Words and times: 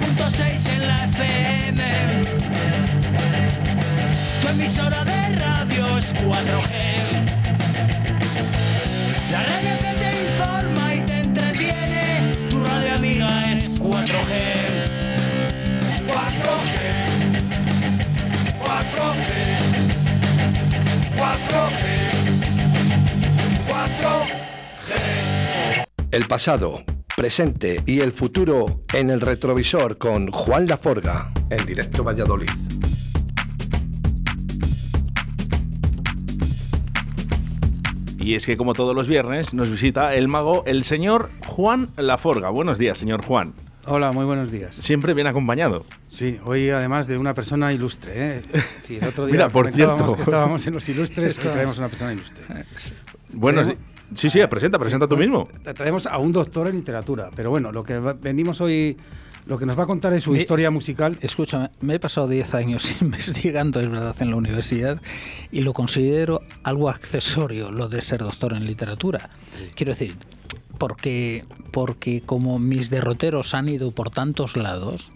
107.6 0.00 0.72
en 0.74 0.86
la 0.88 1.04
FM. 1.04 1.82
Tu 4.40 4.48
emisora 4.48 5.04
de 5.04 5.36
radio 5.38 5.98
es 5.98 6.14
4G. 6.14 6.72
La 9.30 9.42
radio 9.42 9.78
que 9.78 9.94
te 10.00 10.10
informa 10.24 10.94
y 10.94 11.00
te 11.00 11.18
entretiene. 11.20 12.32
Tu 12.48 12.58
radio 12.60 12.94
amiga 12.94 13.52
es 13.52 13.78
4G. 13.80 14.32
4G. 16.08 16.76
4G. 18.64 19.30
4G. 21.16 21.84
4G. 23.68 25.84
El 26.10 26.24
pasado, 26.26 26.82
presente 27.16 27.80
y 27.86 28.00
el 28.00 28.12
futuro 28.12 28.82
en 28.92 29.10
el 29.10 29.20
retrovisor 29.20 29.98
con 29.98 30.30
Juan 30.30 30.66
Laforga 30.66 31.30
en 31.50 31.64
directo 31.66 32.02
Valladolid. 32.04 32.48
Y 38.18 38.34
es 38.34 38.46
que 38.46 38.56
como 38.56 38.72
todos 38.72 38.94
los 38.94 39.06
viernes 39.06 39.52
nos 39.52 39.70
visita 39.70 40.14
el 40.14 40.28
mago, 40.28 40.62
el 40.66 40.84
señor 40.84 41.30
Juan 41.46 41.90
Laforga. 41.96 42.48
Buenos 42.48 42.78
días, 42.78 42.96
señor 42.96 43.22
Juan. 43.22 43.52
Hola, 43.86 44.12
muy 44.12 44.24
buenos 44.24 44.50
días. 44.50 44.74
Siempre 44.76 45.12
bien 45.12 45.26
acompañado. 45.26 45.84
Sí, 46.06 46.38
hoy 46.44 46.70
además 46.70 47.06
de 47.06 47.18
una 47.18 47.34
persona 47.34 47.70
ilustre. 47.74 48.12
¿eh? 48.38 48.42
Sí, 48.80 48.96
el 48.96 49.08
otro 49.08 49.26
día 49.26 49.32
Mira, 49.32 49.48
por 49.50 49.70
cierto. 49.70 50.14
que 50.16 50.22
estábamos 50.22 50.66
en 50.66 50.72
los 50.74 50.88
ilustres, 50.88 51.38
que 51.38 51.48
traemos 51.50 51.76
una 51.76 51.88
persona 51.88 52.14
ilustre. 52.14 52.44
Buenos 53.34 53.68
Tenemos- 53.68 53.93
Sí, 54.14 54.30
sí, 54.30 54.40
presenta, 54.48 54.78
presenta 54.78 55.06
tú 55.08 55.16
mismo. 55.16 55.48
Tra- 55.64 55.74
Traemos 55.74 56.06
a 56.06 56.18
un 56.18 56.32
doctor 56.32 56.68
en 56.68 56.76
literatura, 56.76 57.30
pero 57.34 57.50
bueno, 57.50 57.72
lo 57.72 57.82
que 57.84 57.98
venimos 57.98 58.60
hoy, 58.60 58.96
lo 59.46 59.58
que 59.58 59.66
nos 59.66 59.78
va 59.78 59.84
a 59.84 59.86
contar 59.86 60.12
es 60.12 60.24
su 60.24 60.32
Me- 60.32 60.38
historia 60.38 60.70
musical. 60.70 61.18
Escúchame, 61.20 61.70
me 61.80 61.94
he 61.94 61.98
pasado 62.00 62.28
10 62.28 62.54
años 62.54 62.90
investigando, 63.00 63.80
es 63.80 63.90
verdad, 63.90 64.14
en 64.20 64.30
la 64.30 64.36
universidad 64.36 65.00
y 65.50 65.62
lo 65.62 65.72
considero 65.72 66.42
algo 66.62 66.88
accesorio 66.90 67.70
lo 67.70 67.88
de 67.88 68.02
ser 68.02 68.20
doctor 68.20 68.52
en 68.52 68.66
literatura. 68.66 69.30
Quiero 69.74 69.92
decir, 69.92 70.16
porque, 70.78 71.44
porque 71.72 72.20
como 72.24 72.58
mis 72.58 72.90
derroteros 72.90 73.54
han 73.54 73.68
ido 73.68 73.90
por 73.90 74.10
tantos 74.10 74.56
lados, 74.56 75.10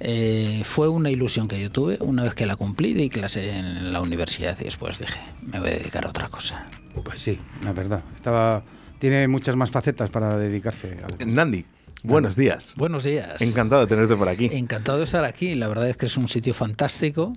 eh, 0.00 0.62
fue 0.64 0.88
una 0.88 1.10
ilusión 1.10 1.48
que 1.48 1.60
yo 1.60 1.70
tuve 1.70 1.98
una 2.00 2.22
vez 2.22 2.34
que 2.34 2.46
la 2.46 2.56
cumplí, 2.56 2.94
di 2.94 3.08
clase 3.08 3.56
en 3.56 3.92
la 3.92 4.00
universidad 4.00 4.56
y 4.60 4.64
después 4.64 4.98
dije, 4.98 5.18
me 5.42 5.60
voy 5.60 5.70
a 5.70 5.72
dedicar 5.72 6.06
a 6.06 6.10
otra 6.10 6.28
cosa. 6.28 6.66
Pues 7.02 7.20
sí, 7.20 7.38
la 7.62 7.72
verdad. 7.72 8.02
Estaba, 8.14 8.62
tiene 8.98 9.28
muchas 9.28 9.56
más 9.56 9.70
facetas 9.70 10.10
para 10.10 10.38
dedicarse 10.38 10.98
a 11.20 11.24
Nandi, 11.24 11.64
buenos 12.04 12.36
días. 12.36 12.74
Buenos 12.76 13.02
días. 13.02 13.40
Encantado 13.40 13.80
de 13.80 13.88
tenerte 13.88 14.14
por 14.14 14.28
aquí. 14.28 14.50
Encantado 14.52 14.98
de 14.98 15.04
estar 15.04 15.24
aquí. 15.24 15.54
La 15.54 15.66
verdad 15.68 15.88
es 15.88 15.96
que 15.96 16.06
es 16.06 16.16
un 16.16 16.28
sitio 16.28 16.54
fantástico 16.54 17.32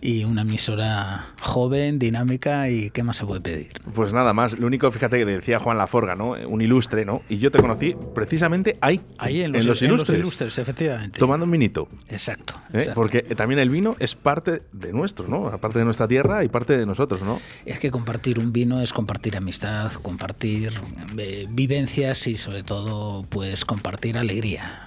y 0.00 0.24
una 0.24 0.42
emisora 0.42 1.34
joven, 1.40 1.98
dinámica 1.98 2.68
y 2.70 2.90
qué 2.90 3.02
más 3.02 3.18
se 3.18 3.26
puede 3.26 3.42
pedir. 3.42 3.72
Pues 3.94 4.12
nada 4.12 4.32
más, 4.32 4.58
lo 4.58 4.66
único, 4.66 4.90
fíjate 4.90 5.18
que 5.18 5.26
decía 5.26 5.58
Juan 5.58 5.76
Laforga, 5.78 6.16
¿no? 6.16 6.30
Un 6.30 6.62
ilustre, 6.62 7.04
¿no? 7.04 7.22
Y 7.28 7.38
yo 7.38 7.50
te 7.50 7.60
conocí 7.60 7.94
precisamente 8.14 8.76
ahí, 8.80 9.00
Ahí 9.18 9.40
en 9.40 9.46
en 9.46 9.52
los, 9.52 9.66
los 9.66 9.82
en 9.82 9.88
ilustres, 9.90 10.18
ilustres, 10.18 10.58
efectivamente. 10.58 11.18
tomando 11.18 11.44
un 11.44 11.50
minito. 11.50 11.88
Exacto. 12.08 12.54
¿eh? 12.72 12.78
exacto. 12.78 12.94
Porque 12.94 13.22
también 13.22 13.58
el 13.60 13.70
vino 13.70 13.96
es 13.98 14.14
parte 14.14 14.62
de 14.72 14.92
nuestro, 14.92 15.28
¿no? 15.28 15.48
Aparte 15.48 15.78
de 15.78 15.84
nuestra 15.84 16.08
tierra 16.08 16.42
y 16.42 16.48
parte 16.48 16.76
de 16.76 16.86
nosotros, 16.86 17.22
¿no? 17.22 17.40
Es 17.66 17.78
que 17.78 17.90
compartir 17.90 18.38
un 18.38 18.52
vino 18.52 18.80
es 18.80 18.92
compartir 18.92 19.36
amistad, 19.36 19.92
compartir 19.92 20.72
eh, 21.18 21.46
vivencias 21.50 22.26
y 22.26 22.36
sobre 22.36 22.62
todo 22.62 23.24
pues 23.28 23.64
compartir 23.64 24.05
alegría. 24.16 24.82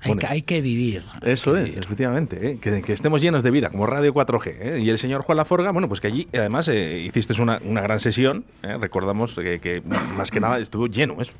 Hay, 0.00 0.08
Bueno, 0.08 0.20
que, 0.20 0.26
hay 0.26 0.42
que 0.42 0.60
vivir. 0.60 1.02
Eso 1.22 1.54
que 1.54 1.60
es, 1.60 1.64
vivir. 1.66 1.78
efectivamente, 1.84 2.50
¿eh? 2.50 2.58
que, 2.60 2.82
que 2.82 2.92
estemos 2.92 3.22
llenos 3.22 3.42
de 3.42 3.50
vida, 3.50 3.70
como 3.70 3.86
Radio 3.86 4.12
4G. 4.12 4.54
¿eh? 4.60 4.78
Y 4.80 4.90
el 4.90 4.98
señor 4.98 5.22
Juan 5.22 5.36
Laforga, 5.36 5.70
bueno, 5.70 5.88
pues 5.88 6.00
que 6.00 6.08
allí 6.08 6.28
además 6.34 6.68
eh, 6.68 6.98
hiciste 7.00 7.40
una, 7.40 7.58
una 7.64 7.80
gran 7.80 8.00
sesión, 8.00 8.44
¿eh? 8.62 8.76
recordamos 8.78 9.34
que, 9.34 9.60
que 9.60 9.82
más 10.16 10.30
que 10.30 10.40
nada 10.40 10.58
estuvo 10.58 10.86
lleno 10.88 11.20
eso, 11.20 11.32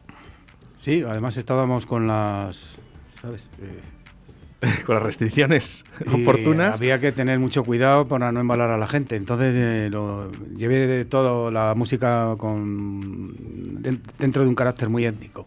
Sí, 0.80 1.02
además 1.06 1.36
estábamos 1.38 1.86
con 1.86 2.06
las... 2.06 2.76
¿Sabes? 3.22 3.48
Eh, 3.60 3.80
con 4.86 4.94
las 4.94 5.04
restricciones 5.04 5.84
y 6.06 6.22
oportunas. 6.22 6.76
Había 6.76 6.98
que 7.00 7.12
tener 7.12 7.38
mucho 7.38 7.64
cuidado 7.64 8.06
para 8.08 8.32
no 8.32 8.40
embalar 8.40 8.70
a 8.70 8.78
la 8.78 8.86
gente. 8.86 9.16
Entonces 9.16 9.54
eh, 9.56 9.88
lo, 9.90 10.30
llevé 10.56 10.86
de 10.86 11.04
todo 11.04 11.50
la 11.50 11.74
música 11.74 12.34
con 12.38 13.82
den- 13.82 14.00
dentro 14.18 14.42
de 14.42 14.48
un 14.48 14.54
carácter 14.54 14.88
muy 14.88 15.04
étnico. 15.04 15.46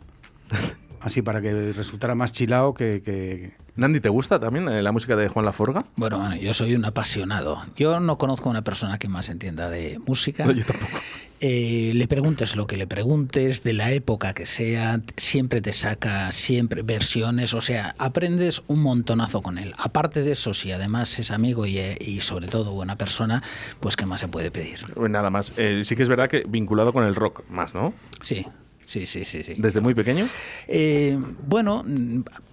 Así 0.99 1.21
para 1.21 1.41
que 1.41 1.73
resultara 1.73 2.15
más 2.15 2.31
chilao 2.31 2.73
que, 2.73 3.01
que- 3.03 3.51
Nandi, 3.75 3.99
¿te 3.99 4.09
gusta 4.09 4.39
también 4.39 4.67
eh, 4.69 4.81
la 4.81 4.91
música 4.91 5.15
de 5.15 5.27
Juan 5.29 5.45
Laforga? 5.45 5.85
Bueno, 5.95 6.17
bueno, 6.19 6.35
yo 6.35 6.53
soy 6.55 6.73
un 6.73 6.83
apasionado. 6.85 7.61
Yo 7.75 7.99
no 7.99 8.17
conozco 8.17 8.49
a 8.49 8.51
una 8.51 8.63
persona 8.63 8.97
que 8.97 9.07
más 9.07 9.29
entienda 9.29 9.69
de 9.69 9.99
música. 10.07 10.45
No, 10.45 10.51
yo 10.51 10.65
tampoco. 10.65 10.91
Eh, 11.39 11.91
le 11.93 12.07
preguntes 12.07 12.55
lo 12.55 12.65
que 12.65 12.77
le 12.77 12.87
preguntes, 12.87 13.61
de 13.61 13.73
la 13.73 13.91
época 13.91 14.33
que 14.33 14.47
sea, 14.47 14.99
siempre 15.17 15.61
te 15.61 15.71
saca 15.71 16.31
siempre 16.31 16.81
versiones, 16.81 17.53
o 17.53 17.61
sea, 17.61 17.93
aprendes 17.99 18.63
un 18.65 18.81
montonazo 18.81 19.43
con 19.43 19.59
él. 19.59 19.75
Aparte 19.77 20.23
de 20.23 20.31
eso, 20.31 20.55
si 20.55 20.71
además 20.71 21.19
es 21.19 21.29
amigo 21.29 21.67
y, 21.67 21.77
eh, 21.77 21.95
y 22.01 22.21
sobre 22.21 22.47
todo 22.47 22.71
buena 22.71 22.95
persona, 22.97 23.43
pues 23.79 23.95
qué 23.95 24.07
más 24.07 24.19
se 24.21 24.27
puede 24.27 24.49
pedir. 24.49 24.79
Pues 24.95 25.11
nada 25.11 25.29
más. 25.29 25.51
Eh, 25.57 25.81
sí 25.85 25.95
que 25.95 26.01
es 26.01 26.09
verdad 26.09 26.27
que 26.27 26.43
vinculado 26.47 26.91
con 26.91 27.03
el 27.03 27.13
rock 27.13 27.43
más, 27.51 27.75
¿no? 27.75 27.93
Sí, 28.21 28.47
sí, 28.87 29.05
sí, 29.05 29.25
sí, 29.25 29.43
sí. 29.43 29.55
Desde 29.57 29.81
muy 29.81 29.93
pequeño. 29.93 30.27
Eh, 30.67 31.19
bueno, 31.45 31.83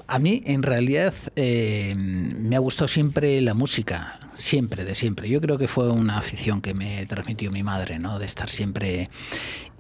a 0.07 0.19
mí 0.19 0.43
en 0.45 0.63
realidad 0.63 1.15
eh, 1.37 1.95
me 1.97 2.57
ha 2.57 2.59
gustado 2.59 2.89
siempre 2.89 3.41
la 3.41 3.55
música, 3.55 4.19
siempre, 4.35 4.85
de 4.85 4.95
siempre. 4.95 5.29
Yo 5.29 5.41
creo 5.41 5.57
que 5.59 5.69
fue 5.69 5.91
una 5.91 6.19
afición 6.19 6.61
que 6.61 6.75
me 6.75 7.07
transmitió 7.07 7.51
mi 7.51 7.63
madre, 7.63 7.99
¿no? 7.99 8.19
De 8.19 8.27
estar 8.27 8.51
siempre... 8.51 9.09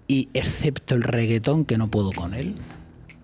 Y 0.06 0.28
excepto 0.34 0.94
el 0.94 1.02
reggaetón, 1.02 1.64
que 1.64 1.78
no 1.78 1.90
puedo 1.90 2.12
con 2.12 2.34
él, 2.34 2.56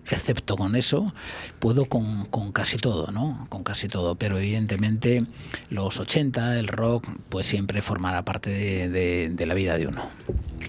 excepto 0.09 0.55
con 0.57 0.75
eso, 0.75 1.13
puedo 1.59 1.85
con, 1.85 2.25
con 2.25 2.51
casi 2.51 2.77
todo, 2.77 3.11
¿no? 3.11 3.45
Con 3.49 3.63
casi 3.63 3.87
todo, 3.87 4.15
pero 4.15 4.37
evidentemente 4.39 5.25
los 5.69 5.99
80, 5.99 6.59
el 6.59 6.67
rock, 6.67 7.07
pues 7.29 7.45
siempre 7.45 7.81
formará 7.81 8.23
parte 8.25 8.49
de, 8.49 8.89
de- 8.89 9.29
de 9.29 9.45
la 9.45 9.53
vida 9.53 9.77
de 9.77 9.87
uno. 9.87 10.01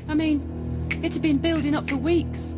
I 0.08 0.14
mean, 0.14 0.40
it 1.02 1.12
had 1.14 1.22
been 1.22 1.38
building 1.40 1.74
up 1.74 1.88
for 1.88 1.96
weeks. 1.98 2.54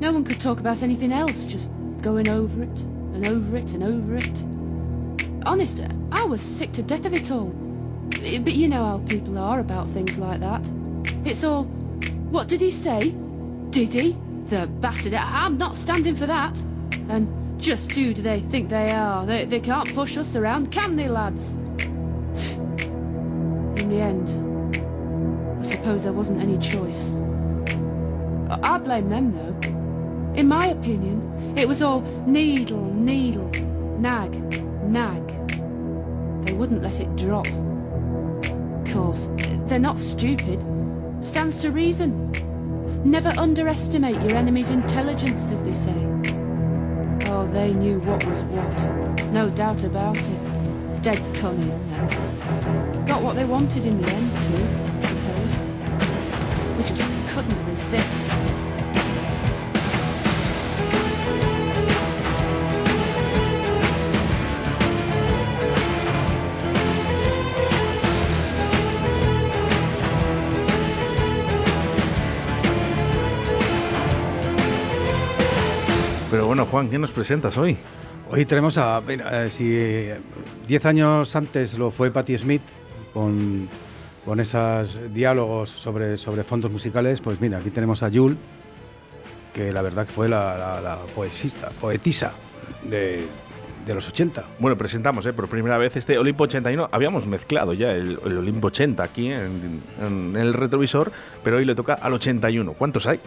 No 0.00 0.12
one 0.12 0.24
could 0.24 0.40
talk 0.40 0.60
about 0.60 0.82
anything 0.82 1.12
else, 1.12 1.46
just 1.46 1.70
going 2.02 2.28
over 2.28 2.62
it 2.62 2.82
and 3.14 3.26
over 3.26 3.56
it 3.58 3.72
and 3.72 3.82
over 3.82 4.16
it. 4.16 4.44
Honest, 5.46 5.80
I 6.12 6.24
was 6.24 6.40
sick 6.42 6.72
to 6.72 6.82
death 6.82 7.04
of 7.06 7.12
it 7.14 7.30
all. 7.30 7.52
But 8.10 8.54
you 8.54 8.68
know 8.68 8.84
how 8.84 8.98
people 9.08 9.38
are 9.38 9.60
about 9.60 9.88
things 9.88 10.18
like 10.18 10.40
that. 10.40 10.70
It's 11.24 11.42
all, 11.44 11.64
what 12.30 12.48
did 12.48 12.60
he 12.60 12.70
say? 12.70 13.12
Did 13.70 13.92
he? 13.92 14.16
The 14.48 14.66
bastard. 14.80 15.12
I'm 15.12 15.58
not 15.58 15.76
standing 15.76 16.16
for 16.16 16.24
that. 16.24 16.58
And 17.10 17.60
just 17.60 17.92
who 17.92 18.14
do 18.14 18.22
they 18.22 18.40
think 18.40 18.70
they 18.70 18.92
are? 18.92 19.26
They, 19.26 19.44
they 19.44 19.60
can't 19.60 19.94
push 19.94 20.16
us 20.16 20.36
around, 20.36 20.72
can 20.72 20.96
they, 20.96 21.06
lads? 21.06 21.56
In 23.76 23.88
the 23.90 24.00
end, 24.00 24.28
I 25.60 25.62
suppose 25.64 26.04
there 26.04 26.14
wasn't 26.14 26.40
any 26.40 26.56
choice. 26.56 27.10
I 28.50 28.78
blame 28.78 29.10
them 29.10 29.32
though. 29.32 29.54
In 30.34 30.48
my 30.48 30.68
opinion, 30.68 31.54
it 31.58 31.68
was 31.68 31.82
all 31.82 32.00
needle, 32.26 32.94
needle, 32.94 33.50
nag, 33.98 34.32
nag. 34.84 35.26
They 36.46 36.54
wouldn't 36.54 36.82
let 36.82 37.00
it 37.00 37.14
drop. 37.16 37.46
Of 37.46 38.92
course, 38.94 39.28
they're 39.66 39.78
not 39.78 39.98
stupid. 39.98 40.64
Stands 41.20 41.58
to 41.58 41.70
reason. 41.70 42.32
Never 43.04 43.28
underestimate 43.38 44.20
your 44.22 44.36
enemy's 44.36 44.70
intelligence, 44.70 45.52
as 45.52 45.62
they 45.62 45.72
say. 45.72 45.94
Oh, 47.30 47.48
they 47.52 47.72
knew 47.72 48.00
what 48.00 48.24
was 48.26 48.42
what. 48.44 49.24
No 49.32 49.48
doubt 49.50 49.84
about 49.84 50.18
it. 50.18 51.02
Dead 51.02 51.22
cunning, 51.36 51.68
then. 51.90 53.04
Got 53.06 53.22
what 53.22 53.36
they 53.36 53.44
wanted 53.44 53.86
in 53.86 54.00
the 54.02 54.10
end, 54.10 54.30
too, 54.42 54.66
I 54.96 55.00
suppose. 55.00 55.58
We 56.76 56.84
just 56.84 57.08
couldn't 57.34 57.66
resist. 57.66 58.67
Bueno, 76.58 76.72
Juan, 76.72 76.90
¿qué 76.90 76.98
nos 76.98 77.12
presentas 77.12 77.56
hoy? 77.56 77.76
Hoy 78.32 78.44
tenemos 78.44 78.78
a... 78.78 79.00
eh, 79.06 79.48
si 79.48 79.76
eh, 79.76 80.18
10 80.66 80.86
años 80.86 81.36
antes 81.36 81.78
lo 81.78 81.92
fue 81.92 82.10
Patti 82.10 82.36
Smith 82.36 82.62
con, 83.14 83.68
con 84.24 84.40
esos 84.40 84.98
diálogos 85.14 85.70
sobre, 85.70 86.16
sobre 86.16 86.42
fondos 86.42 86.72
musicales, 86.72 87.20
pues 87.20 87.40
mira, 87.40 87.58
aquí 87.58 87.70
tenemos 87.70 88.02
a 88.02 88.08
Yul, 88.08 88.36
que 89.54 89.72
la 89.72 89.82
verdad 89.82 90.04
que 90.04 90.12
fue 90.12 90.28
la, 90.28 90.58
la- 90.58 90.80
la 90.80 90.96
poesista, 91.14 91.68
poetisa 91.80 92.32
de, 92.82 93.24
de 93.86 93.94
los 93.94 94.08
80. 94.08 94.44
Bueno, 94.58 94.76
presentamos 94.76 95.24
¿eh? 95.26 95.32
por 95.32 95.46
primera 95.46 95.78
vez 95.78 95.94
este 95.94 96.18
Olimpo 96.18 96.42
81. 96.42 96.88
Habíamos 96.90 97.28
mezclado 97.28 97.72
ya 97.72 97.92
el, 97.92 98.18
el 98.24 98.36
Olimpo 98.36 98.66
80 98.66 99.00
aquí 99.04 99.30
en, 99.30 99.80
en 100.04 100.34
el 100.36 100.54
retrovisor, 100.54 101.12
pero 101.44 101.58
hoy 101.58 101.64
le 101.64 101.76
toca 101.76 101.94
al 101.94 102.14
81. 102.14 102.72
¿Cuántos 102.72 103.06
hay? 103.06 103.20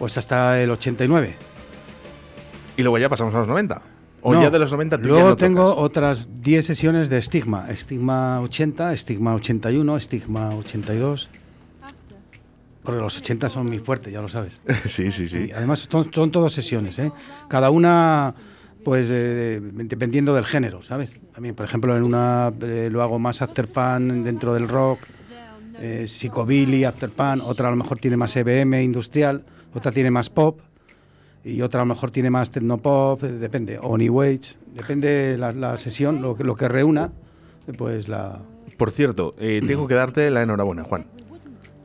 Pues 0.00 0.18
hasta 0.18 0.60
el 0.60 0.72
89. 0.72 1.36
Y 2.76 2.82
luego 2.82 2.98
ya 2.98 3.08
pasamos 3.08 3.34
a 3.34 3.38
los 3.38 3.48
90. 3.48 3.82
O 4.22 4.32
No, 4.34 4.42
ya 4.42 4.50
de 4.50 4.58
los 4.58 4.72
90 4.72 4.98
tú 5.00 5.08
Luego 5.08 5.28
no 5.30 5.36
tengo 5.36 5.68
tocas. 5.70 5.84
otras 5.84 6.28
10 6.42 6.66
sesiones 6.66 7.08
de 7.08 7.18
Estigma. 7.18 7.70
Estigma 7.70 8.40
80, 8.40 8.92
Estigma 8.92 9.34
81, 9.34 9.96
Estigma 9.96 10.54
82. 10.56 11.28
After. 11.82 12.16
Porque 12.82 13.00
los 13.00 13.16
80 13.18 13.48
son 13.48 13.66
muy 13.66 13.78
fuertes, 13.78 14.12
ya 14.12 14.20
lo 14.20 14.28
sabes. 14.28 14.62
sí, 14.84 15.10
sí, 15.10 15.28
sí. 15.28 15.46
Y 15.48 15.52
además 15.52 15.86
son, 15.90 16.12
son 16.12 16.30
todas 16.30 16.52
sesiones, 16.52 16.98
¿eh? 16.98 17.12
Cada 17.48 17.70
una, 17.70 18.34
pues, 18.84 19.08
eh, 19.10 19.60
dependiendo 19.62 20.34
del 20.34 20.46
género, 20.46 20.82
¿sabes? 20.82 21.20
También, 21.32 21.54
por 21.54 21.64
ejemplo, 21.66 21.96
en 21.96 22.02
una 22.02 22.52
eh, 22.62 22.88
lo 22.90 23.02
hago 23.02 23.18
más 23.18 23.42
afterpan 23.42 24.24
dentro 24.24 24.54
del 24.54 24.68
rock, 24.68 25.00
eh, 25.78 26.06
psicobilly, 26.08 26.84
afterpan, 26.84 27.40
otra 27.42 27.68
a 27.68 27.70
lo 27.70 27.76
mejor 27.76 27.98
tiene 27.98 28.16
más 28.16 28.34
EBM, 28.34 28.82
industrial, 28.82 29.44
otra 29.74 29.92
tiene 29.92 30.10
más 30.10 30.30
pop 30.30 30.60
y 31.46 31.62
otra 31.62 31.80
a 31.80 31.84
lo 31.84 31.94
mejor 31.94 32.10
tiene 32.10 32.28
más 32.28 32.50
tecnopop, 32.50 33.22
eh, 33.22 33.28
depende, 33.32 33.78
o 33.80 33.96
new 33.96 34.20
age, 34.20 34.56
depende 34.74 35.38
la, 35.38 35.52
la 35.52 35.76
sesión, 35.76 36.20
lo 36.20 36.34
que, 36.36 36.42
lo 36.42 36.56
que 36.56 36.68
reúna, 36.68 37.12
pues 37.78 38.08
la... 38.08 38.40
Por 38.76 38.90
cierto, 38.90 39.34
eh, 39.38 39.62
tengo 39.64 39.86
que 39.86 39.94
darte 39.94 40.28
la 40.30 40.42
enhorabuena, 40.42 40.82
Juan, 40.82 41.06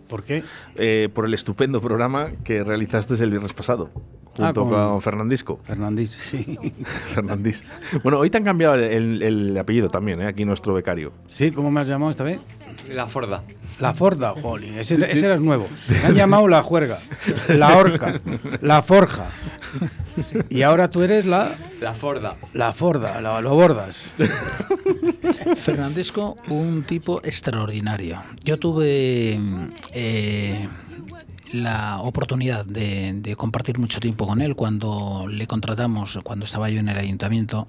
¿Por 0.10 0.24
qué? 0.24 0.44
eh, 0.76 1.10
por 1.14 1.26
el 1.26 1.34
estupendo 1.36 1.80
programa 1.80 2.32
que 2.44 2.64
realizaste 2.64 3.14
el 3.24 3.30
viernes 3.30 3.54
pasado, 3.54 3.92
junto 4.36 4.44
Ah, 4.46 4.54
con... 4.54 4.70
con- 4.70 5.02
Fernandisco. 5.02 5.60
Fernández, 5.64 6.10
sí. 6.12 6.58
Fernandis. 7.14 7.64
Bueno, 8.04 8.20
hoy 8.20 8.30
te 8.30 8.38
han 8.38 8.44
cambiado 8.44 8.76
el, 8.76 9.22
el 9.22 9.58
apellido 9.58 9.90
también, 9.90 10.22
¿eh? 10.22 10.28
aquí 10.28 10.46
nuestro 10.46 10.74
becario. 10.74 11.12
Sí, 11.28 11.52
¿cómo 11.52 11.70
me 11.72 11.82
has 11.82 11.88
llamado 11.88 12.12
esta 12.12 12.24
vez? 12.24 12.40
La 12.90 13.08
Forda. 13.08 13.44
La 13.80 13.94
Forda, 13.94 14.34
jolín, 14.42 14.78
ese, 14.78 14.96
ese 15.12 15.26
era 15.26 15.38
nuevo. 15.38 15.68
Me 15.90 15.98
han 16.08 16.16
llamado 16.16 16.48
la 16.48 16.62
juerga, 16.62 17.00
la 17.48 17.78
horca, 17.78 18.20
la 18.62 18.82
forja. 18.82 19.28
Y 20.50 20.62
ahora 20.62 20.90
tú 20.90 21.02
eres 21.02 21.26
la, 21.26 21.50
La 21.80 21.94
Forda. 21.94 22.36
la 22.54 22.74
Forda, 22.74 23.22
la, 23.22 23.42
lo 23.42 23.56
bordas. 23.56 24.14
Fernandesco, 25.56 26.38
un 26.50 26.84
tipo 26.84 27.22
extraordinario. 27.24 28.22
Yo 28.44 28.58
tuve 28.60 29.40
eh, 29.94 30.68
la 31.54 32.00
oportunidad 32.02 32.66
de, 32.66 33.14
de 33.14 33.36
compartir 33.36 33.78
mucho 33.78 34.00
tiempo 34.00 34.28
con 34.28 34.42
él 34.42 34.56
cuando 34.56 35.26
le 35.30 35.48
contratamos, 35.48 36.20
cuando 36.24 36.46
estaba 36.46 36.70
yo 36.70 36.80
en 36.80 36.90
el 36.90 36.98
ayuntamiento. 36.98 37.68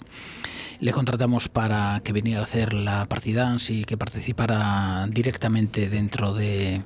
Le 0.80 0.92
contratamos 0.92 1.48
para 1.48 2.00
que 2.02 2.12
viniera 2.12 2.40
a 2.40 2.44
hacer 2.44 2.72
la 2.72 3.06
partidance 3.06 3.72
y 3.72 3.84
que 3.84 3.96
participara 3.96 5.06
directamente 5.08 5.88
dentro 5.88 6.34
de, 6.34 6.82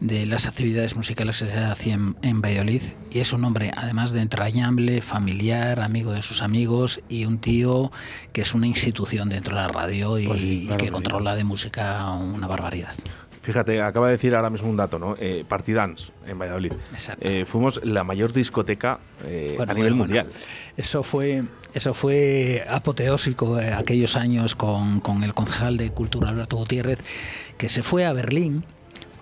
de 0.00 0.26
las 0.26 0.46
actividades 0.46 0.94
musicales 0.94 1.38
que 1.38 1.48
se 1.48 1.56
hacían 1.58 2.16
en 2.20 2.42
Valladolid. 2.42 2.82
Y 3.10 3.20
es 3.20 3.32
un 3.32 3.42
hombre, 3.44 3.70
además 3.74 4.10
de 4.10 4.20
entrañable, 4.20 5.00
familiar, 5.00 5.80
amigo 5.80 6.12
de 6.12 6.20
sus 6.20 6.42
amigos 6.42 7.00
y 7.08 7.24
un 7.24 7.38
tío 7.38 7.90
que 8.34 8.42
es 8.42 8.52
una 8.52 8.66
institución 8.66 9.30
dentro 9.30 9.56
de 9.56 9.62
la 9.62 9.68
radio 9.68 10.18
y, 10.18 10.26
Pues 10.26 10.40
sí, 10.42 10.62
y 10.64 10.66
claro 10.66 10.78
que 10.78 10.86
sí. 10.86 10.92
controla 10.92 11.34
de 11.34 11.44
música 11.44 12.10
una 12.10 12.46
barbaridad. 12.46 12.92
Fíjate, 13.42 13.80
acaba 13.80 14.06
de 14.08 14.12
decir 14.12 14.34
ahora 14.34 14.50
mismo 14.50 14.68
un 14.68 14.76
dato, 14.76 14.98
¿no? 14.98 15.16
Eh, 15.18 15.44
Partidans 15.48 16.12
en 16.26 16.38
Valladolid. 16.38 16.72
Exacto. 16.92 17.24
Eh, 17.26 17.44
fuimos 17.46 17.80
la 17.84 18.04
mayor 18.04 18.32
discoteca 18.34 18.98
eh, 19.26 19.54
Bueno, 19.56 19.72
a 19.72 19.74
nivel 19.74 19.92
bueno, 19.94 20.04
mundial. 20.04 20.26
bueno. 20.26 20.40
Eso 20.76 21.02
fue, 21.02 21.44
eso 21.72 21.94
fue 21.94 22.64
apoteósico 22.68 23.58
eh, 23.58 23.72
aquellos 23.72 24.16
años 24.16 24.54
con, 24.54 25.00
con 25.00 25.22
el 25.22 25.32
concejal 25.32 25.76
de 25.78 25.90
Cultura 25.90 26.28
Alberto 26.28 26.56
Gutiérrez, 26.56 26.98
que 27.56 27.68
se 27.70 27.82
fue 27.82 28.04
a 28.04 28.12
Berlín 28.12 28.64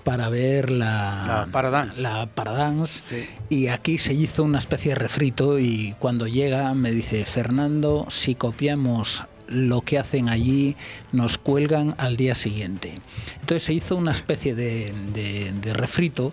para 0.03 0.29
ver 0.31 0.71
la, 0.71 1.25
La 1.27 1.49
Paradance. 1.53 2.01
la 2.01 2.27
Paradance, 2.35 3.29
y 3.51 3.69
aquí 3.69 3.99
se 3.99 4.15
hizo 4.15 4.43
una 4.43 4.59
especie 4.59 4.93
de 4.93 4.95
refrito 4.97 5.59
y 5.59 5.95
cuando 5.99 6.27
llega 6.27 6.73
me 6.75 6.91
dice 6.93 7.25
Fernando 7.27 8.07
si 8.09 8.35
copiamos 8.35 9.25
lo 9.49 9.81
que 9.81 9.99
hacen 9.99 10.29
allí 10.29 10.77
nos 11.13 11.39
cuelgan 11.39 11.95
al 11.99 12.17
día 12.17 12.35
siguiente. 12.35 13.01
Entonces 13.41 13.63
se 13.65 13.73
hizo 13.75 13.97
una 13.97 14.13
especie 14.13 14.55
de, 14.55 14.93
de- 15.13 15.73
refrito 15.75 16.33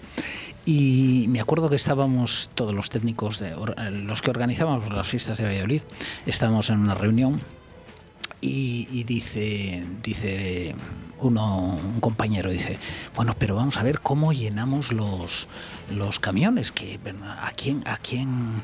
y 0.66 1.26
me 1.30 1.40
acuerdo 1.40 1.70
que 1.70 1.76
estábamos 1.76 2.50
todos 2.56 2.74
los 2.74 2.90
técnicos 2.90 3.40
de 3.40 3.54
los 3.92 4.22
que 4.22 4.30
organizábamos 4.32 4.92
las 4.92 5.08
fiestas 5.08 5.38
de 5.38 5.44
Valladolid 5.44 5.82
estábamos 6.26 6.70
en 6.70 6.80
una 6.80 6.96
reunión 6.96 7.42
y, 8.42 8.88
y 8.92 9.04
dice, 9.04 9.86
dice 10.04 10.76
uno, 11.20 11.76
un 11.76 12.00
compañero, 12.02 12.50
dice, 12.50 12.78
bueno, 13.16 13.36
pero 13.38 13.56
vamos 13.56 13.78
a 13.78 13.84
ver 13.84 14.00
cómo 14.02 14.34
llenamos 14.34 14.92
los, 14.92 15.48
los 15.96 16.20
camiones, 16.20 16.72
que 16.72 17.00
a 17.40 17.52
quién, 17.52 17.84
a 17.88 17.98
quién 17.98 18.62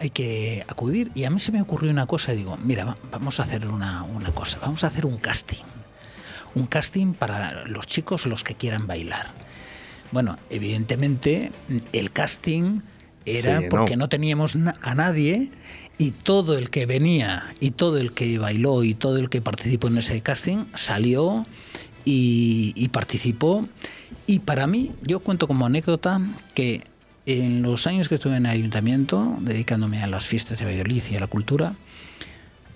hay 0.00 0.10
que 0.10 0.64
acudir. 0.68 1.10
Y 1.14 1.24
a 1.24 1.30
mí 1.30 1.38
se 1.38 1.52
me 1.52 1.60
ocurrió 1.62 1.90
una 1.90 2.06
cosa 2.06 2.32
digo, 2.32 2.56
mira, 2.56 2.84
va- 2.84 2.96
vamos 3.10 3.40
a 3.40 3.44
hacer 3.44 3.66
una, 3.68 4.02
una 4.02 4.30
cosa, 4.32 4.58
vamos 4.60 4.84
a 4.84 4.88
hacer 4.88 5.06
un 5.06 5.16
casting. 5.18 5.62
Un 6.54 6.66
casting 6.66 7.14
para 7.14 7.64
los 7.66 7.86
chicos, 7.86 8.26
los 8.26 8.44
que 8.44 8.54
quieran 8.54 8.86
bailar. 8.86 9.26
Bueno, 10.12 10.38
evidentemente 10.50 11.50
el 11.92 12.12
casting 12.12 12.80
era 13.26 13.60
porque 13.70 13.96
no 13.96 14.08
teníamos 14.08 14.54
na- 14.54 14.76
a 14.82 14.94
nadie 14.94 15.50
y 15.98 16.10
todo 16.12 16.56
el 16.58 16.70
que 16.70 16.86
venía 16.86 17.52
y 17.60 17.70
todo 17.72 17.98
el 17.98 18.12
que 18.12 18.38
bailó 18.38 18.84
y 18.84 18.94
todo 18.94 19.16
el 19.18 19.28
que 19.30 19.40
participó 19.40 19.88
en 19.88 19.98
ese 19.98 20.20
casting 20.20 20.64
salió 20.74 21.46
y, 22.04 22.72
y 22.76 22.88
participó. 22.88 23.66
Y 24.26 24.40
para 24.40 24.66
mí, 24.66 24.92
yo 25.02 25.20
cuento 25.20 25.48
como 25.48 25.66
anécdota 25.66 26.20
que 26.54 26.84
en 27.26 27.62
los 27.62 27.86
años 27.86 28.08
que 28.08 28.16
estuve 28.16 28.36
en 28.36 28.46
el 28.46 28.52
ayuntamiento, 28.52 29.36
dedicándome 29.40 30.02
a 30.02 30.06
las 30.06 30.26
fiestas 30.26 30.58
de 30.58 30.64
Valladolid 30.66 31.02
y 31.10 31.16
a 31.16 31.20
la 31.20 31.26
cultura, 31.26 31.74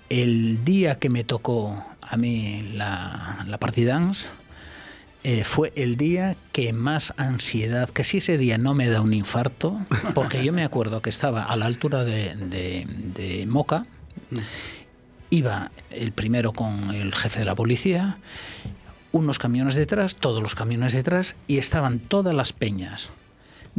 el 0.09 0.63
día 0.65 0.97
que 0.97 1.09
me 1.09 1.23
tocó 1.23 1.85
a 2.01 2.17
mí 2.17 2.71
la, 2.73 3.45
la 3.47 3.59
party 3.59 3.83
dance, 3.83 4.29
eh, 5.23 5.43
fue 5.43 5.71
el 5.75 5.97
día 5.97 6.35
que 6.51 6.73
más 6.73 7.13
ansiedad, 7.17 7.89
que 7.89 8.03
si 8.03 8.17
ese 8.17 8.37
día 8.37 8.57
no 8.57 8.73
me 8.73 8.87
da 8.87 9.01
un 9.01 9.13
infarto, 9.13 9.79
porque 10.15 10.43
yo 10.43 10.51
me 10.53 10.63
acuerdo 10.63 11.01
que 11.01 11.09
estaba 11.11 11.43
a 11.43 11.55
la 11.55 11.65
altura 11.65 12.03
de, 12.03 12.35
de- 12.35 12.87
de 13.13 13.45
Moca, 13.45 13.85
iba 15.29 15.71
el 15.91 16.11
primero 16.11 16.53
con 16.53 16.89
el 16.95 17.13
jefe 17.13 17.39
de 17.39 17.45
la 17.45 17.55
policía, 17.55 18.17
unos 19.11 19.37
camiones 19.39 19.75
detrás, 19.75 20.15
todos 20.15 20.41
los 20.41 20.55
camiones 20.55 20.93
detrás, 20.93 21.35
y 21.47 21.57
estaban 21.57 21.99
todas 21.99 22.33
las 22.33 22.53
peñas 22.53 23.09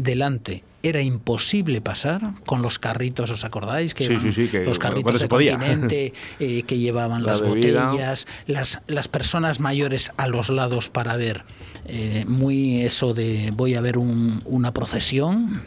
delante. 0.03 0.65
Era 0.83 1.03
imposible 1.03 1.83
pasar 1.83 2.23
con 2.47 2.63
los 2.63 2.79
carritos, 2.79 3.31
¿os 3.31 3.45
acordáis? 3.45 3.93
Que 3.95 4.07
Sí, 4.07 4.19
sí, 4.19 4.33
sí, 4.33 4.49
que 4.49 4.65
los 4.65 4.79
carritos 4.79 5.21
de 5.21 5.29
podía. 5.29 5.59
continente 5.59 6.15
eh, 6.41 6.63
que 6.63 6.79
llevaban 6.79 7.23
La 7.23 7.33
las 7.33 7.43
bebida. 7.43 7.91
botellas, 7.91 8.27
las, 8.47 8.79
las 8.87 9.07
personas 9.09 9.61
mayores 9.61 10.11
a 10.17 10.27
los 10.27 10.49
lados 10.49 10.89
para 10.89 11.17
ver. 11.17 11.45
eh, 11.87 12.25
muy 12.29 12.83
eso 12.83 13.15
de 13.15 13.51
voy 13.57 13.75
a 13.75 13.81
ver 13.81 13.99
un- 13.99 14.43
una 14.45 14.73
procesión 14.73 15.63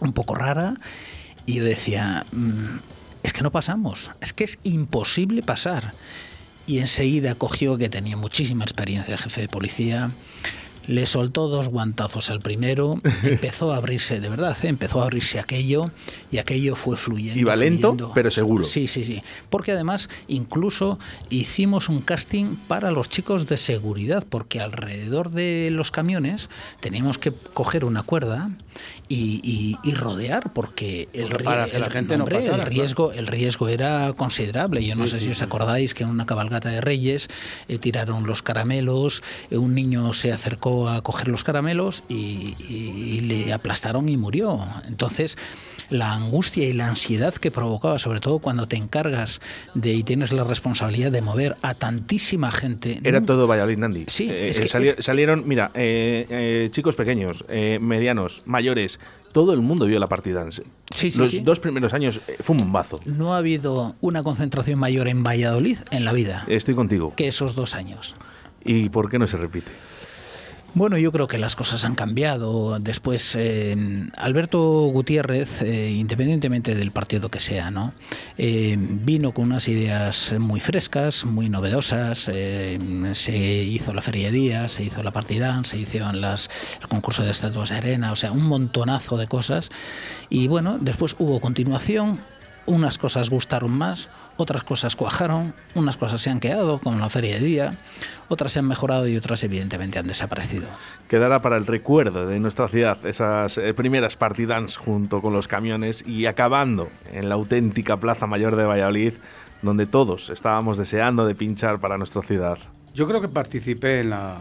un 0.00 0.12
poco 0.12 0.34
rara. 0.34 0.74
Y 1.46 1.54
yo 1.54 1.64
decía, 1.64 2.26
"Mm, 2.32 2.78
es 3.22 3.32
que 3.32 3.42
no 3.42 3.50
pasamos, 3.52 4.10
es 4.20 4.32
que 4.32 4.44
es 4.44 4.58
imposible 4.64 5.42
pasar. 5.42 5.92
Y 6.66 6.78
enseguida 6.78 7.34
cogió 7.34 7.76
que 7.78 7.88
tenía 7.88 8.16
muchísima 8.16 8.64
experiencia 8.64 9.12
el 9.14 9.20
jefe 9.20 9.42
de 9.42 9.48
policía. 9.48 10.10
Le 10.90 11.06
soltó 11.06 11.46
dos 11.48 11.68
guantazos 11.68 12.30
al 12.30 12.40
primero, 12.40 13.00
empezó 13.22 13.72
a 13.72 13.76
abrirse, 13.76 14.18
de 14.18 14.28
verdad, 14.28 14.56
¿eh? 14.64 14.66
empezó 14.68 15.00
a 15.00 15.04
abrirse 15.04 15.38
aquello 15.38 15.84
y 16.32 16.38
aquello 16.38 16.74
fue 16.74 16.96
fluyendo. 16.96 17.38
Iba 17.38 17.54
lento, 17.54 17.90
fluyendo. 17.90 18.12
pero 18.12 18.30
seguro. 18.30 18.64
Sí, 18.64 18.88
sí, 18.88 19.04
sí. 19.04 19.22
Porque 19.50 19.70
además 19.72 20.08
incluso 20.26 20.98
hicimos 21.30 21.88
un 21.88 22.00
casting 22.00 22.56
para 22.66 22.90
los 22.90 23.08
chicos 23.08 23.46
de 23.46 23.56
seguridad, 23.56 24.24
porque 24.28 24.60
alrededor 24.60 25.30
de 25.30 25.68
los 25.72 25.92
camiones 25.92 26.48
teníamos 26.80 27.18
que 27.18 27.30
coger 27.54 27.84
una 27.84 28.02
cuerda 28.02 28.50
y, 29.08 29.40
y- 29.44 29.78
y 29.88 29.94
rodear, 29.94 30.50
porque 30.52 31.08
que 31.12 31.20
la 31.22 31.28
no 32.16 32.24
pasara, 32.24 32.56
el 32.64 32.66
riesgo, 32.66 33.12
el 33.12 33.26
riesgo 33.26 33.68
era 33.68 34.12
considerable. 34.16 34.84
Yo 34.84 34.94
no 34.96 35.06
sé 35.06 35.20
si 35.20 35.30
os 35.30 35.42
acordáis 35.42 35.94
que 35.94 36.02
en 36.02 36.08
una 36.08 36.26
cabalgata 36.26 36.68
de 36.70 36.80
Reyes 36.80 37.28
eh, 37.68 37.78
tiraron 37.78 38.26
los 38.26 38.42
caramelos, 38.42 39.22
eh, 39.50 39.56
un 39.58 39.74
niño 39.74 40.12
se 40.14 40.32
acercó 40.32 40.79
a 40.88 41.02
coger 41.02 41.28
los 41.28 41.44
caramelos 41.44 42.02
y, 42.08 42.54
y- 42.68 43.16
y 43.16 43.20
le 43.20 43.52
aplastaron 43.52 44.08
y 44.08 44.16
murió. 44.16 44.58
Entonces, 44.88 45.36
la 45.90 46.12
angustia 46.14 46.68
y 46.68 46.72
la 46.72 46.86
ansiedad 46.86 47.34
que 47.34 47.50
provocaba, 47.50 47.98
sobre 47.98 48.20
todo 48.20 48.38
cuando 48.38 48.68
te 48.68 48.76
encargas 48.76 49.40
de 49.74 49.92
y 49.92 50.02
tienes 50.04 50.30
la 50.32 50.44
responsabilidad 50.44 51.10
de 51.10 51.20
mover 51.20 51.56
a 51.62 51.74
tantísima 51.74 52.50
gente. 52.52 53.00
Era 53.02 53.20
todo 53.20 53.46
Valladolid, 53.48 53.78
Nandi. 53.78 54.04
Sí, 54.06 54.28
Eh, 54.30 54.48
es 54.50 54.58
eh, 54.58 54.62
que 54.62 54.68
sali- 54.68 54.88
es- 54.96 55.04
Salieron, 55.04 55.42
mira, 55.46 55.72
eh, 55.74 56.26
eh, 56.30 56.68
chicos 56.70 56.94
pequeños, 56.94 57.44
medianos, 57.80 58.42
mayores, 58.46 59.00
todo 59.32 59.52
el 59.52 59.60
mundo 59.60 59.86
vio 59.86 59.98
la 59.98 60.08
partida. 60.08 60.46
Sí, 60.50 60.62
sí, 61.10 61.18
Los 61.18 61.30
sí. 61.32 61.40
dos 61.40 61.60
primeros 61.60 61.92
años 61.94 62.20
fue 62.40 62.54
un 62.54 62.58
bombazo. 62.62 63.00
No 63.04 63.34
ha 63.34 63.38
habido 63.38 63.94
una 64.00 64.22
concentración 64.22 64.78
mayor 64.78 65.08
en 65.08 65.22
Valladolid 65.24 65.78
en 65.90 66.04
la 66.04 66.12
vida 66.12 66.44
Estoy 66.48 66.74
contigo. 66.74 67.14
que 67.16 67.28
esos 67.28 67.54
dos 67.54 67.74
años. 67.74 68.14
¿Y 68.64 68.88
por 68.90 69.08
qué 69.10 69.18
no 69.18 69.26
se 69.26 69.36
repite? 69.36 69.70
Bueno, 70.72 70.96
yo 70.98 71.10
creo 71.10 71.26
que 71.26 71.38
las 71.38 71.56
cosas 71.56 71.84
han 71.84 71.96
cambiado. 71.96 72.78
Después, 72.78 73.34
eh, 73.34 73.76
Alberto 74.16 74.60
Gutiérrez, 74.86 75.62
eh, 75.62 75.90
independientemente 75.90 76.76
del 76.76 76.92
partido 76.92 77.28
que 77.28 77.40
sea, 77.40 77.72
¿no? 77.72 77.92
Eh, 78.38 78.76
vino 78.78 79.34
con 79.34 79.46
unas 79.46 79.66
ideas 79.66 80.32
muy 80.38 80.60
frescas, 80.60 81.24
muy 81.24 81.48
novedosas. 81.48 82.18
se 82.18 83.36
hizo 83.36 83.94
la 83.94 84.00
Feria 84.00 84.26
de 84.26 84.32
Días, 84.32 84.72
se 84.72 84.84
hizo 84.84 85.02
la 85.02 85.10
Partidán, 85.10 85.64
se 85.64 85.76
hicieron 85.76 86.20
las, 86.20 86.48
el 86.80 86.86
concurso 86.86 87.24
de 87.24 87.32
estatuas 87.32 87.70
de 87.70 87.76
arena, 87.76 88.12
o 88.12 88.16
sea, 88.16 88.30
un 88.30 88.44
montonazo 88.44 89.16
de 89.16 89.26
cosas. 89.26 89.70
Y 90.28 90.46
bueno, 90.46 90.78
después 90.80 91.16
hubo 91.18 91.40
continuación. 91.40 92.20
Unas 92.66 92.98
cosas 92.98 93.30
gustaron 93.30 93.72
más, 93.72 94.08
otras 94.40 94.64
cosas 94.64 94.96
cuajaron, 94.96 95.54
unas 95.74 95.96
cosas 95.96 96.20
se 96.20 96.30
han 96.30 96.40
quedado, 96.40 96.80
como 96.80 96.98
la 96.98 97.10
Feria 97.10 97.34
de 97.34 97.44
Día, 97.44 97.72
otras 98.28 98.52
se 98.52 98.58
han 98.58 98.66
mejorado 98.66 99.06
y 99.06 99.16
otras 99.16 99.42
evidentemente 99.44 99.98
han 99.98 100.06
desaparecido. 100.06 100.66
Quedará 101.08 101.42
para 101.42 101.56
el 101.56 101.66
recuerdo 101.66 102.26
de 102.26 102.40
nuestra 102.40 102.68
ciudad 102.68 103.04
esas 103.04 103.58
eh, 103.58 103.74
primeras 103.74 104.16
partidans 104.16 104.76
junto 104.76 105.20
con 105.20 105.32
los 105.32 105.48
camiones 105.48 106.04
y 106.06 106.26
acabando 106.26 106.88
en 107.12 107.28
la 107.28 107.34
auténtica 107.34 107.98
Plaza 107.98 108.26
Mayor 108.26 108.56
de 108.56 108.64
Valladolid, 108.64 109.14
donde 109.62 109.86
todos 109.86 110.30
estábamos 110.30 110.78
deseando 110.78 111.26
de 111.26 111.34
pinchar 111.34 111.78
para 111.78 111.98
nuestra 111.98 112.22
ciudad. 112.22 112.58
Yo 112.94 113.06
creo 113.06 113.20
que 113.20 113.28
participé 113.28 114.00
en 114.00 114.10
la. 114.10 114.36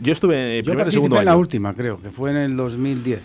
Yo 0.00 0.12
estuve 0.12 0.58
en 0.58 0.64
Yo 0.64 0.70
primer 0.70 0.84
participé 0.84 0.92
segundo 0.92 1.18
en 1.18 1.24
la 1.24 1.36
última, 1.36 1.72
creo, 1.72 2.00
que 2.00 2.10
fue 2.10 2.30
en 2.30 2.36
el 2.36 2.56
2010. 2.56 3.20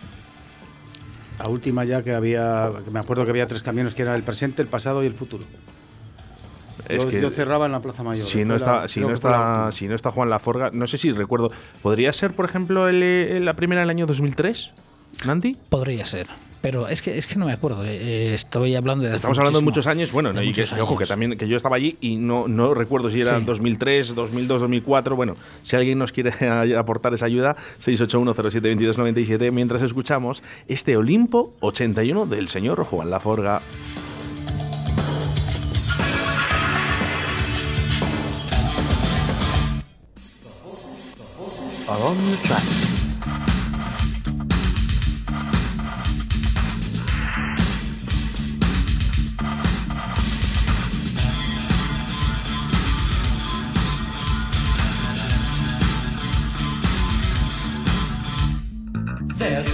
La 1.44 1.50
última 1.50 1.84
ya 1.84 2.02
que 2.04 2.14
había. 2.14 2.70
que 2.86 2.92
me 2.92 3.00
acuerdo 3.00 3.24
que 3.26 3.32
había 3.32 3.46
tres 3.48 3.62
camiones 3.62 3.94
que 3.96 4.02
eran 4.04 4.16
el 4.16 4.24
presente, 4.24 4.62
el 4.62 4.68
pasado 4.70 5.04
y 5.04 5.08
el 5.08 5.14
futuro. 5.14 5.44
Es 6.88 7.04
yo, 7.04 7.10
que 7.10 7.22
yo 7.22 7.30
cerraba 7.32 7.66
en 7.66 7.72
la 7.74 7.80
Plaza 7.80 8.04
Mayor. 8.04 8.26
si 8.26 8.40
Fue 8.40 8.46
no 8.46 8.52
la- 8.54 8.58
está, 8.58 8.88
si 8.88 8.94
creo 8.96 9.08
no 9.08 9.10
la 9.12 9.16
está, 9.16 9.72
si 9.72 9.88
no 9.88 9.96
está 9.96 10.12
Juan 10.12 10.30
Laforga, 10.30 10.70
no 10.74 10.88
sé 10.88 10.98
si 10.98 11.12
recuerdo. 11.12 11.52
¿Podría 11.82 12.12
ser, 12.14 12.34
por 12.34 12.46
ejemplo, 12.46 12.88
el, 12.88 13.02
eh, 13.04 13.40
la 13.42 13.56
primera 13.56 13.82
del 13.82 13.90
año 13.90 14.06
2003? 14.06 14.72
¿Nandi? 15.26 15.58
Podría 15.70 16.06
ser. 16.06 16.28
Pero 16.64 16.88
es 16.88 17.02
que, 17.02 17.18
es 17.18 17.28
que 17.28 17.36
no 17.36 17.46
me 17.46 17.52
acuerdo. 17.52 17.84
eh, 17.84 17.90
eh, 17.92 18.34
estoy 18.34 18.74
hablando 18.76 19.04
de. 19.04 19.10
hace 19.10 19.18
Estamos 19.18 19.38
hablando 19.38 19.60
de 19.60 19.66
muchos 19.66 19.86
años, 19.86 20.14
bueno, 20.14 20.42
y 20.42 20.54
que, 20.54 20.64
ojo, 20.80 20.98
que 20.98 21.06
también 21.06 21.38
que 21.38 21.46
yo 21.46 21.58
estaba 21.58 21.76
allí 21.76 21.98
y 22.00 22.16
no, 22.16 22.48
no 22.48 22.74
recuerdo 22.74 23.10
si 23.10 23.20
era 23.20 23.38
Sí. 23.38 23.44
2003, 23.44 24.16
2002, 24.16 24.62
2004. 24.62 25.14
Bueno, 25.18 25.36
si 25.64 25.76
alguien 25.76 25.98
nos 25.98 26.14
quiere 26.14 26.32
aportar 26.78 27.14
esa 27.14 27.26
ayuda, 27.26 27.58
681072297, 27.84 29.52
mientras 29.52 29.82
escuchamos 29.82 30.42
este 30.70 30.96
Olimpo 30.96 31.54
81 31.60 32.28
del 32.28 32.48
señor 32.48 32.82
Juan 32.86 33.10
Laforga. 33.10 33.62
on 41.90 42.18
the 42.32 42.38
track. 42.38 42.83
There's 59.44 59.73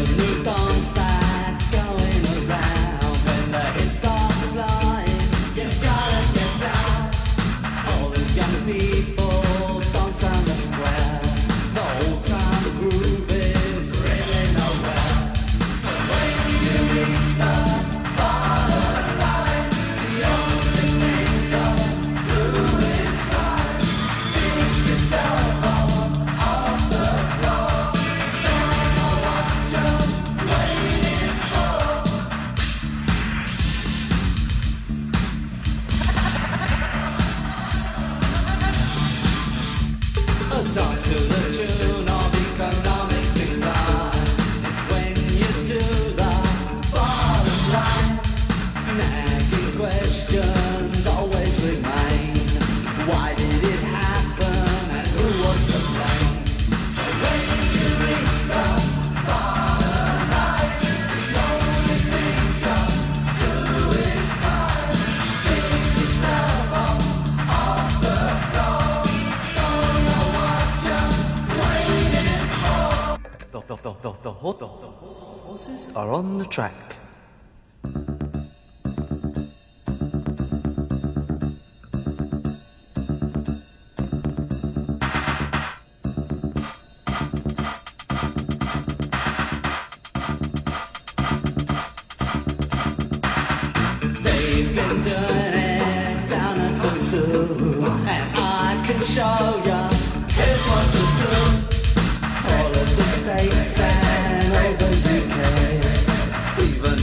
are 76.57 76.71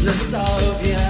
nostalgia 0.06 1.05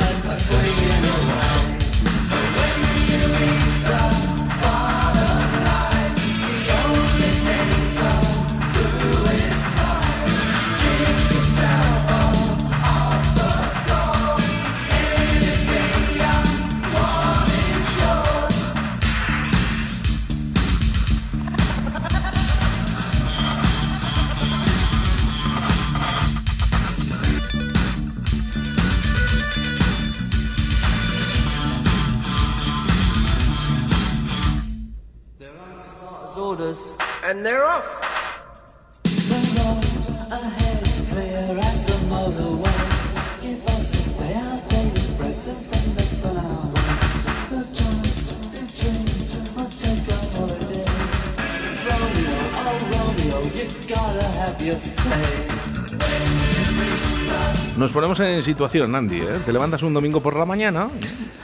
ponemos 58.16 58.36
en 58.38 58.42
situación, 58.42 58.94
Andy. 58.94 59.16
¿eh? 59.20 59.40
Te 59.44 59.52
levantas 59.52 59.82
un 59.82 59.92
domingo 59.94 60.20
por 60.22 60.36
la 60.36 60.44
mañana 60.44 60.88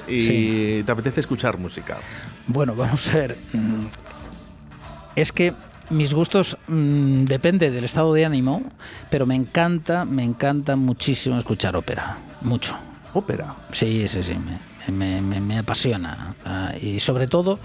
y 0.08 0.22
Sí. 0.26 0.82
te 0.84 0.92
apetece 0.92 1.20
escuchar 1.20 1.58
música. 1.58 1.98
Bueno, 2.46 2.74
vamos 2.74 3.08
a 3.14 3.18
ver. 3.18 3.36
Mm, 3.52 3.86
Es 5.14 5.30
que 5.30 5.52
mis 5.90 6.14
gustos 6.14 6.56
mm, 6.68 7.24
depende 7.24 7.70
del 7.70 7.84
estado 7.84 8.14
de 8.14 8.24
ánimo, 8.24 8.62
pero 9.10 9.26
me 9.26 9.34
encanta, 9.34 10.06
me 10.06 10.24
encanta 10.24 10.74
muchísimo 10.76 11.36
escuchar 11.38 11.76
ópera. 11.76 12.16
Mucho. 12.40 12.74
Ópera. 13.12 13.54
Sí, 13.72 14.08
sí, 14.08 14.22
sí. 14.22 14.32
Me, 14.34 14.58
me- 14.88 15.20
me- 15.20 15.40
me 15.40 15.58
apasiona. 15.58 16.34
Ah, 16.44 16.72
y 16.80 16.98
sobre 16.98 17.26
todo 17.26 17.58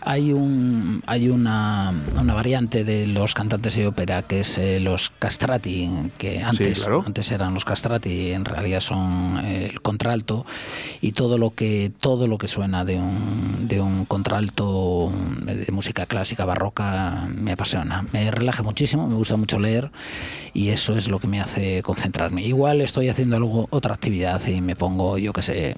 hay 0.00 0.32
un 0.32 1.02
hay 1.06 1.28
una, 1.28 1.92
una 2.18 2.34
variante 2.34 2.84
de 2.84 3.06
los 3.06 3.34
cantantes 3.34 3.74
de 3.76 3.86
ópera 3.86 4.22
que 4.22 4.40
es 4.40 4.58
eh, 4.58 4.80
los 4.80 5.10
castrati, 5.18 5.90
que 6.18 6.42
antes, 6.42 6.80
claro. 6.80 7.02
antes 7.06 7.30
eran 7.32 7.54
los 7.54 7.64
castrati, 7.64 8.32
en 8.32 8.44
realidad 8.44 8.80
son 8.80 9.40
eh, 9.44 9.68
el 9.72 9.80
contralto 9.82 10.46
y 11.00 11.12
todo 11.12 11.38
lo 11.38 11.50
que 11.54 11.92
todo 12.00 12.26
lo 12.26 12.38
que 12.38 12.48
suena 12.48 12.84
de 12.84 12.96
un, 12.98 13.68
de 13.68 13.80
un 13.80 14.04
contralto 14.06 15.12
de 15.44 15.70
música 15.72 16.06
clásica 16.06 16.44
barroca 16.44 17.28
me 17.34 17.52
apasiona. 17.52 18.04
Me 18.12 18.30
relaja 18.30 18.62
muchísimo, 18.62 19.06
me 19.08 19.14
gusta 19.14 19.36
mucho 19.36 19.58
leer 19.58 19.90
y 20.54 20.68
eso 20.68 20.96
es 20.96 21.08
lo 21.08 21.18
que 21.18 21.26
me 21.26 21.40
hace 21.40 21.82
concentrarme. 21.82 22.42
Igual 22.42 22.80
estoy 22.80 23.08
haciendo 23.08 23.36
algo 23.36 23.66
otra 23.70 23.94
actividad 23.94 24.40
y 24.46 24.60
me 24.60 24.76
pongo, 24.76 25.18
yo 25.18 25.32
qué 25.32 25.42
sé, 25.42 25.76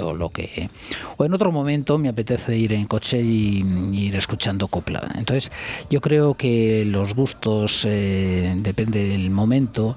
O 0.00 0.14
lo 0.14 0.30
que 0.30 0.70
o 1.16 1.24
en 1.24 1.34
otro 1.34 1.52
momento 1.52 1.98
me 1.98 2.08
apetece 2.08 2.56
ir 2.56 2.72
en 2.72 2.86
coche 2.86 3.20
y, 3.20 3.64
ir 3.92 4.16
escuchando 4.16 4.68
copla. 4.68 5.12
Entonces, 5.16 5.50
yo 5.90 6.00
creo 6.00 6.34
que 6.34 6.84
los 6.84 7.14
gustos 7.14 7.86
eh, 7.88 8.54
depende 8.56 9.06
del 9.06 9.30
momento. 9.30 9.96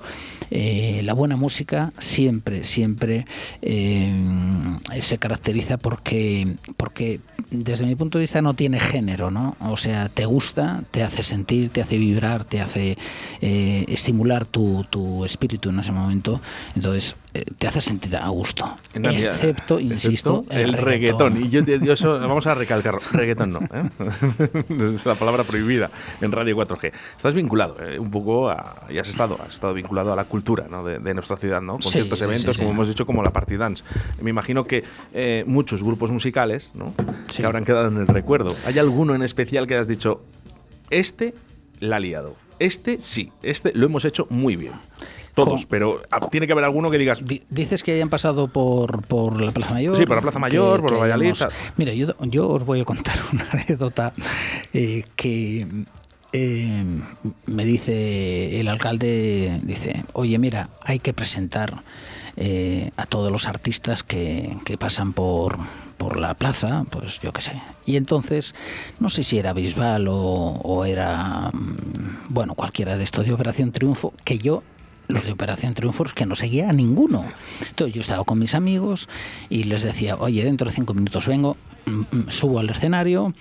Eh, 0.51 1.01
la 1.03 1.13
buena 1.13 1.37
música 1.37 1.91
siempre, 1.97 2.63
siempre 2.63 3.25
eh, 3.61 4.13
se 4.99 5.17
caracteriza 5.17 5.77
porque, 5.77 6.55
porque 6.77 7.19
desde 7.49 7.85
mi 7.85 7.95
punto 7.95 8.17
de 8.17 8.23
vista 8.23 8.41
no 8.41 8.53
tiene 8.53 8.79
género, 8.79 9.31
¿no? 9.31 9.55
O 9.59 9.77
sea, 9.77 10.09
te 10.09 10.25
gusta, 10.25 10.83
te 10.91 11.03
hace 11.03 11.23
sentir, 11.23 11.69
te 11.69 11.81
hace 11.81 11.97
vibrar, 11.97 12.45
te 12.45 12.61
hace 12.61 12.97
eh, 13.41 13.85
estimular 13.87 14.45
tu, 14.45 14.85
tu 14.89 15.25
espíritu 15.25 15.69
en 15.69 15.79
ese 15.79 15.91
momento. 15.91 16.41
Entonces, 16.75 17.15
te 17.57 17.67
hace 17.67 17.81
sentir 17.81 18.15
a 18.17 18.27
gusto. 18.29 18.77
Excepto, 18.93 19.79
insisto, 19.79 20.43
excepto 20.47 20.53
el 20.53 20.73
reggaetón. 20.73 21.43
Y 21.43 21.49
yo, 21.49 21.61
yo 21.61 21.93
eso, 21.93 22.19
vamos 22.19 22.47
a 22.47 22.55
recalcar, 22.55 22.95
reggaetón 23.11 23.51
no. 23.53 23.59
¿eh? 23.59 23.89
es 24.95 25.05
la 25.05 25.15
palabra 25.15 25.43
prohibida 25.43 25.89
en 26.21 26.31
Radio 26.31 26.55
4G. 26.57 26.91
Estás 27.17 27.33
vinculado 27.33 27.77
eh, 27.83 27.99
un 27.99 28.11
poco 28.11 28.49
a, 28.49 28.85
y 28.89 28.97
has 28.97 29.09
estado, 29.09 29.37
has 29.41 29.53
estado 29.53 29.73
vinculado 29.73 30.13
a 30.13 30.15
la 30.15 30.25
cultura 30.25 30.67
¿no? 30.69 30.83
de, 30.83 30.99
de 30.99 31.13
nuestra 31.13 31.37
ciudad, 31.37 31.61
¿no? 31.61 31.73
Con 31.73 31.81
Sí, 31.83 31.89
ciertos 31.91 32.19
sí, 32.19 32.25
eventos, 32.25 32.55
sí, 32.55 32.61
como 32.61 32.71
hemos 32.73 32.87
dicho, 32.87 33.05
como 33.05 33.23
la 33.23 33.31
Party 33.31 33.57
Dance. 33.57 33.83
Me 34.21 34.29
imagino 34.29 34.63
que 34.65 34.83
eh, 35.13 35.43
muchos 35.47 35.83
grupos 35.83 36.11
musicales 36.11 36.71
¿no? 36.73 36.93
Sí. 37.29 37.41
que 37.41 37.45
habrán 37.45 37.65
quedado 37.65 37.87
en 37.87 37.97
el 37.97 38.07
recuerdo. 38.07 38.55
¿Hay 38.65 38.79
alguno 38.79 39.15
en 39.15 39.21
especial 39.21 39.67
que 39.67 39.75
has 39.75 39.87
dicho, 39.87 40.21
este 40.89 41.33
la 41.79 41.97
ha 41.97 41.99
liado? 41.99 42.35
Este 42.59 42.99
sí, 43.01 43.31
este 43.43 43.71
lo 43.73 43.85
hemos 43.85 44.05
hecho 44.05 44.27
muy 44.29 44.55
bien. 44.55 44.73
Todos, 45.33 45.65
pero 45.65 46.01
ah, 46.11 46.21
tiene 46.29 46.47
que 46.47 46.53
haber 46.53 46.63
alguno 46.63 46.89
que 46.89 46.97
digas, 46.97 47.25
Di- 47.25 47.43
Dices 47.49 47.83
que 47.83 47.91
hayan 47.91 48.09
pasado 48.09 48.47
por, 48.47 49.05
por 49.05 49.41
la 49.41 49.51
Plaza 49.51 49.73
Mayor. 49.73 49.97
Sí, 49.97 50.05
por 50.05 50.15
la 50.15 50.21
Plaza 50.21 50.39
Mayor, 50.39 50.79
por 50.79 50.93
Valladolid, 50.97 51.31
hayamos- 51.31 51.39
tal. 51.39 51.51
Mira, 51.75 51.93
yo, 51.93 52.13
yo 52.21 52.47
os 52.47 52.63
voy 52.63 52.79
a 52.79 52.85
contar 52.85 53.17
una 53.33 53.45
anécdota 53.51 54.13
eh, 54.73 55.03
que 55.17 55.67
eh, 56.31 56.83
me 57.47 57.65
dice 57.65 58.59
el 58.61 58.69
alcalde, 58.69 59.59
dice, 59.63 60.05
oye, 60.13 60.37
mira, 60.39 60.69
hay 60.83 60.99
que 60.99 61.11
presentar 61.13 61.83
eh, 62.37 62.91
a 62.95 63.05
todos 63.05 63.29
los 63.31 63.45
artistas 63.47 64.03
que, 64.03 64.55
que 64.63 64.77
pasan 64.77 65.11
por 65.11 65.57
la 66.19 66.33
plaza, 66.33 66.85
pues 66.89 67.19
yo 67.21 67.31
qué 67.31 67.41
sé. 67.41 67.61
Y 67.85 67.95
entonces, 67.95 68.55
no 68.99 69.09
sé 69.09 69.23
si 69.23 69.37
era 69.37 69.53
Bisbal 69.53 70.07
o, 70.09 70.85
era, 70.85 71.51
mm, 71.53 72.27
bueno, 72.29 72.55
cualquiera 72.55 72.97
de 72.97 73.03
estos 73.03 73.25
de 73.25 73.33
Operación 73.33 73.71
Triunfo, 73.71 74.13
que 74.23 74.37
yo 74.37 74.63
los 75.07 75.23
de 75.23 75.31
Operación 75.31 75.73
Triunfo 75.73 76.03
que 76.05 76.25
no 76.25 76.35
seguía 76.35 76.69
a 76.69 76.73
ninguno. 76.73 77.25
Entonces 77.69 77.93
yo 77.93 78.01
estaba 78.01 78.23
con 78.23 78.39
mis 78.39 78.55
amigos 78.55 79.07
y 79.49 79.65
les 79.65 79.83
decía, 79.83 80.15
oye, 80.15 80.43
dentro 80.43 80.67
de 80.67 80.75
cinco 80.75 80.93
minutos 80.93 81.27
vengo, 81.27 81.57
mm, 81.85 81.99
mm, 82.17 82.29
subo 82.29 82.59
al 82.59 82.69
escenario, 82.69 83.33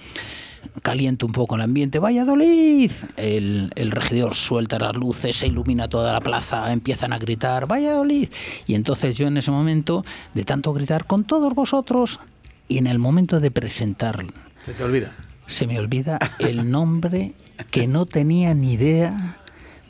caliento 0.82 1.26
un 1.26 1.32
poco 1.32 1.56
el 1.56 1.62
ambiente, 1.62 1.98
Valladolid. 1.98 2.90
El, 3.16 3.72
el 3.74 3.90
regidor 3.90 4.34
suelta 4.34 4.78
las 4.78 4.96
luces, 4.96 5.36
se 5.36 5.46
ilumina 5.46 5.88
toda 5.88 6.12
la 6.12 6.20
plaza, 6.20 6.72
empiezan 6.72 7.12
a 7.12 7.18
gritar, 7.18 7.70
Valladolid. 7.70 8.28
Y 8.66 8.74
entonces 8.74 9.16
yo 9.16 9.26
en 9.26 9.36
ese 9.36 9.50
momento, 9.50 10.04
de 10.34 10.44
tanto 10.44 10.72
gritar 10.72 11.06
con 11.06 11.24
todos 11.24 11.54
vosotros, 11.54 12.20
y 12.68 12.78
en 12.78 12.86
el 12.86 12.98
momento 12.98 13.40
de 13.40 13.50
presentar 13.50 14.24
Se 14.64 14.72
te 14.72 14.84
olvida. 14.84 15.12
se 15.46 15.66
me 15.66 15.78
olvida 15.78 16.18
el 16.38 16.70
nombre 16.70 17.32
que 17.70 17.86
no 17.86 18.06
tenía 18.06 18.54
ni 18.54 18.72
idea 18.74 19.36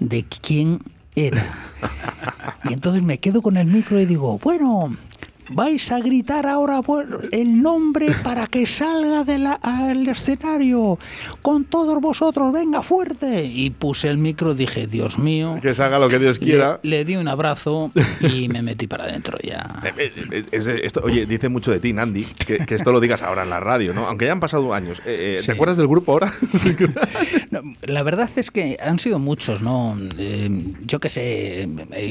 de 0.00 0.24
quién 0.24 0.80
era. 1.14 1.42
Y 2.68 2.72
entonces 2.72 3.02
me 3.02 3.18
quedo 3.18 3.42
con 3.42 3.56
el 3.56 3.66
micro 3.68 4.00
y 4.00 4.06
digo, 4.06 4.38
bueno, 4.42 4.96
vais 5.50 5.90
a 5.92 5.98
gritar 6.00 6.46
ahora 6.46 6.80
el 7.32 7.62
nombre 7.62 8.08
para 8.22 8.46
que 8.46 8.66
salga 8.66 9.24
del 9.24 10.08
escenario. 10.08 10.98
Con 11.42 11.64
todos 11.64 12.00
vosotros, 12.00 12.52
venga 12.52 12.82
fuerte. 12.82 13.44
Y 13.44 13.70
puse 13.70 14.08
el 14.08 14.18
micro 14.18 14.54
dije, 14.54 14.86
Dios 14.86 15.18
mío. 15.18 15.58
que 15.62 15.74
se 15.74 15.82
haga 15.82 15.98
lo 15.98 16.08
que 16.08 16.18
Dios 16.18 16.38
quiera. 16.38 16.80
Le, 16.82 16.98
le 16.98 17.04
di 17.04 17.16
un 17.16 17.28
abrazo 17.28 17.90
y 18.20 18.48
me 18.48 18.62
metí 18.62 18.86
para 18.86 19.04
adentro 19.04 19.38
ya. 19.42 19.82
Eh, 19.96 20.12
eh, 20.32 20.44
eh, 20.50 20.80
esto, 20.82 21.02
oye, 21.04 21.24
dice 21.26 21.48
mucho 21.48 21.70
de 21.70 21.78
ti, 21.78 21.92
Nandi, 21.92 22.24
que, 22.46 22.58
que 22.58 22.74
esto 22.74 22.90
lo 22.90 23.00
digas 23.00 23.22
ahora 23.22 23.44
en 23.44 23.50
la 23.50 23.60
radio, 23.60 23.92
¿no? 23.94 24.06
Aunque 24.08 24.26
ya 24.26 24.32
han 24.32 24.40
pasado 24.40 24.74
años. 24.74 25.00
Eh, 25.06 25.34
eh, 25.36 25.38
Sí. 25.38 25.46
¿Te 25.46 25.52
acuerdas 25.52 25.76
del 25.76 25.86
grupo 25.88 26.12
ahora? 26.12 26.32
No, 27.50 27.62
La 27.82 28.02
verdad 28.02 28.28
es 28.36 28.50
que 28.50 28.76
han 28.82 28.98
sido 28.98 29.18
muchos, 29.18 29.62
¿no? 29.62 29.96
Eh, 30.18 30.48
yo 30.86 30.98
que 30.98 31.08
sé, 31.08 31.68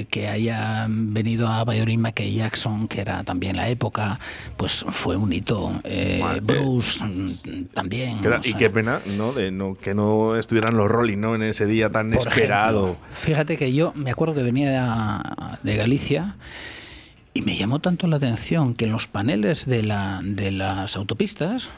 que 0.09 0.27
haya 0.27 0.85
venido 0.89 1.47
a 1.47 1.63
Valladolid 1.63 1.97
Michael 1.97 2.33
Jackson, 2.33 2.87
que 2.87 3.01
era 3.01 3.22
también 3.23 3.55
la 3.55 3.69
época, 3.69 4.19
pues 4.57 4.85
fue 4.89 5.17
un 5.17 5.31
hito. 5.33 5.73
Eh, 5.83 6.19
Madre. 6.21 6.41
Bruce 6.41 7.03
mm, 7.03 7.65
también. 7.73 8.19
Que 8.21 8.49
y 8.49 8.53
qué 8.53 8.69
pena, 8.69 8.99
¿no? 9.17 9.33
De 9.33 9.51
no 9.51 9.75
que 9.75 9.93
no 9.93 10.35
estuvieran 10.35 10.75
los 10.77 10.89
Rolling, 10.89 11.17
¿no? 11.17 11.35
En 11.35 11.43
ese 11.43 11.65
día 11.65 11.89
tan 11.89 12.11
por 12.11 12.27
esperado. 12.27 12.83
ejemplo, 12.91 13.07
fíjate 13.15 13.57
que 13.57 13.73
yo 13.73 13.91
me 13.95 14.11
acuerdo 14.11 14.33
que 14.35 14.43
venía 14.43 15.21
de 15.63 15.75
Galicia. 15.75 16.35
Y 17.35 17.41
me 17.41 17.55
llamó 17.55 17.79
tanto 17.79 18.05
la 18.05 18.17
atención 18.17 18.75
que 18.75 18.85
en 18.85 18.91
los 18.91 19.07
paneles 19.07 19.65
de, 19.65 19.81
la, 19.81 20.21
de 20.23 20.51
las 20.51 20.95
autopistas 20.95 21.69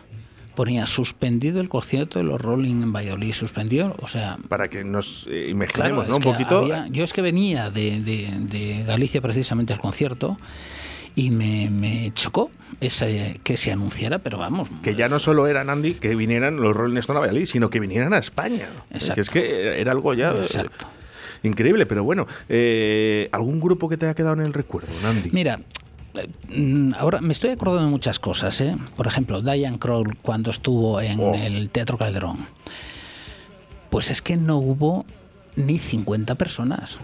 ponía 0.54 0.86
suspendido 0.86 1.62
el 1.62 1.70
concierto 1.70 2.20
de 2.20 2.26
los 2.26 2.42
Rolling 2.42 2.82
en 2.84 2.92
Valladolid, 2.92 3.32
suspendido, 3.34 3.96
o 4.02 4.08
sea, 4.10 4.38
Para 4.50 4.68
que 4.70 4.84
nos 4.84 5.28
eh, 5.28 5.30
Claro, 5.30 5.50
imaginemos, 5.50 6.04
es 6.04 6.10
¿no? 6.10 6.18
Un 6.18 6.24
poquito. 6.24 6.60
había- 6.60 6.88
yo 6.90 7.06
es 7.06 7.14
que 7.14 7.22
venía 7.22 7.70
de, 7.70 8.02
de- 8.02 8.34
de 8.38 8.84
Galicia 8.86 9.22
precisamente 9.22 9.72
al 9.72 9.80
concierto 9.80 10.38
y 11.16 11.30
me, 11.32 11.70
me 11.70 12.12
chocó 12.14 12.52
ese, 12.82 13.40
que 13.44 13.56
se 13.58 13.72
anunciara, 13.72 14.20
pero 14.20 14.38
vamos. 14.38 14.68
Que 14.84 14.96
ya 14.96 15.08
no 15.10 15.18
solo 15.20 15.48
era 15.48 15.64
Nandi 15.64 15.94
que 15.94 16.16
vinieran 16.16 16.58
los 16.58 16.76
Rolling 16.76 16.98
Stone 16.98 17.18
a 17.18 17.22
Valladolid, 17.22 17.46
sino 17.46 17.70
que 17.70 17.80
vinieran 17.80 18.14
a 18.14 18.18
España. 18.18 18.68
Exacto. 18.92 19.16
Que 19.16 19.22
es 19.22 19.30
que 19.30 19.80
era 19.82 19.92
algo 19.94 20.14
ya. 20.14 20.32
eh, 20.34 20.40
Exacto. 20.42 20.86
Increíble, 21.44 21.86
pero 21.86 22.04
bueno. 22.04 22.26
eh, 22.50 23.30
¿Algún 23.32 23.60
grupo 23.60 23.88
que 23.88 23.98
te 23.98 24.06
haya 24.08 24.16
quedado 24.16 24.34
en 24.36 24.42
el 24.42 24.54
recuerdo, 24.54 24.88
Nandi? 25.04 25.30
Mira, 25.32 25.60
mm, 26.50 26.94
ahora 26.98 27.22
me 27.22 27.34
estoy 27.34 27.52
acordando 27.52 27.84
de 27.86 27.92
muchas 27.92 28.20
cosas. 28.20 28.60
¿eh? 28.62 28.76
Por 28.98 29.08
ejemplo, 29.08 29.42
Diane 29.42 29.80
Kroll 29.80 30.18
cuando 30.22 30.50
estuvo 30.52 31.00
en 31.02 31.20
Oh. 31.20 31.34
el 31.36 31.70
Teatro 31.70 31.98
Calderón. 31.98 32.48
Pues 33.90 34.12
es 34.12 34.22
que 34.22 34.36
no 34.38 34.58
hubo 34.58 35.06
ni 35.56 35.78
50 35.80 36.36
personas. 36.36 37.00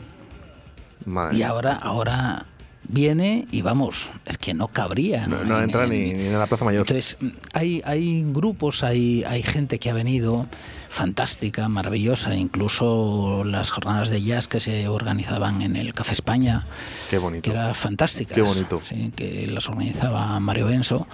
Madre 1.05 1.37
Y 1.37 1.43
ahora, 1.43 1.73
ahora 1.75 2.45
viene 2.91 3.47
y 3.51 3.61
vamos, 3.61 4.11
es 4.25 4.37
que 4.37 4.53
no 4.53 4.67
cabría. 4.67 5.27
no, 5.27 5.43
no 5.43 5.57
en- 5.57 5.63
entra 5.65 5.83
en- 5.85 5.89
ni, 5.91 6.13
ni 6.13 6.25
en 6.27 6.37
la 6.39 6.47
Plaza 6.47 6.65
Mayor. 6.65 6.81
Entonces, 6.81 7.17
hay, 7.53 7.81
hay 7.85 8.23
grupos, 8.31 8.83
hay, 8.83 9.23
hay 9.27 9.41
gente 9.43 9.79
que 9.79 9.89
ha 9.89 9.93
venido 9.93 10.47
fantástica, 10.89 11.69
maravillosa, 11.69 12.35
incluso 12.35 13.43
las 13.45 13.71
jornadas 13.71 14.09
de 14.09 14.21
jazz 14.21 14.47
que 14.47 14.59
se 14.59 14.87
organizaban 14.89 15.61
en 15.61 15.75
el 15.77 15.93
Café 15.93 16.11
España, 16.13 16.67
Qué 17.09 17.17
bonito. 17.17 17.43
que 17.43 17.51
eran 17.51 17.73
fantásticas. 17.75 18.35
Qué 18.35 18.41
bonito. 18.41 18.81
sí, 18.83 19.11
que 19.15 19.47
las 19.47 19.69
organizaba 19.69 20.39
Mario 20.39 20.67
Benso. 20.67 21.07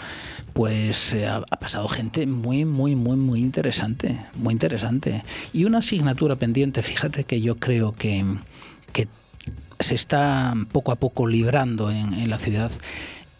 Pues 0.54 1.14
eh, 1.14 1.28
ha, 1.28 1.38
ha 1.52 1.60
pasado 1.60 1.88
gente 1.88 2.26
muy, 2.26 2.66
muy, 2.66 2.96
muy, 2.96 3.16
muy 3.18 3.40
interesante, 3.40 4.20
muy 4.36 4.54
interesante. 4.54 5.24
Y 5.54 5.66
una 5.66 5.80
asignatura 5.80 6.36
pendiente, 6.38 6.82
fíjate 6.82 7.26
que 7.26 7.42
yo 7.42 7.58
creo 7.58 7.94
que, 7.94 8.26
que 8.94 9.08
se 9.80 9.96
está 9.96 10.54
poco 10.72 10.92
a 10.92 10.96
poco 10.96 11.28
librando 11.28 11.92
en, 11.92 12.14
en 12.14 12.30
la 12.30 12.38
ciudad 12.38 12.72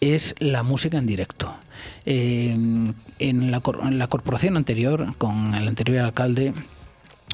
es 0.00 0.34
la 0.38 0.62
música 0.62 0.98
en 0.98 1.06
directo. 1.06 1.54
Eh, 2.06 2.56
en, 3.18 3.50
la, 3.50 3.62
en 3.82 3.98
la 3.98 4.06
corporación 4.06 4.56
anterior, 4.56 5.14
con 5.18 5.54
el 5.54 5.68
anterior 5.68 6.04
alcalde, 6.04 6.54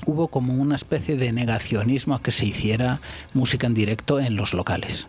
hubo 0.06 0.28
como 0.28 0.54
una 0.54 0.76
especie 0.76 1.16
de 1.16 1.32
negacionismo 1.32 2.14
a 2.14 2.22
que 2.22 2.30
se 2.30 2.46
hiciera 2.46 3.00
música 3.32 3.66
en 3.66 3.74
directo 3.74 4.18
en 4.20 4.36
los 4.36 4.54
locales. 4.54 5.08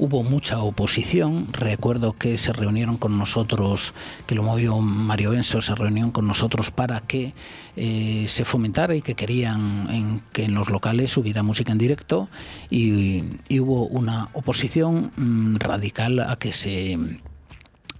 Hubo 0.00 0.22
mucha 0.22 0.60
oposición, 0.60 1.52
recuerdo 1.52 2.12
que 2.12 2.38
se 2.38 2.52
reunieron 2.52 2.98
con 2.98 3.18
nosotros, 3.18 3.94
que 4.26 4.36
lo 4.36 4.44
movió 4.44 4.78
Mario 4.78 5.30
Benso, 5.30 5.60
se 5.60 5.74
reunieron 5.74 6.12
con 6.12 6.26
nosotros 6.26 6.70
para 6.70 7.00
que 7.00 7.34
eh, 7.76 8.26
se 8.28 8.44
fomentara 8.44 8.94
y 8.94 9.02
que 9.02 9.16
querían 9.16 10.22
que 10.32 10.44
en 10.44 10.54
los 10.54 10.70
locales 10.70 11.16
hubiera 11.16 11.42
música 11.42 11.72
en 11.72 11.78
directo 11.78 12.28
y, 12.70 13.24
y 13.48 13.58
hubo 13.58 13.86
una 13.86 14.28
oposición 14.34 15.10
mm, 15.16 15.56
radical 15.56 16.20
a 16.20 16.36
que 16.36 16.52
se 16.52 16.96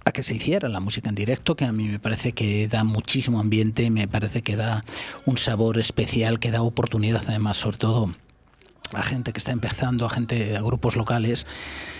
a 0.05 0.11
que 0.11 0.23
se 0.23 0.35
hiciera 0.35 0.69
la 0.69 0.79
música 0.79 1.09
en 1.09 1.15
directo, 1.15 1.55
que 1.55 1.65
a 1.65 1.71
mí 1.71 1.87
me 1.87 1.99
parece 1.99 2.31
que 2.31 2.67
da 2.67 2.83
muchísimo 2.83 3.39
ambiente, 3.39 3.89
me 3.89 4.07
parece 4.07 4.41
que 4.41 4.55
da 4.55 4.83
un 5.25 5.37
sabor 5.37 5.77
especial, 5.77 6.39
que 6.39 6.51
da 6.51 6.61
oportunidad 6.61 7.23
además, 7.27 7.57
sobre 7.57 7.77
todo 7.77 8.15
a 8.93 9.01
gente 9.01 9.31
que 9.31 9.39
está 9.39 9.51
empezando, 9.51 10.05
a 10.05 10.09
gente, 10.09 10.55
a 10.55 10.61
grupos 10.61 10.95
locales. 10.95 11.45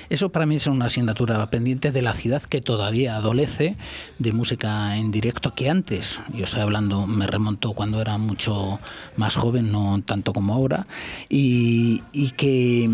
Eso 0.10 0.30
para 0.30 0.46
mí 0.46 0.56
es 0.56 0.68
una 0.68 0.86
asignatura 0.86 1.50
pendiente 1.50 1.92
de 1.92 2.02
la 2.02 2.14
ciudad 2.14 2.42
que 2.42 2.62
todavía 2.62 3.16
adolece 3.16 3.76
de 4.18 4.34
música 4.34 4.98
en 4.98 5.12
directo 5.12 5.54
que 5.54 5.70
antes, 5.70 6.20
yo 6.34 6.46
estoy 6.46 6.62
hablando, 6.62 7.06
me 7.06 7.28
remonto 7.28 7.74
cuando 7.74 8.02
era 8.02 8.18
mucho 8.18 8.80
más 9.18 9.36
joven, 9.36 9.72
no 9.72 10.02
tanto 10.04 10.34
como 10.34 10.54
ahora, 10.54 10.88
y, 11.30 12.02
que, 12.38 12.90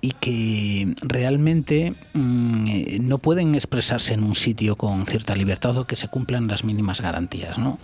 y 0.00 0.10
que 0.12 0.94
realmente 1.02 1.94
mm, 2.14 2.66
eh, 2.66 2.98
no 3.00 3.18
pueden 3.18 3.54
expresarse 3.54 4.14
en 4.14 4.24
un 4.24 4.34
sitio 4.34 4.76
con 4.76 5.06
cierta 5.06 5.34
libertad 5.34 5.76
o 5.76 5.86
que 5.86 5.96
se 5.96 6.08
cumplan 6.08 6.46
las 6.46 6.64
mínimas 6.64 7.00
garantías. 7.00 7.58
¿no? 7.58 7.78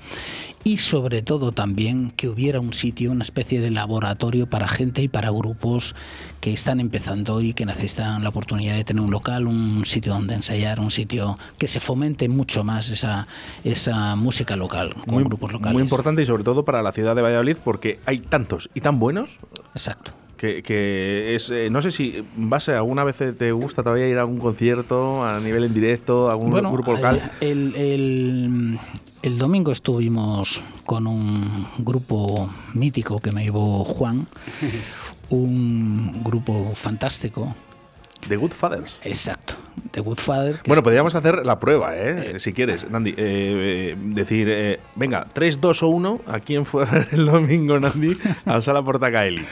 y 0.63 0.77
sobre 0.77 1.23
todo 1.23 1.53
también 1.53 2.11
que 2.11 2.29
hubiera 2.29 2.61
un 2.61 2.75
sitio, 2.75 3.11
una 3.11 3.23
especie 3.23 3.61
de 3.61 3.71
laboratorio 3.71 4.49
para 4.49 4.69
gente 4.69 5.03
y 5.03 5.09
para 5.09 5.31
grupos 5.31 5.95
que 6.41 6.53
están 6.53 6.81
empezando 6.81 7.41
y 7.41 7.55
que 7.55 7.65
necesitan 7.65 8.23
la 8.23 8.29
oportunidad 8.29 8.70
de 8.75 8.85
tener 8.85 9.03
un 9.03 9.11
local, 9.11 9.47
un 9.47 9.85
sitio 9.87 10.13
donde 10.13 10.35
ensayar, 10.35 10.81
un 10.81 10.91
sitio 10.91 11.39
que 11.59 11.69
se 11.69 11.81
fomente 11.81 12.29
mucho 12.29 12.65
más 12.65 12.89
esa, 12.91 13.27
esa 13.65 14.17
música 14.17 14.57
local 14.57 14.95
con 15.07 15.15
Muy, 15.15 15.25
grupos 15.25 15.53
locales. 15.53 15.73
muy 15.75 15.83
importante 15.83 16.23
y 16.23 16.27
sobre 16.27 16.45
todo 16.45 16.65
para 16.65 16.83
la 16.83 16.93
ciudad 16.93 17.15
de 17.17 17.23
Valladolid 17.23 17.57
porque 17.65 18.01
hay 18.07 18.19
tantos 18.21 18.69
y 18.75 18.81
tan 18.81 18.99
buenos 18.99 19.39
Exacto. 19.75 20.13
que, 20.37 20.63
que 20.63 21.35
es 21.35 21.51
eh, 21.51 21.69
no 21.71 21.83
sé 21.83 21.91
si 21.91 22.25
vas 22.37 22.69
a 22.69 22.77
alguna 22.79 23.05
vez 23.05 23.19
te 23.39 23.53
gusta 23.53 23.83
todavía 23.83 24.09
ir 24.09 24.17
a 24.19 24.23
algún 24.23 24.39
concierto 24.39 25.25
a 25.25 25.39
nivel 25.41 25.65
en 25.65 25.75
directo, 25.75 26.29
a 26.29 26.33
algún 26.33 26.51
Bueno, 26.51 26.73
grupo 26.73 26.93
local. 26.93 27.31
El, 27.41 27.75
el- 27.77 28.79
el 29.23 29.37
domingo 29.37 29.71
estuvimos 29.71 30.63
con 30.87 31.07
un 31.07 31.67
grupo 31.79 32.49
mítico 32.73 33.21
que 33.21 33.33
me 33.33 33.43
llevó 33.45 33.85
Juan, 33.85 34.27
un 35.31 36.23
grupo 36.25 36.73
fantástico, 36.75 37.55
The 38.29 38.37
Good 38.37 38.53
Fathers. 38.53 38.99
exacto, 39.03 39.55
de 39.93 40.01
Woodfather. 40.01 40.57
que 40.61 40.69
Bueno, 40.69 40.83
podríamos 40.83 41.15
hacer 41.15 41.45
la 41.45 41.59
prueba, 41.59 41.97
¿eh? 41.97 42.39
Si 42.39 42.53
quieres, 42.53 42.89
Nandi. 42.91 43.11
Eh, 43.11 43.15
eh, 43.19 43.97
decir, 43.99 44.49
eh, 44.51 44.81
venga, 44.95 45.27
3, 45.33 45.61
2 45.61 45.83
o 45.83 45.89
1. 45.89 46.21
¿A 46.27 46.41
quién 46.41 46.67
fue 46.67 46.85
el 47.13 47.27
domingo, 47.27 47.81
Nandi? 47.81 48.17
A 48.45 48.61
Sala 48.61 48.83
Portacaeli. 48.83 49.45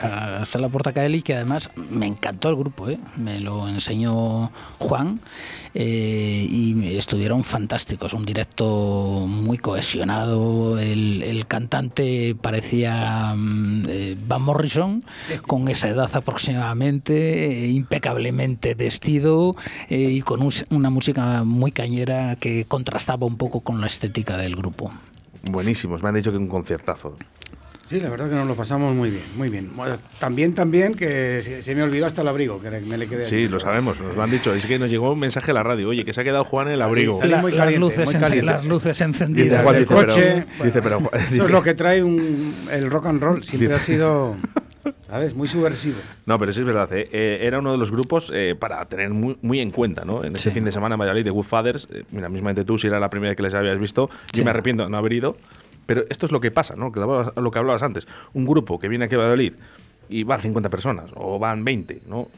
A 0.00 0.30
la 0.40 0.44
sala 0.44 0.68
Portacaeli, 0.68 1.22
que 1.22 1.34
además 1.34 1.70
me 1.76 2.06
encantó 2.06 2.48
el 2.48 2.56
grupo, 2.56 2.88
¿eh? 2.88 2.98
me 3.16 3.40
lo 3.40 3.68
enseñó 3.68 4.50
Juan 4.78 5.20
eh, 5.74 6.46
y 6.50 6.96
estuvieron 6.96 7.44
fantásticos, 7.44 8.14
un 8.14 8.24
directo 8.24 9.24
muy 9.28 9.58
cohesionado, 9.58 10.78
el, 10.78 11.44
cantante 11.48 12.34
parecía 12.40 13.34
mm, 13.36 13.84
eh, 13.88 14.16
Van 14.26 14.42
Morrison, 14.42 15.02
con 15.46 15.68
esa 15.68 15.88
edad 15.88 16.10
aproximadamente, 16.14 17.66
impecablemente 17.68 18.74
vestido 18.74 19.56
y 19.88 20.20
con 20.22 20.42
un- 20.42 20.52
una 20.70 20.90
música 20.90 21.44
muy 21.44 21.72
cañera 21.72 22.36
que 22.36 22.64
contrastaba 22.66 23.26
un 23.26 23.36
poco 23.36 23.60
con 23.60 23.80
la 23.80 23.86
estética 23.86 24.36
del 24.36 24.56
grupo. 24.56 24.90
Buenísimos, 25.44 26.02
me 26.02 26.08
han 26.10 26.14
dicho 26.14 26.30
que 26.30 26.38
un 26.38 26.46
conciertazo. 26.48 27.16
Sí, 27.92 28.00
la 28.00 28.08
verdad 28.08 28.26
que 28.30 28.34
nos 28.34 28.46
lo 28.46 28.54
pasamos 28.54 28.94
muy 28.94 29.10
bien, 29.10 29.22
muy 29.36 29.50
bien. 29.50 29.70
Bueno, 29.76 29.98
también, 30.18 30.54
también 30.54 30.94
que 30.94 31.42
se, 31.42 31.60
se 31.60 31.74
me 31.74 31.82
olvidó 31.82 32.06
hasta 32.06 32.22
el 32.22 32.28
abrigo, 32.28 32.58
que 32.58 32.70
me 32.70 32.96
le 32.96 33.06
quedé 33.06 33.26
Sí, 33.26 33.48
lo 33.48 33.60
sabemos, 33.60 34.00
nos 34.00 34.16
lo 34.16 34.22
han 34.22 34.30
dicho. 34.30 34.54
Es 34.54 34.64
que 34.64 34.78
nos 34.78 34.90
llegó 34.90 35.12
un 35.12 35.18
mensaje 35.20 35.50
a 35.50 35.54
la 35.54 35.62
radio. 35.62 35.90
Oye, 35.90 36.02
que 36.02 36.14
se 36.14 36.22
ha 36.22 36.24
quedado 36.24 36.44
Juan 36.44 36.68
en 36.68 36.72
el 36.72 36.80
abrigo. 36.80 37.18
salí 37.18 37.34
muy 37.34 37.52
caliente, 37.52 37.80
las, 37.80 37.80
luces 37.80 38.04
muy 38.06 38.14
en- 38.14 38.20
caliente. 38.22 38.46
las 38.50 38.64
luces 38.64 38.92
Dice 38.96 39.04
encendidas. 39.04 39.62
Juan, 39.62 39.74
del 39.74 39.84
dice, 39.84 39.94
pero- 39.94 40.06
coche, 40.08 40.44
dice, 40.64 40.80
pero- 40.82 40.98
Eso 41.12 41.26
dice- 41.30 41.44
es 41.44 41.50
lo 41.50 41.62
que 41.62 41.74
trae 41.74 42.02
un- 42.02 42.54
el 42.70 42.90
rock 42.90 43.04
and 43.08 43.20
roll, 43.22 43.42
siempre 43.44 43.68
Dice- 43.68 43.78
ha 43.78 43.84
sido, 43.84 44.36
¿sabes? 45.06 45.34
Muy 45.34 45.46
subversivo. 45.48 45.98
No, 46.24 46.38
pero 46.38 46.50
sí 46.52 46.60
es 46.60 46.66
verdad. 46.66 46.90
¿eh? 46.94 47.10
Eh, 47.12 47.40
era 47.42 47.58
uno 47.58 47.72
de 47.72 47.78
los 47.78 47.90
grupos 47.90 48.30
eh, 48.34 48.54
para 48.58 48.82
tener 48.86 49.10
muy, 49.10 49.36
muy 49.42 49.60
en 49.60 49.70
cuenta, 49.70 50.06
¿no? 50.06 50.24
En 50.24 50.34
ese 50.34 50.48
Sí. 50.48 50.54
fin 50.54 50.64
de 50.64 50.72
semana 50.72 50.94
en 50.94 50.98
Valladolid 51.00 51.24
de 51.24 51.30
Good 51.30 51.44
Fathers, 51.44 51.88
eh, 51.92 52.04
mira, 52.10 52.30
mismamente 52.30 52.64
tú, 52.64 52.78
si 52.78 52.86
era 52.86 52.98
la 52.98 53.10
primera 53.10 53.32
vez 53.32 53.36
que 53.36 53.42
les 53.42 53.52
habías 53.52 53.78
visto, 53.78 54.08
yo 54.32 54.38
Sí. 54.38 54.44
me 54.44 54.48
arrepiento 54.48 54.84
de 54.84 54.88
no 54.88 54.96
haber 54.96 55.12
ido. 55.12 55.36
Pero 55.92 56.06
esto 56.08 56.24
es 56.24 56.32
lo 56.32 56.40
que 56.40 56.50
pasa, 56.50 56.74
¿no? 56.74 56.90
Lo, 57.36 57.50
que 57.50 57.58
hablabas 57.58 57.82
antes. 57.82 58.08
Un 58.32 58.46
grupo 58.46 58.78
que 58.78 58.88
viene 58.88 59.04
aquí 59.04 59.14
a 59.14 59.18
Valladolid 59.18 59.52
y 60.08 60.24
van 60.24 60.40
50 60.40 60.70
personas 60.70 61.10
o 61.14 61.38
van 61.38 61.64
20, 61.66 62.00
¿no? 62.08 62.28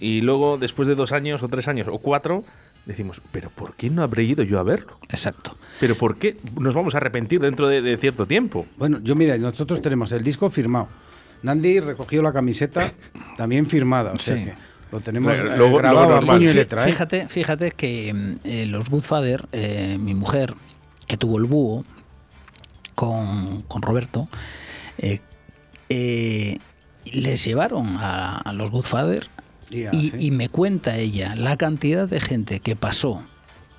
Y 0.00 0.22
luego, 0.22 0.56
después 0.56 0.88
de 0.88 0.94
dos 0.94 1.12
años 1.12 1.42
o 1.42 1.48
tres 1.48 1.68
años 1.68 1.88
o 1.90 1.98
cuatro, 1.98 2.42
decimos, 2.86 3.20
¿pero 3.30 3.50
por 3.50 3.74
qué 3.76 3.90
no 3.90 4.02
habré 4.02 4.22
ido 4.24 4.42
yo 4.44 4.58
a 4.58 4.62
verlo? 4.62 4.98
Exacto. 5.10 5.58
¿Pero 5.78 5.94
por 5.96 6.16
qué 6.16 6.38
nos 6.58 6.74
vamos 6.74 6.94
a 6.94 6.96
arrepentir 6.96 7.38
dentro 7.40 7.68
de, 7.68 7.82
de 7.82 7.98
cierto 7.98 8.26
tiempo? 8.26 8.64
Bueno, 8.78 8.98
yo 9.02 9.14
mira, 9.14 9.36
nosotros 9.36 9.82
tenemos 9.82 10.10
el 10.12 10.24
disco 10.24 10.48
firmado. 10.48 10.88
Nandi 11.42 11.80
recogió 11.80 12.22
la 12.22 12.32
camiseta 12.32 12.90
también 13.36 13.66
firmada, 13.66 14.12
o 14.12 14.18
sea 14.18 14.38
Sí. 14.38 14.44
que 14.44 14.54
lo 14.90 15.00
tenemos 15.00 15.32
Luego- 15.38 15.52
eh, 15.52 15.58
luego 15.58 15.76
grabado 15.76 16.06
a 16.12 16.14
normal. 16.16 16.38
puño 16.38 16.50
y 16.50 16.54
letra. 16.54 16.84
¿eh? 16.84 16.92
Fíjate, 16.92 17.28
fíjate 17.28 17.72
que 17.72 18.14
mm, 18.14 18.34
eh, 18.44 18.66
los 18.66 18.88
Goodfather, 18.88 19.48
eh, 19.52 19.98
mi 20.00 20.14
mujer, 20.14 20.54
que 21.06 21.18
tuvo 21.18 21.36
el 21.36 21.44
búho 21.44 21.84
con, 22.94 23.62
con 23.62 23.82
Roberto, 23.82 24.28
eh, 24.98 25.20
eh, 25.88 26.58
les 27.04 27.44
llevaron 27.44 27.96
a, 27.98 28.36
a 28.38 28.52
los 28.52 28.70
Goodfather 28.70 29.28
y, 29.70 30.10
sí. 30.10 30.12
y 30.18 30.30
me 30.30 30.48
cuenta 30.48 30.96
ella 30.98 31.34
la 31.34 31.56
cantidad 31.56 32.08
de 32.08 32.20
gente 32.20 32.60
que 32.60 32.76
pasó 32.76 33.22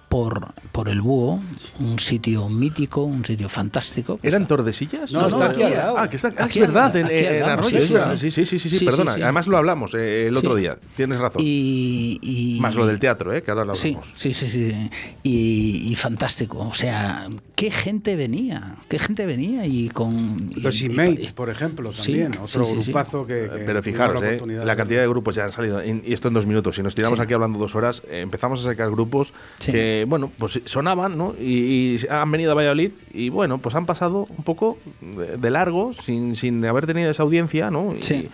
por, 0.10 0.54
por 0.72 0.90
el 0.90 1.02
búho, 1.02 1.40
un 1.80 1.98
sitio 1.98 2.48
mítico, 2.48 3.02
un 3.04 3.26
sitio 3.26 3.50
fantástico. 3.50 4.20
¿Eran 4.22 4.48
Tordesillas? 4.48 5.12
No, 5.12 5.28
está 5.28 5.46
aquí 5.50 5.64
al 5.64 5.74
lado. 5.74 5.98
Ah, 5.98 6.08
que 6.08 6.18
está, 6.18 6.28
ah, 6.38 6.44
Aquí 6.46 6.60
es 6.60 6.68
verdad, 6.68 6.96
en, 6.98 7.40
lado, 7.40 7.52
Arroyo. 7.54 7.70
sí, 7.70 7.76
es 7.78 7.88
sí, 7.88 7.94
verdad. 7.94 8.16
sí. 8.16 8.30
Sí, 8.32 8.46
sí, 8.46 8.46
sí, 8.46 8.60
sí, 8.60 8.70
sí, 8.70 8.78
Sí, 8.80 8.86
perdona. 8.86 9.14
sí, 9.14 9.18
sí. 9.18 9.24
Además 9.24 9.48
lo 9.48 9.58
hablamos 9.58 9.96
eh, 9.96 10.28
el 10.28 10.38
otro 10.38 10.54
día. 10.54 10.78
Tienes 10.96 11.18
razón. 11.18 11.42
Y, 11.44 12.20
y- 12.22 12.60
Más 12.62 12.76
lo 12.76 12.86
del 12.86 13.00
teatro, 13.00 13.34
¿eh? 13.34 13.42
que 13.42 13.50
ahora 13.50 13.66
lo 13.66 13.74
Sí, 13.74 13.88
hablamos. 13.88 14.14
sí, 14.16 14.36
sí, 14.36 14.50
sí. 14.52 14.90
Y, 15.24 15.88
y 15.92 15.96
fantástico. 15.96 16.60
O 16.60 16.76
sea, 16.76 17.28
qué 17.64 17.72
gente 17.72 18.18
venía, 18.18 18.76
qué 18.90 19.00
gente 19.00 19.26
venía 19.26 19.66
y 19.66 19.88
con... 19.88 20.52
y- 20.54 20.60
Los 20.60 20.82
y- 20.82 20.88
Inmates, 20.88 21.30
y- 21.30 21.32
por 21.32 21.50
ejemplo, 21.50 21.94
Sí, 21.94 22.12
también, 22.12 22.34
sí, 22.34 22.40
otro 22.42 22.66
sí, 22.66 22.72
sí. 22.72 22.92
grupazo 22.92 23.26
que, 23.26 23.50
que 23.54 23.64
Pero 23.66 23.82
fijaros, 23.82 24.22
la, 24.22 24.32
eh, 24.34 24.66
la 24.66 24.76
cantidad 24.76 25.00
de 25.00 25.08
grupos 25.08 25.36
ya 25.36 25.46
han 25.46 25.54
salido, 25.54 25.82
y 25.82 26.12
esto 26.12 26.28
en 26.28 26.34
dos 26.34 26.46
minutos. 26.46 26.76
Si 26.76 26.84
nos 26.84 26.94
tiramos 26.94 27.18
Sí. 27.20 27.24
aquí 27.24 27.34
hablando 27.34 27.58
dos 27.60 27.74
horas, 27.76 28.04
eh, 28.10 28.20
empezamos 28.20 28.60
a 28.60 28.64
sacar 28.64 28.92
grupos 28.92 29.34
Sí. 29.60 29.72
que, 29.72 30.06
bueno, 30.10 30.30
pues 30.38 30.60
sonaban, 30.66 31.18
¿no? 31.18 31.36
Y, 31.40 31.96
y 31.96 32.00
han 32.10 32.30
venido 32.32 32.52
a 32.52 32.56
Valladolid 32.56 32.92
y, 33.14 33.30
bueno, 33.30 33.60
pues 33.60 33.76
han 33.76 33.86
pasado 33.86 34.28
un 34.38 34.44
poco 34.44 34.78
de, 35.00 35.38
de 35.38 35.50
largo 35.50 35.94
sin, 35.94 36.36
sin 36.36 36.66
haber 36.66 36.86
tenido 36.86 37.10
esa 37.12 37.24
audiencia, 37.24 37.72
¿no? 37.72 37.96
Y, 37.98 38.04
Sí. 38.04 38.28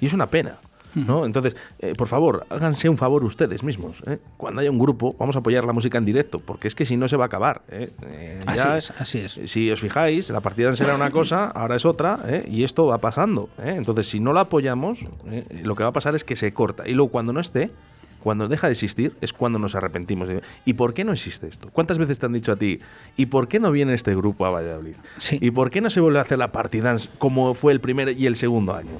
y 0.00 0.06
es 0.06 0.12
una 0.12 0.30
pena. 0.30 0.58
¿No? 0.96 1.26
Entonces, 1.26 1.54
eh, 1.78 1.94
por 1.96 2.08
favor, 2.08 2.46
háganse 2.50 2.88
un 2.88 2.96
favor 2.98 3.22
ustedes 3.22 3.62
mismos. 3.62 4.02
¿eh? 4.06 4.18
Cuando 4.36 4.60
haya 4.60 4.70
un 4.70 4.78
grupo, 4.78 5.14
vamos 5.18 5.36
a 5.36 5.40
apoyar 5.40 5.64
la 5.64 5.72
música 5.72 5.98
en 5.98 6.04
directo, 6.04 6.40
porque 6.40 6.66
es 6.68 6.74
que 6.74 6.84
si 6.86 6.96
no 6.96 7.06
se 7.08 7.16
va 7.16 7.24
a 7.24 7.26
acabar. 7.26 7.62
¿eh? 7.68 7.90
Eh, 8.02 8.42
Así 8.46 8.58
ya- 8.58 8.76
es, 8.78 8.90
así 8.98 9.18
es. 9.18 9.40
si 9.44 9.70
os 9.70 9.80
fijáis, 9.80 10.30
la 10.30 10.40
partida 10.40 10.72
será 10.72 10.94
una 10.94 11.10
cosa, 11.10 11.46
ahora 11.46 11.76
es 11.76 11.84
otra, 11.84 12.20
¿eh? 12.26 12.44
y 12.50 12.64
esto 12.64 12.86
va 12.86 12.98
pasando. 12.98 13.48
¿eh? 13.58 13.74
Entonces, 13.76 14.08
si 14.08 14.18
no 14.20 14.32
la 14.32 14.40
apoyamos, 14.42 15.00
lo 15.62 15.74
que 15.74 15.82
va 15.82 15.90
a 15.90 15.92
pasar 15.92 16.14
es 16.14 16.24
que 16.24 16.34
se 16.36 16.52
corta. 16.54 16.88
Y 16.88 16.92
luego, 16.94 17.10
cuando 17.10 17.32
no 17.32 17.40
esté, 17.40 17.70
cuando 18.20 18.48
deja 18.48 18.66
de 18.66 18.72
existir, 18.72 19.16
es 19.20 19.32
cuando 19.32 19.58
nos 19.58 19.74
arrepentimos. 19.74 20.28
¿Y 20.64 20.74
por 20.74 20.94
qué 20.94 21.04
no 21.04 21.12
existe 21.12 21.46
esto? 21.46 21.68
¿Cuántas 21.72 21.98
veces 21.98 22.18
te 22.18 22.26
han 22.26 22.32
dicho 22.32 22.52
a 22.52 22.56
ti, 22.56 22.80
¿y 23.16 23.26
por 23.26 23.48
qué 23.48 23.60
no 23.60 23.70
viene 23.70 23.94
este 23.94 24.14
grupo 24.14 24.46
a 24.46 24.50
Valladolid? 24.50 24.96
Sí. 25.18 25.38
¿Y 25.40 25.50
por 25.50 25.70
qué 25.70 25.80
no 25.80 25.90
se 25.90 26.00
vuelve 26.00 26.18
a 26.18 26.22
hacer 26.22 26.38
la 26.38 26.52
partidance 26.52 27.10
como 27.18 27.54
fue 27.54 27.72
el 27.72 27.80
primer 27.80 28.18
y 28.18 28.26
el 28.26 28.36
segundo 28.36 28.74
año? 28.74 28.90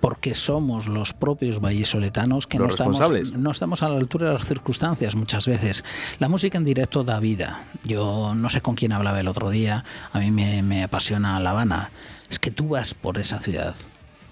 Porque 0.00 0.34
somos 0.34 0.86
los 0.88 1.12
propios 1.12 1.60
vallisoletanos 1.60 2.46
que 2.46 2.58
Los 2.58 2.78
no 2.78 2.92
estamos, 2.92 3.32
no 3.32 3.50
estamos 3.50 3.82
a 3.82 3.88
la 3.88 3.98
altura 3.98 4.28
de 4.28 4.32
las 4.34 4.46
circunstancias 4.46 5.16
muchas 5.16 5.46
veces. 5.46 5.84
La 6.18 6.28
música 6.28 6.58
en 6.58 6.64
directo 6.64 7.04
da 7.04 7.20
vida. 7.20 7.64
Yo 7.84 8.34
no 8.34 8.50
sé 8.50 8.60
con 8.60 8.74
quién 8.74 8.92
hablaba 8.92 9.20
el 9.20 9.28
otro 9.28 9.50
día, 9.50 9.84
a 10.12 10.20
mí 10.20 10.30
me, 10.30 10.62
me 10.62 10.84
apasiona 10.84 11.40
La 11.40 11.50
Habana. 11.50 11.90
Es 12.30 12.38
que 12.38 12.50
tú 12.50 12.68
vas 12.68 12.94
por 12.94 13.18
esa 13.18 13.40
ciudad 13.40 13.74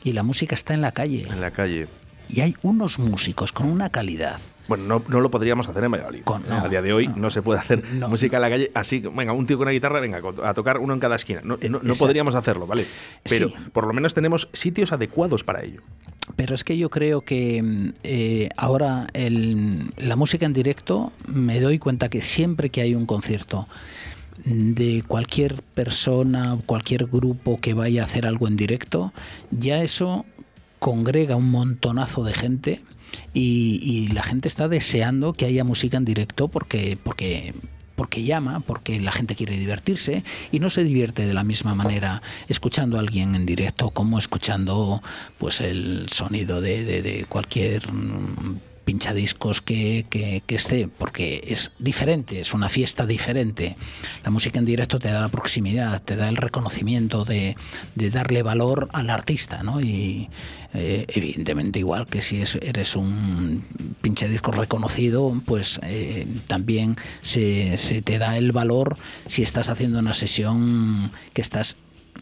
y 0.07 0.13
la 0.13 0.23
música 0.23 0.55
está 0.55 0.73
en 0.73 0.83
la 0.83 0.93
calle. 0.93 1.27
En 1.29 1.41
la 1.41 1.51
calle. 1.51 1.89
Y 2.29 2.41
hay 2.41 2.57
unos 2.63 2.99
músicos 2.99 3.53
con 3.53 3.69
una 3.69 3.91
calidad. 3.91 4.39
Bueno, 4.69 4.83
no, 4.85 5.03
no 5.09 5.21
lo 5.21 5.31
podríamos 5.31 5.69
hacer 5.69 5.85
en 5.85 5.93
Valladolid. 5.93 6.23
Con- 6.25 6.43
no, 6.49 6.57
a 6.57 6.69
día 6.69 6.83
de 6.83 6.93
hoy 6.93 7.07
no, 7.07 7.31
se 7.31 7.41
puede 7.41 7.61
hacer 7.61 7.85
música 8.09 8.37
en 8.39 8.43
la 8.43 8.51
calle 8.51 8.71
así, 8.75 8.99
venga, 8.99 9.33
un 9.33 9.47
tío 9.47 9.57
con 9.59 9.63
una 9.67 9.71
guitarra, 9.71 10.01
venga, 10.01 10.21
a 10.43 10.55
tocar 10.55 10.79
uno 10.79 10.93
en 10.93 10.99
cada 10.99 11.15
esquina. 11.15 11.41
No, 11.45 11.57
no- 11.57 11.69
no 11.69 11.77
Exacto. 11.79 11.99
podríamos 11.99 12.35
hacerlo, 12.35 12.67
¿vale? 12.67 12.85
Pero 13.23 13.49
Sí. 13.51 13.55
por 13.73 13.87
lo 13.87 13.93
menos 13.93 14.13
tenemos 14.13 14.49
sitios 14.53 14.91
adecuados 14.93 15.45
para 15.45 15.63
ello. 15.63 15.83
Pero 16.35 16.57
es 16.57 16.65
que 16.65 16.77
yo 16.77 16.91
creo 16.91 17.21
que 17.21 17.93
eh, 18.03 18.49
ahora 18.57 19.07
el- 19.13 19.93
la 19.99 20.17
música 20.17 20.47
en 20.47 20.53
directo 20.53 21.13
me 21.29 21.61
doy 21.61 21.79
cuenta 21.79 22.09
que 22.09 22.21
siempre 22.21 22.71
que 22.71 22.81
hay 22.81 22.97
un 22.97 23.07
concierto 23.07 23.69
de 24.45 25.03
cualquier 25.07 25.63
persona, 25.63 26.59
cualquier 26.67 27.07
grupo 27.07 27.61
que 27.61 27.73
vaya 27.75 28.03
a 28.03 28.07
hacer 28.07 28.27
algo 28.27 28.49
en 28.49 28.57
directo, 28.57 29.13
ya 29.53 29.83
eso 29.83 30.27
congrega 30.79 31.37
un 31.37 31.51
montonazo 31.51 32.25
de 32.25 32.35
gente 32.35 32.81
y, 33.33 34.09
la 34.13 34.23
gente 34.23 34.49
está 34.49 34.69
deseando 34.69 35.33
que 35.33 35.47
haya 35.47 35.65
música 35.65 35.97
en 35.97 36.05
directo 36.05 36.49
porque, 36.49 36.99
porque, 37.03 37.55
porque 37.95 38.25
llama, 38.25 38.61
porque 38.61 39.01
la 39.01 39.13
gente 39.13 39.35
quiere 39.35 39.57
divertirse 39.57 40.23
y 40.53 40.59
no 40.61 40.71
se 40.71 40.85
divierte 40.85 41.27
de 41.27 41.35
la 41.35 41.45
misma 41.45 41.75
manera 41.75 42.23
escuchando 42.49 42.97
a 42.97 43.01
alguien 43.01 43.35
en 43.35 43.47
directo 43.47 43.91
como 43.91 44.19
escuchando 44.19 45.03
pues 45.39 45.61
el 45.61 46.09
sonido 46.11 46.61
de, 46.61 46.85
de- 46.85 47.03
de 47.03 47.25
cualquier 47.27 47.91
mm, 47.93 48.59
pinchadiscos 48.87 49.61
que, 49.61 50.07
que, 50.09 50.43
esté, 50.55 50.87
porque 50.89 51.43
es 51.49 51.73
diferente, 51.81 52.39
es 52.41 52.55
una 52.55 52.69
fiesta 52.69 53.05
diferente. 53.05 53.77
La 54.25 54.31
música 54.31 54.61
en 54.61 54.65
directo 54.65 55.01
te 55.01 55.09
da 55.11 55.21
la 55.21 55.29
proximidad, 55.29 56.01
te 56.03 56.15
da 56.15 56.29
el 56.29 56.37
reconocimiento 56.37 57.25
de, 57.25 57.57
de 57.97 58.11
darle 58.11 58.45
valor 58.45 58.89
al 58.93 59.11
artista, 59.11 59.65
¿no? 59.65 59.81
Y 59.81 60.29
eh, 60.73 61.05
evidentemente 61.09 61.81
igual 61.81 62.07
que 62.07 62.23
si 62.23 62.41
es- 62.41 62.55
eres 62.63 62.95
un 62.95 63.65
pinchadiscos 64.03 64.57
reconocido, 64.57 65.35
pues 65.47 65.81
eh, 65.83 66.25
también 66.47 66.97
se, 67.23 67.77
se 67.79 68.03
te 68.03 68.19
da 68.19 68.39
el 68.39 68.53
valor 68.53 68.97
si 69.27 69.43
estás 69.43 69.69
haciendo 69.69 69.99
una 69.99 70.15
sesión 70.15 71.11
que 71.33 71.43
estás 71.43 71.77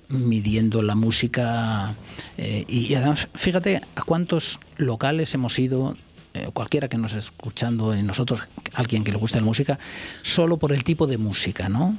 midiendo 0.09 0.83
la 0.83 0.95
música 0.95 1.95
eh, 2.39 2.65
y 2.69 2.95
además 2.95 3.29
fíjate 3.35 3.83
a 3.97 4.03
cuántos 4.03 4.61
locales 4.77 5.35
hemos 5.35 5.59
ido 5.59 5.97
eh, 6.35 6.51
cualquiera 6.53 6.89
que 6.89 6.99
nos 6.99 7.13
esté 7.13 7.27
escuchando 7.27 7.97
y 7.97 8.03
nosotros 8.03 8.43
alguien 8.75 9.05
que 9.05 9.13
le 9.13 9.19
guste 9.19 9.39
la 9.39 9.45
música 9.45 9.79
solo 10.23 10.57
por 10.57 10.73
el 10.73 10.85
tipo 10.85 11.07
de 11.07 11.17
música 11.17 11.69
no 11.69 11.97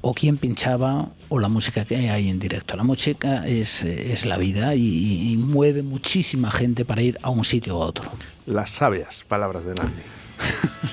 o 0.00 0.14
quién 0.14 0.38
pinchaba 0.38 1.10
o 1.28 1.38
la 1.38 1.48
música 1.48 1.84
que 1.84 1.96
hay 1.96 2.28
en 2.28 2.38
directo. 2.38 2.76
La 2.76 2.84
música 2.84 3.46
es, 3.46 3.84
es 3.84 4.24
la 4.24 4.38
vida 4.38 4.74
y, 4.74 5.30
y 5.30 5.36
mueve 5.36 5.82
muchísima 5.82 6.50
gente 6.50 6.84
para 6.84 7.02
ir 7.02 7.18
a 7.22 7.30
un 7.30 7.44
sitio 7.44 7.76
u 7.76 7.80
otro. 7.80 8.10
Las 8.46 8.70
sabias 8.70 9.24
palabras 9.28 9.64
de 9.64 9.74
Nandi. 9.74 10.02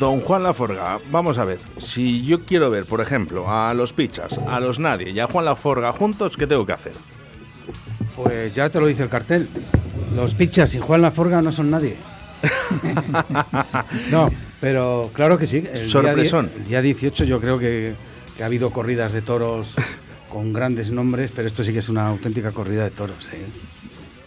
Don 0.00 0.22
Juan 0.22 0.42
Laforga, 0.42 0.98
vamos 1.10 1.36
a 1.36 1.44
ver. 1.44 1.60
Si 1.76 2.24
yo 2.24 2.46
quiero 2.46 2.70
ver, 2.70 2.86
por 2.86 3.02
ejemplo, 3.02 3.50
a 3.50 3.74
los 3.74 3.92
Pichas, 3.92 4.38
a 4.48 4.58
los 4.58 4.78
Nadie 4.78 5.10
y 5.10 5.20
a 5.20 5.26
Juan 5.26 5.44
Laforga 5.44 5.92
juntos, 5.92 6.38
¿qué 6.38 6.46
tengo 6.46 6.64
que 6.64 6.72
hacer? 6.72 6.94
Pues 8.16 8.54
ya 8.54 8.70
te 8.70 8.80
lo 8.80 8.86
dice 8.86 9.02
el 9.02 9.10
cartel. 9.10 9.50
Los 10.16 10.34
pichas 10.34 10.74
y 10.74 10.78
Juan 10.80 11.02
Laforga 11.02 11.42
no 11.42 11.52
son 11.52 11.70
nadie. 11.70 11.98
no, 14.10 14.30
pero 14.58 15.10
claro 15.12 15.36
que 15.36 15.46
sí. 15.46 15.68
El 15.70 15.88
Sorpresón. 15.88 16.50
El 16.56 16.64
día 16.64 16.80
18 16.80 17.24
yo 17.24 17.38
creo 17.38 17.58
que, 17.58 17.94
que 18.38 18.42
ha 18.42 18.46
habido 18.46 18.70
corridas 18.70 19.12
de 19.12 19.20
toros 19.20 19.74
con 20.30 20.54
grandes 20.54 20.90
nombres, 20.90 21.30
pero 21.30 21.46
esto 21.46 21.62
sí 21.62 21.74
que 21.74 21.80
es 21.80 21.90
una 21.90 22.08
auténtica 22.08 22.52
corrida 22.52 22.84
de 22.84 22.90
toros. 22.90 23.30
¿eh? 23.34 23.44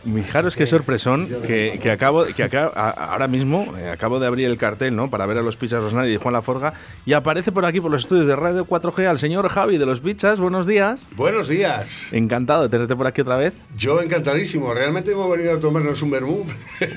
Fijaros 0.04 0.56
qué 0.56 0.66
sorpresón 0.66 1.28
que, 1.48 1.80
que 1.82 1.92
acabo, 1.92 2.26
que 2.26 2.44
acabo- 2.44 2.72
a- 2.76 2.90
ahora 2.90 3.28
mismo 3.28 3.74
eh, 3.78 3.90
acabo 3.90 4.20
de 4.20 4.28
abrir 4.28 4.48
el 4.48 4.58
cartel, 4.58 4.96
¿no? 4.96 5.10
Para 5.10 5.26
ver 5.26 5.38
a 5.38 5.42
los 5.42 5.56
Pichas, 5.58 5.94
Nadie 5.94 6.14
y 6.14 6.18
Juan 6.18 6.34
Laforga 6.34 6.74
y 7.06 7.14
aparece 7.14 7.52
por 7.52 7.66
aquí 7.66 7.80
por 7.80 7.90
los 7.92 8.02
estudios 8.02 8.28
de 8.28 8.36
Radio 8.36 8.66
4G 8.66 9.06
al 9.08 9.20
señor 9.20 9.48
Javi 9.50 9.78
de 9.78 9.86
los 9.86 10.02
Pichas. 10.02 10.40
Buenos 10.40 10.68
días. 10.68 11.08
Buenos 11.16 11.48
días. 11.48 12.02
Encantado 12.12 12.64
de 12.64 12.70
tenerte 12.70 12.96
por 12.96 13.08
aquí 13.08 13.22
otra 13.22 13.38
vez. 13.38 13.54
Yo 13.78 14.02
encantadísimo. 14.02 14.74
Realmente 14.74 15.12
hemos 15.12 15.30
venido 15.32 15.54
a 15.54 15.60
tomarnos 15.60 16.02
un 16.02 16.12
vermú. 16.12 16.46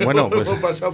Bueno, 0.04 0.28
pues, 0.30 0.48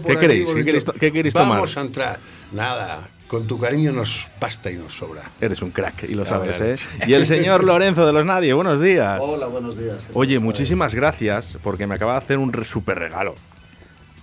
¿qué 0.07 0.16
queréis? 0.16 0.51
hemos 0.51 0.55
¿Qué 0.55 0.59
dicho, 0.61 0.64
queréis 0.64 0.85
to- 0.85 0.92
qué 0.92 1.12
queréis 1.12 1.35
tomar? 1.35 1.48
Vamos 1.59 1.77
a 1.77 1.81
entrar. 1.81 2.18
Nada. 2.53 3.09
Con 3.29 3.47
tu 3.47 3.59
cariño 3.59 3.93
nos 3.93 4.29
basta 4.38 4.71
y 4.71 4.77
nos 4.77 4.95
sobra. 4.95 5.23
Eres 5.41 5.62
un 5.62 5.71
crack 5.71 6.05
y 6.05 6.15
lo 6.15 6.27
sabes, 6.27 6.61
¿eh? 6.61 6.75
Y 7.07 7.15
el 7.15 7.25
señor 7.25 7.65
Lorenzo 7.65 8.07
de 8.07 8.12
los 8.12 8.27
Nadie. 8.27 8.53
Buenos 8.53 8.81
días. 8.81 9.19
Hola, 9.23 9.47
buenos 9.47 9.79
días. 9.79 10.07
Oye, 10.12 10.38
muchísimas 10.38 10.95
gracias 10.95 11.59
porque 11.62 11.87
me 11.87 11.95
acaba 11.95 12.12
de 12.12 12.19
hacer 12.19 12.37
un 12.38 12.53
super 12.65 12.99
regalo. 12.99 13.35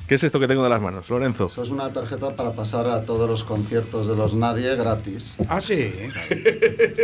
¿Qué 0.09 0.15
es 0.15 0.23
esto 0.23 0.39
que 0.39 0.47
tengo 0.47 0.63
de 0.63 0.69
las 0.69 0.81
manos, 0.81 1.07
Lorenzo? 1.11 1.45
Eso 1.45 1.61
es 1.61 1.69
una 1.69 1.93
tarjeta 1.93 2.35
para 2.35 2.53
pasar 2.53 2.87
a 2.87 3.03
todos 3.03 3.29
los 3.29 3.43
conciertos 3.43 4.07
de 4.07 4.15
los 4.15 4.33
Nadie 4.33 4.75
gratis. 4.75 5.35
Ah, 5.47 5.61
sí. 5.61 5.93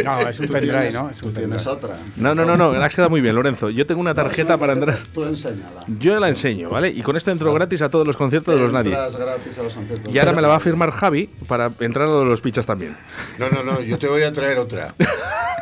No, 0.03 0.27
es 0.27 0.39
un 0.39 0.47
Tú 0.47 0.53
pendrive, 0.53 0.79
tienes- 0.89 0.95
¿no? 0.95 1.09
Es 1.11 1.21
un 1.21 1.31
tú 1.31 1.39
tienes 1.39 1.67
otra. 1.67 1.99
No, 2.15 2.33
no, 2.33 2.43
no, 2.45 2.57
no, 2.57 2.71
me 2.71 2.83
has 2.83 2.95
quedado 2.95 3.11
muy 3.11 3.21
bien, 3.21 3.35
Lorenzo. 3.35 3.69
Yo 3.69 3.85
tengo 3.85 4.01
una 4.01 4.15
tarjeta 4.15 4.57
para 4.57 4.73
entrar. 4.73 4.97
Tú 5.13 5.23
enséñala. 5.23 5.81
Yo 5.99 6.19
la 6.19 6.29
enseño, 6.29 6.71
¿vale? 6.71 6.89
Y 6.89 7.03
con 7.03 7.15
esto 7.15 7.29
entro 7.29 7.53
gratis 7.53 7.83
a 7.83 7.89
todos 7.91 8.07
los 8.07 8.17
conciertos 8.17 8.55
de 8.55 8.59
los 8.61 8.73
Nadie. 8.73 8.89
Entras 8.93 9.15
gratis 9.15 9.55
a 9.59 9.61
los 9.63 9.73
conciertos. 9.75 10.11
Y 10.11 10.17
ahora 10.17 10.31
me 10.33 10.41
la 10.41 10.47
va 10.47 10.55
a 10.55 10.59
firmar 10.59 10.89
Javi 10.89 11.27
para 11.47 11.69
entrar 11.81 12.07
a 12.07 12.11
lo 12.11 12.19
de 12.21 12.25
los 12.25 12.41
pichas 12.41 12.65
también. 12.65 12.97
No, 13.37 13.51
no, 13.51 13.63
no. 13.63 13.81
Yo 13.81 13.99
te 13.99 14.07
voy 14.07 14.23
a 14.23 14.33
traer 14.33 14.57
otra. 14.57 14.95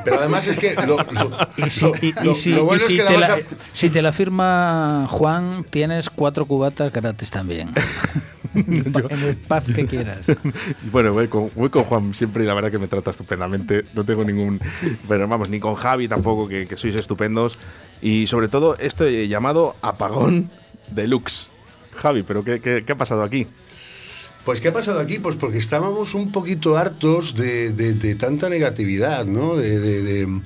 Pero 0.05 0.19
además 0.19 0.47
es 0.47 0.57
que 0.57 0.75
lo, 0.85 0.97
bueno 2.65 2.75
es 2.75 2.83
si 2.85 2.97
que 2.97 3.03
la 3.03 3.09
te 3.09 3.17
vas 3.17 3.29
la, 3.29 3.35
a... 3.35 3.39
si 3.71 3.89
te 3.89 4.01
la 4.01 4.11
firma 4.11 5.07
Juan, 5.09 5.65
tienes 5.69 6.09
cuatro 6.09 6.45
cubatas 6.45 6.91
gratis 6.91 7.31
también. 7.33 7.71
en 8.55 8.85
el 8.85 9.35
pub 9.37 9.75
que 9.75 9.85
quieras. 9.85 10.27
Bueno, 10.91 11.11
voy 11.13 11.27
con, 11.27 11.49
voy 11.55 11.69
con 11.69 11.83
Juan 11.83 12.13
siempre 12.13 12.43
y 12.43 12.47
la 12.47 12.53
verdad 12.53 12.71
que 12.71 12.77
me 12.77 12.87
trata 12.87 13.11
estupendamente. 13.11 13.85
No 13.93 14.05
tengo 14.05 14.23
ningún. 14.23 14.61
Pero 15.07 15.27
vamos, 15.27 15.49
ni 15.49 15.59
con 15.59 15.75
Javi 15.75 16.07
tampoco, 16.07 16.47
que, 16.47 16.67
que 16.67 16.77
sois 16.77 16.95
estupendos. 16.95 17.57
Y 18.01 18.27
sobre 18.27 18.47
todo, 18.47 18.77
este 18.77 19.27
llamado 19.27 19.75
apagón 19.81 20.51
deluxe. 20.91 21.47
Javi, 21.95 22.23
¿pero 22.23 22.43
qué, 22.43 22.59
qué- 22.61 22.83
qué 22.85 22.91
ha 22.93 22.97
pasado 22.97 23.23
aquí? 23.23 23.47
Pues, 24.45 24.59
¿qué 24.61 24.67
ha 24.69 24.73
pasado 24.73 24.99
aquí? 24.99 25.19
Pues 25.19 25.35
porque 25.37 25.57
estábamos 25.57 26.13
un 26.15 26.31
poquito 26.31 26.77
hartos 26.77 27.33
de, 27.35 27.71
de- 27.71 27.93
de 27.93 28.15
tanta 28.15 28.49
negatividad, 28.49 29.25
¿no? 29.25 29.55
De, 29.55 29.79
de- 29.79 30.41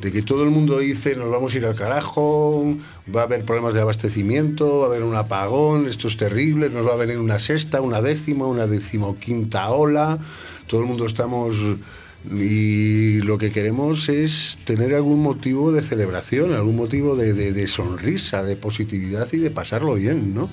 de- 0.00 0.12
que 0.12 0.22
todo 0.22 0.44
el 0.44 0.50
mundo 0.50 0.78
dice 0.78 1.16
nos 1.16 1.30
vamos 1.30 1.54
a 1.54 1.56
ir 1.56 1.64
al 1.66 1.74
carajo, 1.74 2.76
va 3.14 3.22
a 3.22 3.24
haber 3.24 3.44
problemas 3.44 3.74
de 3.74 3.80
abastecimiento, 3.80 4.80
va 4.80 4.86
a 4.86 4.88
haber 4.88 5.02
un 5.02 5.14
apagón, 5.16 5.86
esto 5.88 6.08
es 6.08 6.16
terrible, 6.16 6.68
nos 6.70 6.86
va 6.86 6.92
a 6.94 6.96
venir 6.96 7.18
una 7.18 7.38
sexta, 7.38 7.80
una 7.80 8.00
décima, 8.02 8.46
una 8.46 8.66
decimoquinta 8.66 9.68
ola, 9.70 10.18
todo 10.66 10.80
el 10.80 10.86
mundo 10.86 11.06
estamos... 11.06 11.56
Y 12.28 13.18
lo 13.22 13.38
que 13.38 13.52
queremos 13.52 14.08
es 14.08 14.58
tener 14.64 14.92
algún 14.96 15.22
motivo 15.22 15.70
de 15.70 15.80
celebración, 15.80 16.52
algún 16.54 16.74
motivo 16.74 17.14
de, 17.14 17.32
de- 17.34 17.52
de 17.52 17.68
sonrisa, 17.68 18.42
de 18.42 18.56
positividad 18.56 19.28
y 19.32 19.36
de 19.36 19.52
pasarlo 19.52 19.94
bien, 19.94 20.34
¿no? 20.34 20.50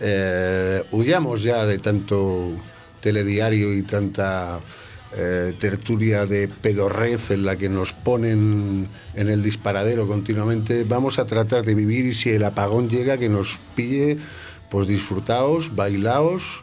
Eh, 0.00 0.82
huyamos 0.92 1.42
ya 1.42 1.66
de 1.66 1.76
tanto 1.78 2.52
telediario 3.00 3.74
y 3.74 3.82
tanta 3.82 4.60
eh, 5.16 5.54
tertulia 5.58 6.26
de 6.26 6.46
pedorrez 6.46 7.30
en 7.30 7.46
la 7.46 7.56
que 7.56 7.70
nos 7.70 7.94
ponen 7.94 8.86
en 9.14 9.28
el 9.28 9.42
disparadero 9.42 10.06
continuamente. 10.06 10.84
Vamos 10.84 11.18
a 11.18 11.24
tratar 11.24 11.64
de 11.64 11.74
vivir 11.74 12.04
y 12.04 12.14
si 12.14 12.30
el 12.30 12.44
apagón 12.44 12.90
llega 12.90 13.16
que 13.16 13.30
nos 13.30 13.58
pille, 13.74 14.18
pues 14.70 14.88
disfrutaos, 14.88 15.74
bailaos 15.74 16.62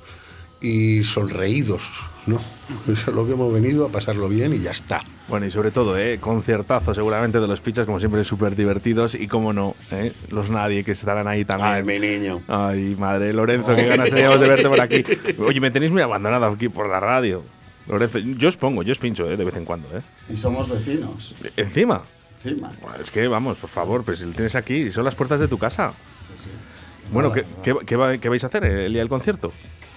y 0.61 1.03
sonreídos, 1.03 1.81
¿no? 2.27 2.39
Eso 2.87 3.09
es 3.09 3.15
lo 3.15 3.25
que 3.25 3.33
hemos 3.33 3.51
venido 3.51 3.85
a 3.85 3.89
pasarlo 3.89 4.29
bien 4.29 4.53
y 4.53 4.59
ya 4.59 4.71
está. 4.71 5.01
Bueno, 5.27 5.45
y 5.45 5.51
sobre 5.51 5.71
todo, 5.71 5.97
¿eh? 5.97 6.19
conciertazo 6.19 6.93
seguramente 6.93 7.39
de 7.39 7.47
los 7.47 7.59
fichas, 7.59 7.85
como 7.85 7.99
siempre, 7.99 8.23
súper 8.23 8.55
divertidos. 8.55 9.15
Y 9.15 9.27
como 9.27 9.51
no, 9.51 9.75
¿eh? 9.91 10.13
los 10.29 10.49
nadie 10.49 10.83
que 10.83 10.91
estarán 10.91 11.27
ahí 11.27 11.43
también. 11.43 11.73
Ay, 11.73 11.83
mi 11.83 11.99
niño. 11.99 12.41
Ay, 12.47 12.95
madre, 12.99 13.33
Lorenzo, 13.33 13.75
qué 13.75 13.85
ganas 13.85 14.09
teníamos 14.09 14.39
de 14.39 14.47
verte 14.47 14.69
por 14.69 14.79
aquí. 14.79 15.03
Oye, 15.39 15.59
me 15.59 15.71
tenéis 15.71 15.91
muy 15.91 16.01
abandonado 16.01 16.45
aquí 16.45 16.69
por 16.69 16.87
la 16.87 16.99
radio. 16.99 17.43
Lorenzo, 17.87 18.19
yo 18.19 18.47
os 18.47 18.57
pongo, 18.57 18.83
yo 18.83 18.91
os 18.93 18.99
pincho 18.99 19.29
¿eh? 19.29 19.35
de 19.37 19.43
vez 19.45 19.55
en 19.57 19.65
cuando. 19.65 19.87
¿eh? 19.97 20.01
Y 20.29 20.37
somos 20.37 20.69
vecinos. 20.69 21.35
Encima. 21.57 22.01
Encima. 22.43 22.71
Bueno, 22.81 22.97
Es 23.01 23.11
que, 23.11 23.27
vamos, 23.27 23.57
por 23.57 23.69
favor, 23.69 24.03
pero 24.05 24.17
si 24.17 24.25
lo 24.25 24.31
tienes 24.31 24.55
aquí, 24.55 24.89
son 24.89 25.05
las 25.05 25.15
puertas 25.15 25.39
de 25.39 25.47
tu 25.47 25.57
casa. 25.57 25.93
Pues 26.29 26.47
Bueno, 27.11 27.29
Nada, 27.29 27.41
¿qué, 27.41 27.47
qué- 27.73 27.85
qué 27.85 27.95
va- 27.95 28.17
qué 28.17 28.29
vais 28.29 28.43
a 28.43 28.47
hacer 28.47 28.63
el 28.65 28.91
día 28.93 29.01
del 29.01 29.09
concierto? 29.09 29.51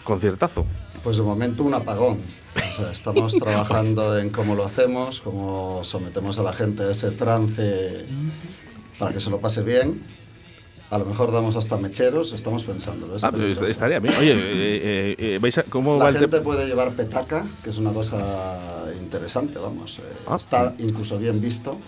Conciertazo. 0.04 0.66
Pues 1.02 1.16
de 1.16 1.22
momento 1.22 1.62
un 1.64 1.74
apagón. 1.74 2.18
O 2.56 2.76
sea, 2.82 2.92
estamos 2.92 3.34
trabajando 3.38 4.18
en 4.18 4.30
cómo 4.30 4.54
lo 4.54 4.64
hacemos, 4.64 5.20
cómo 5.20 5.80
sometemos 5.84 6.38
a 6.38 6.42
la 6.42 6.52
gente 6.52 6.82
a 6.84 6.90
ese 6.90 7.10
trance 7.12 8.06
para 8.98 9.12
que 9.12 9.20
se 9.20 9.30
lo 9.30 9.40
pase 9.40 9.62
bien. 9.62 10.02
A 10.90 10.98
lo 10.98 11.04
mejor 11.04 11.32
damos 11.32 11.56
hasta 11.56 11.76
mecheros, 11.76 12.32
estamos 12.32 12.62
pensándolo. 12.64 13.16
Ah, 13.20 13.30
pues 13.32 13.60
estaría 13.62 13.98
bien. 13.98 14.14
Oye, 14.18 14.32
eh, 14.32 14.36
eh, 14.52 15.16
eh, 15.18 15.38
¿vais 15.40 15.58
a- 15.58 15.64
¿cómo 15.64 15.98
va 15.98 16.04
La 16.04 16.10
el 16.10 16.18
gente 16.18 16.40
puede 16.40 16.66
llevar 16.66 16.92
petaca, 16.94 17.44
que 17.64 17.70
es 17.70 17.78
una 17.78 17.92
cosa 17.92 18.84
interesante, 19.00 19.58
vamos. 19.58 19.98
eh, 19.98 20.02
Ah. 20.28 20.36
Está 20.36 20.74
incluso 20.78 21.18
bien 21.18 21.40
visto. 21.40 21.78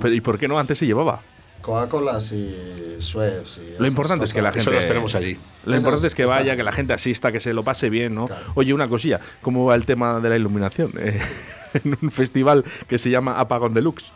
Pero, 0.00 0.14
¿Y 0.14 0.20
por 0.22 0.38
qué 0.38 0.48
no 0.48 0.58
antes 0.58 0.78
se 0.78 0.86
llevaba? 0.86 1.20
Coca-Colas 1.60 2.32
y 2.32 2.56
Schweppes. 3.00 3.58
y 3.58 3.80
Lo 3.82 3.86
importante 3.86 4.24
es 4.24 4.32
que 4.32 4.40
la 4.40 4.50
cosas. 4.50 4.64
gente. 4.64 4.70
Eso 4.78 4.80
los 4.80 4.88
tenemos 4.88 5.14
allí. 5.14 5.34
Lo 5.34 5.72
Esas 5.72 5.78
importante 5.80 6.06
es 6.06 6.14
que 6.14 6.24
vaya, 6.24 6.56
que 6.56 6.62
la 6.62 6.72
gente 6.72 6.94
asista, 6.94 7.30
que 7.30 7.40
se 7.40 7.52
lo 7.52 7.64
pase 7.64 7.90
bien, 7.90 8.14
¿no? 8.14 8.28
Claro. 8.28 8.44
Oye, 8.54 8.72
una 8.72 8.88
cosilla, 8.88 9.20
¿cómo 9.42 9.66
va 9.66 9.74
el 9.74 9.84
tema 9.84 10.20
de 10.20 10.28
la 10.30 10.36
iluminación? 10.36 10.92
Eh, 10.98 11.20
en 11.84 11.98
un 12.00 12.10
festival 12.10 12.64
que 12.88 12.96
se 12.98 13.10
llama 13.10 13.38
Apagón 13.38 13.74
Deluxe. 13.74 14.10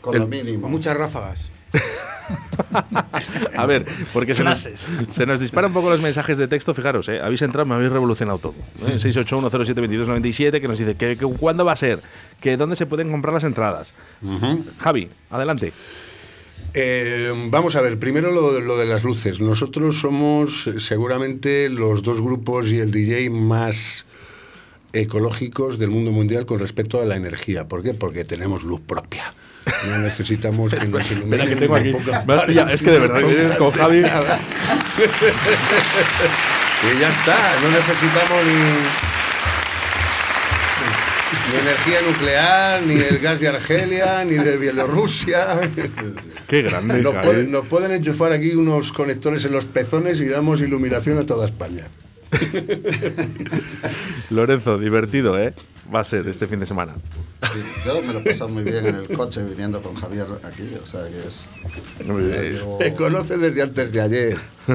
Con 0.00 0.14
el- 0.14 0.22
lo 0.22 0.26
mínimo. 0.28 0.68
Muchas 0.68 0.96
ráfagas. 0.96 1.50
A 3.56 3.66
ver, 3.66 3.86
porque 4.12 4.34
se 4.34 4.42
nos, 4.44 4.60
se 4.60 5.26
nos 5.26 5.40
disparan 5.40 5.70
un 5.70 5.74
poco 5.74 5.90
los 5.90 6.00
mensajes 6.00 6.38
de 6.38 6.48
texto, 6.48 6.74
fijaros, 6.74 7.08
¿eh? 7.08 7.20
habéis 7.20 7.42
entrado, 7.42 7.66
me 7.66 7.74
habéis 7.74 7.92
revolucionado 7.92 8.38
todo. 8.38 8.54
¿eh? 8.86 8.94
681072297 8.98 10.60
que 10.60 10.68
nos 10.68 10.78
dice 10.78 10.96
que, 10.96 11.16
que 11.16 11.26
cuándo 11.26 11.64
va 11.64 11.72
a 11.72 11.76
ser, 11.76 12.02
que 12.40 12.56
dónde 12.56 12.76
se 12.76 12.86
pueden 12.86 13.10
comprar 13.10 13.34
las 13.34 13.44
entradas. 13.44 13.94
Javi, 14.78 15.08
adelante. 15.30 15.72
Eh, 16.72 17.32
vamos 17.50 17.76
a 17.76 17.80
ver, 17.80 17.98
primero 17.98 18.32
lo, 18.32 18.60
lo 18.60 18.76
de 18.76 18.86
las 18.86 19.04
luces. 19.04 19.40
Nosotros 19.40 20.00
somos 20.00 20.68
seguramente 20.78 21.68
los 21.68 22.02
dos 22.02 22.20
grupos 22.20 22.72
y 22.72 22.80
el 22.80 22.90
DJ 22.90 23.30
más 23.30 24.06
ecológicos 24.92 25.78
del 25.78 25.90
mundo 25.90 26.10
mundial 26.10 26.46
con 26.46 26.58
respecto 26.58 27.00
a 27.00 27.04
la 27.04 27.16
energía. 27.16 27.68
¿Por 27.68 27.82
qué? 27.82 27.94
Porque 27.94 28.24
tenemos 28.24 28.62
luz 28.64 28.80
propia. 28.80 29.34
No 29.88 29.98
necesitamos 29.98 30.72
que 30.74 30.86
nos 30.88 31.10
ilumine. 31.10 31.36
Espera, 31.36 31.48
que 31.54 31.56
tengo 31.56 31.76
aquí. 31.76 31.84
ni 31.88 31.92
ponga 31.92 32.24
Me 32.26 32.34
has 32.34 32.44
pillado. 32.44 32.70
Es 32.70 32.82
que 32.82 32.90
de 32.90 32.98
verdad, 32.98 33.20
vienes 33.26 33.56
con 33.56 33.70
Javi. 33.72 33.98
y 33.98 34.02
ya 37.00 37.08
está, 37.08 37.36
no 37.62 37.70
necesitamos 37.70 38.44
ni, 38.46 38.52
ni 41.52 41.58
energía 41.60 42.00
nuclear, 42.06 42.82
ni 42.82 42.94
el 43.00 43.18
gas 43.18 43.40
de 43.40 43.48
Argelia, 43.48 44.24
ni 44.24 44.34
de 44.34 44.56
Bielorrusia. 44.58 45.70
Qué 46.46 46.62
grande, 46.62 47.00
Nos 47.00 47.14
Javi. 47.14 47.26
pueden, 47.26 47.50
nos 47.50 47.66
pueden 47.66 47.92
enchufar 47.92 48.32
aquí 48.32 48.54
unos 48.54 48.92
conectores 48.92 49.44
en 49.44 49.52
los 49.52 49.64
pezones 49.64 50.20
y 50.20 50.26
damos 50.26 50.60
iluminación 50.60 51.18
a 51.18 51.26
toda 51.26 51.46
España. 51.46 51.84
Lorenzo, 54.30 54.78
divertido, 54.78 55.38
¿eh? 55.38 55.54
Va 55.94 56.00
a 56.00 56.04
ser 56.04 56.26
este 56.28 56.46
fin 56.46 56.58
de 56.60 56.66
semana. 56.66 56.94
Sí, 57.42 57.58
yo 57.86 58.00
me 58.00 58.14
lo 58.14 58.20
he 58.20 58.22
pasado 58.22 58.48
muy 58.48 58.62
bien 58.64 58.86
en 58.86 58.94
el 58.94 59.08
coche 59.08 59.44
viniendo 59.44 59.82
con 59.82 59.94
Javier 59.94 60.26
aquí, 60.42 60.70
o 60.82 60.86
sea 60.86 61.02
que 61.08 61.26
es... 61.28 61.46
llevo- 62.00 62.78
Me 62.80 62.94
conoce 62.94 63.36
desde 63.36 63.62
antes 63.62 63.92
de 63.92 64.00
ayer. 64.00 64.36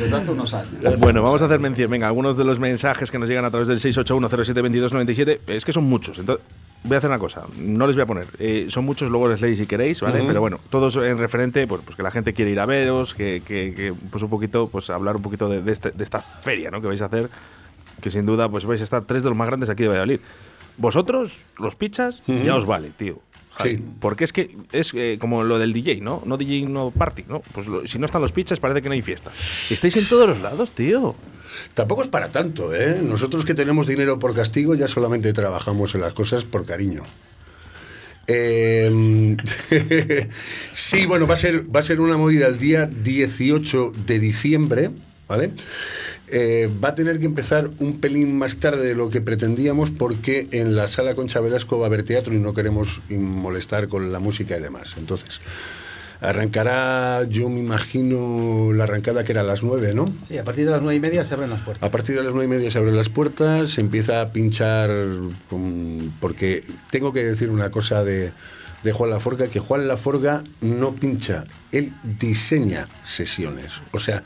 desde 0.00 0.16
hace 0.16 0.30
unos 0.30 0.52
años. 0.52 0.98
Bueno, 0.98 1.22
vamos 1.22 1.40
a 1.42 1.44
hacer 1.46 1.60
mención. 1.60 1.88
Venga, 1.90 2.08
algunos 2.08 2.36
de 2.36 2.44
los 2.44 2.58
mensajes 2.58 3.10
que 3.12 3.18
nos 3.18 3.28
llegan 3.28 3.44
a 3.44 3.50
través 3.50 3.68
del 3.68 3.78
681072297, 3.80 5.38
es 5.46 5.64
que 5.64 5.72
son 5.72 5.84
muchos. 5.84 6.18
Entonces, 6.18 6.44
voy 6.84 6.94
a 6.94 6.98
hacer 6.98 7.10
una 7.10 7.18
cosa, 7.18 7.44
no 7.58 7.86
les 7.86 7.96
voy 7.96 8.02
a 8.02 8.06
poner. 8.06 8.26
Eh, 8.38 8.66
son 8.68 8.84
muchos, 8.84 9.10
luego 9.10 9.28
les 9.28 9.40
leéis 9.40 9.58
si 9.58 9.66
queréis, 9.66 10.00
¿vale? 10.00 10.18
Ujú. 10.18 10.26
Pero 10.28 10.40
bueno, 10.40 10.58
todos 10.70 10.96
en 10.96 11.18
referente, 11.18 11.66
pues, 11.66 11.82
pues 11.84 11.96
que 11.96 12.02
la 12.02 12.10
gente 12.10 12.32
quiere 12.32 12.50
ir 12.50 12.60
a 12.60 12.66
veros, 12.66 13.14
que, 13.14 13.42
que- 13.46 13.72
que, 13.74 13.94
pues 14.10 14.22
un 14.22 14.30
poquito, 14.30 14.68
pues 14.68 14.88
hablar 14.90 15.16
un 15.16 15.22
poquito 15.22 15.48
de, 15.48 15.62
de 15.62 15.72
este- 15.72 15.90
de 15.90 16.02
esta 16.04 16.20
feria, 16.20 16.70
¿no? 16.70 16.80
Que 16.80 16.86
vais 16.86 17.02
a 17.02 17.06
hacer, 17.06 17.28
que 18.00 18.10
sin 18.10 18.24
duda, 18.26 18.48
pues 18.48 18.64
vais 18.64 18.80
a 18.80 18.84
estar 18.84 19.02
tres 19.04 19.22
de 19.22 19.28
los 19.28 19.36
más 19.36 19.46
grandes 19.48 19.68
aquí 19.68 19.82
de 19.82 19.88
Valladolid. 19.90 20.20
Vosotros, 20.78 21.42
los 21.58 21.76
pichas, 21.76 22.22
Ujú. 22.26 22.42
ya 22.42 22.56
os 22.56 22.64
vale, 22.64 22.90
tío. 22.96 23.18
Javi. 23.62 23.76
Sí. 23.76 23.82
Porque 24.00 24.24
es 24.24 24.32
que 24.32 24.56
es 24.72 24.92
eh, 24.94 25.16
como 25.20 25.44
lo 25.44 25.58
del 25.58 25.72
DJ, 25.72 26.00
¿no? 26.00 26.22
No 26.26 26.36
DJ, 26.36 26.66
no 26.66 26.90
party, 26.90 27.24
¿no? 27.28 27.40
Pues 27.52 27.66
lo- 27.68 27.86
si 27.86 27.98
no 27.98 28.06
están 28.06 28.22
los 28.22 28.32
pichas, 28.32 28.60
parece 28.60 28.82
que 28.82 28.88
no 28.88 28.94
hay 28.94 29.02
fiesta. 29.02 29.30
Estáis 29.70 29.96
en 29.96 30.06
todos 30.06 30.28
los 30.28 30.40
lados, 30.40 30.72
tío. 30.72 31.14
Tampoco 31.74 32.02
es 32.02 32.08
para 32.08 32.30
tanto, 32.30 32.74
¿eh? 32.74 33.00
Nosotros 33.02 33.44
que 33.44 33.54
tenemos 33.54 33.86
dinero 33.86 34.18
por 34.18 34.34
castigo 34.34 34.74
ya 34.74 34.88
solamente 34.88 35.32
trabajamos 35.32 35.94
en 35.94 36.00
las 36.02 36.14
cosas 36.14 36.44
por 36.44 36.64
cariño. 36.66 37.02
Eh, 38.26 39.36
sí, 40.72 41.06
bueno, 41.06 41.26
va 41.26 41.34
a, 41.34 41.36
ser, 41.36 41.74
va 41.74 41.80
a 41.80 41.82
ser 41.82 42.00
una 42.00 42.16
movida 42.16 42.46
el 42.46 42.58
día 42.58 42.86
18 42.86 43.92
de 44.06 44.18
diciembre, 44.20 44.90
¿vale? 45.28 45.50
Eh, 46.32 46.70
va 46.82 46.90
a 46.90 46.94
tener 46.94 47.18
que 47.18 47.26
empezar 47.26 47.70
un 47.80 47.98
pelín 47.98 48.38
más 48.38 48.56
tarde 48.56 48.86
de 48.86 48.94
lo 48.94 49.10
que 49.10 49.20
pretendíamos 49.20 49.90
porque 49.90 50.46
en 50.52 50.76
la 50.76 50.86
sala 50.86 51.16
Concha 51.16 51.40
Velasco 51.40 51.78
va 51.78 51.86
a 51.86 51.88
haber 51.88 52.04
teatro 52.04 52.34
y 52.34 52.38
no 52.38 52.54
queremos 52.54 53.00
molestar 53.08 53.88
con 53.88 54.12
la 54.12 54.20
música 54.20 54.56
y 54.56 54.60
demás. 54.60 54.94
Entonces, 54.96 55.40
arrancará, 56.20 57.24
yo 57.24 57.48
me 57.48 57.58
imagino, 57.58 58.72
la 58.72 58.84
arrancada 58.84 59.24
que 59.24 59.32
era 59.32 59.40
a 59.40 59.44
las 59.44 59.62
9, 59.62 59.92
¿no? 59.94 60.12
Sí, 60.28 60.38
a 60.38 60.44
partir 60.44 60.66
de 60.66 60.70
las 60.70 60.82
nueve 60.82 60.96
y 60.96 61.00
media 61.00 61.24
se 61.24 61.34
abren 61.34 61.50
las 61.50 61.62
puertas. 61.62 61.88
A 61.88 61.90
partir 61.90 62.16
de 62.16 62.22
las 62.22 62.32
nueve 62.32 62.44
y 62.44 62.56
media 62.56 62.70
se 62.70 62.78
abren 62.78 62.96
las 62.96 63.08
puertas, 63.08 63.72
se 63.72 63.80
empieza 63.80 64.20
a 64.20 64.32
pinchar, 64.32 64.90
porque 66.20 66.62
tengo 66.90 67.12
que 67.12 67.24
decir 67.24 67.50
una 67.50 67.70
cosa 67.70 68.04
de, 68.04 68.32
de 68.82 68.92
Juan 68.92 69.10
Laforga, 69.10 69.48
que 69.48 69.60
Juan 69.60 69.88
Laforga 69.88 70.44
no 70.60 70.94
pincha, 70.94 71.44
él 71.72 71.92
diseña 72.20 72.88
sesiones. 73.04 73.82
O 73.92 73.98
sea, 73.98 74.22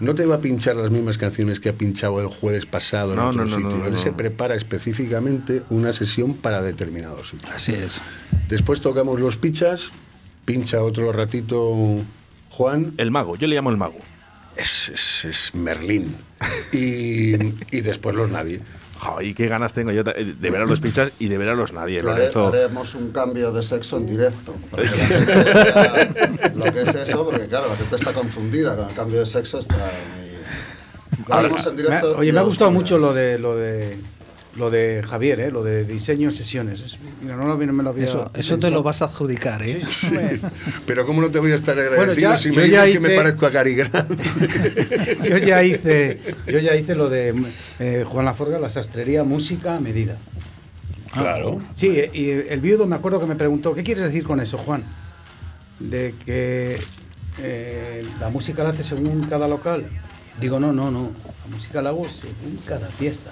no 0.00 0.14
te 0.14 0.26
va 0.26 0.36
a 0.36 0.40
pinchar 0.40 0.76
las 0.76 0.90
mismas 0.90 1.18
canciones 1.18 1.58
que 1.60 1.68
ha 1.70 1.72
pinchado 1.72 2.20
el 2.20 2.26
jueves 2.26 2.66
pasado 2.66 3.12
en 3.12 3.16
No, 3.18 3.28
otro 3.28 3.44
no, 3.46 3.58
no, 3.58 3.70
sitio. 3.70 3.86
él 3.86 3.98
se 3.98 4.12
prepara 4.12 4.54
específicamente 4.54 5.62
una 5.70 5.92
sesión 5.92 6.34
para 6.34 6.60
determinado 6.62 7.24
sitio. 7.24 7.48
Así 7.54 7.72
es. 7.72 8.00
Después 8.48 8.80
tocamos 8.80 9.20
los 9.20 9.36
pichas, 9.36 9.90
pincha 10.44 10.82
otro 10.82 11.12
ratito 11.12 12.04
Juan, 12.50 12.94
El 12.98 13.10
mago, 13.10 13.36
yo 13.36 13.46
le 13.46 13.54
llamo 13.56 13.70
el 13.70 13.76
mago. 13.76 13.98
es, 14.56 14.88
es- 14.90 15.24
es 15.24 15.54
Merlín. 15.54 16.16
Y, 16.72 17.34
y 17.70 17.80
después 17.80 18.14
los 18.16 18.30
nadie. 18.30 18.60
Jo, 18.98 19.20
y 19.20 19.34
qué 19.34 19.46
ganas 19.48 19.72
tengo 19.72 19.92
yo 19.92 20.02
de 20.02 20.34
de 20.38 20.50
ver 20.50 20.62
a 20.62 20.66
los 20.66 20.80
pichas 20.80 21.12
y 21.18 21.28
de 21.28 21.36
ver 21.38 21.48
a 21.50 21.54
los 21.54 21.72
nadie, 21.72 22.02
Lorenzo. 22.02 22.46
haremos 22.48 22.94
un 22.94 23.10
cambio 23.12 23.52
de 23.52 23.62
sexo 23.62 23.98
en 23.98 24.06
directo. 24.06 24.54
Para 24.70 24.82
que 24.84 24.88
la 24.96 25.06
gente 25.06 25.34
vea 25.34 26.52
lo 26.54 26.64
que 26.72 26.82
es 26.82 26.94
eso, 26.94 27.24
porque 27.24 27.46
claro, 27.46 27.68
la 27.68 27.76
gente 27.76 27.96
está 27.96 28.12
confundida 28.12 28.74
con 28.76 28.88
el 28.88 28.94
cambio 28.94 29.20
de 29.20 29.26
sexo. 29.26 29.58
Está 29.58 29.74
muy... 29.76 30.26
En 30.26 31.52
Me 31.52 31.58
ha- 31.58 31.70
directo 31.70 32.16
oye, 32.18 32.32
me 32.32 32.38
ha 32.40 32.42
gustado 32.42 32.70
mucho 32.70 32.98
lo 32.98 33.12
de 33.12 33.38
lo 33.38 33.56
de 33.56 33.98
lo 34.56 34.70
de 34.70 35.02
Javier, 35.06 35.40
¿eh? 35.40 35.50
lo 35.50 35.62
de 35.62 35.84
diseño 35.84 36.30
sesiones. 36.30 36.80
Es- 36.80 36.98
mira, 37.22 37.36
no, 37.36 37.46
lo- 37.46 37.56
no 37.56 37.72
me 37.72 37.82
lo 37.82 37.90
había 37.90 38.04
Eso, 38.06 38.30
eso 38.34 38.58
te 38.58 38.70
lo 38.70 38.82
vas 38.82 39.02
a 39.02 39.06
adjudicar, 39.06 39.62
¿eh? 39.62 39.80
Pero 40.86 41.04
¿cómo 41.06 41.20
no 41.20 41.30
te 41.30 41.38
voy 41.38 41.52
a 41.52 41.56
estar 41.56 41.78
agradecido 41.78 42.30
ya- 42.32 42.36
si 42.38 42.50
yo 42.50 42.60
me 42.60 42.68
ya 42.68 42.84
dices 42.84 42.96
que 42.96 43.00
me 43.00 43.08
hice- 43.14 43.16
parezco 43.16 43.46
a 43.46 43.50
Cary 43.52 43.74
Grant? 43.74 44.10
yo 45.28 45.36
ya 45.38 45.62
hice 45.62 46.20
yo 46.46 46.58
ya 46.58 46.74
hice 46.74 46.94
lo 46.94 47.08
de 47.08 47.34
eh, 47.78 48.04
Juan 48.08 48.24
Laforga, 48.24 48.58
la 48.58 48.70
sastrería, 48.70 49.24
música 49.24 49.76
a 49.76 49.80
medida. 49.80 50.16
Claro. 51.12 51.62
Sí, 51.74 51.98
y 52.12 52.28
el 52.30 52.60
viudo 52.60 52.86
me 52.86 52.96
acuerdo 52.96 53.18
que 53.20 53.26
me 53.26 53.36
preguntó, 53.36 53.74
¿qué 53.74 53.82
quieres 53.82 54.04
decir 54.04 54.24
con 54.24 54.40
eso, 54.40 54.58
Juan? 54.58 54.84
De 55.78 56.14
que 56.24 56.78
eh, 57.42 58.06
la 58.20 58.28
música 58.28 58.62
la 58.62 58.70
hace 58.70 58.82
según 58.82 59.22
cada 59.26 59.48
local. 59.48 59.86
Digo, 60.40 60.60
no, 60.60 60.72
no, 60.74 60.90
no. 60.90 61.10
La 61.48 61.54
música 61.56 61.80
la 61.80 61.90
hago 61.90 62.04
según 62.04 62.58
cada 62.66 62.88
fiesta. 62.88 63.30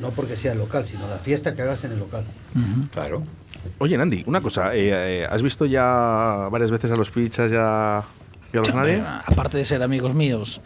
No 0.00 0.10
porque 0.10 0.36
sea 0.36 0.52
el 0.52 0.58
local, 0.58 0.86
sino 0.86 1.06
la 1.08 1.18
fiesta 1.18 1.54
que 1.54 1.62
hagas 1.62 1.84
en 1.84 1.92
el 1.92 1.98
local. 1.98 2.24
Claro. 2.92 3.22
Oye, 3.78 3.98
Nandi, 3.98 4.22
una 4.26 4.40
cosa. 4.40 4.74
eh, 4.74 5.20
eh, 5.22 5.26
¿Has 5.30 5.42
visto 5.42 5.66
ya 5.66 6.48
varias 6.50 6.70
veces 6.70 6.90
a 6.90 6.96
los 6.96 7.10
pichas 7.10 7.50
ya, 7.50 8.02
y 8.52 8.56
a 8.56 8.60
los 8.60 8.74
nadie? 8.74 9.02
Aparte 9.26 9.58
de 9.58 9.64
ser 9.64 9.82
amigos 9.82 10.14
míos, 10.14 10.60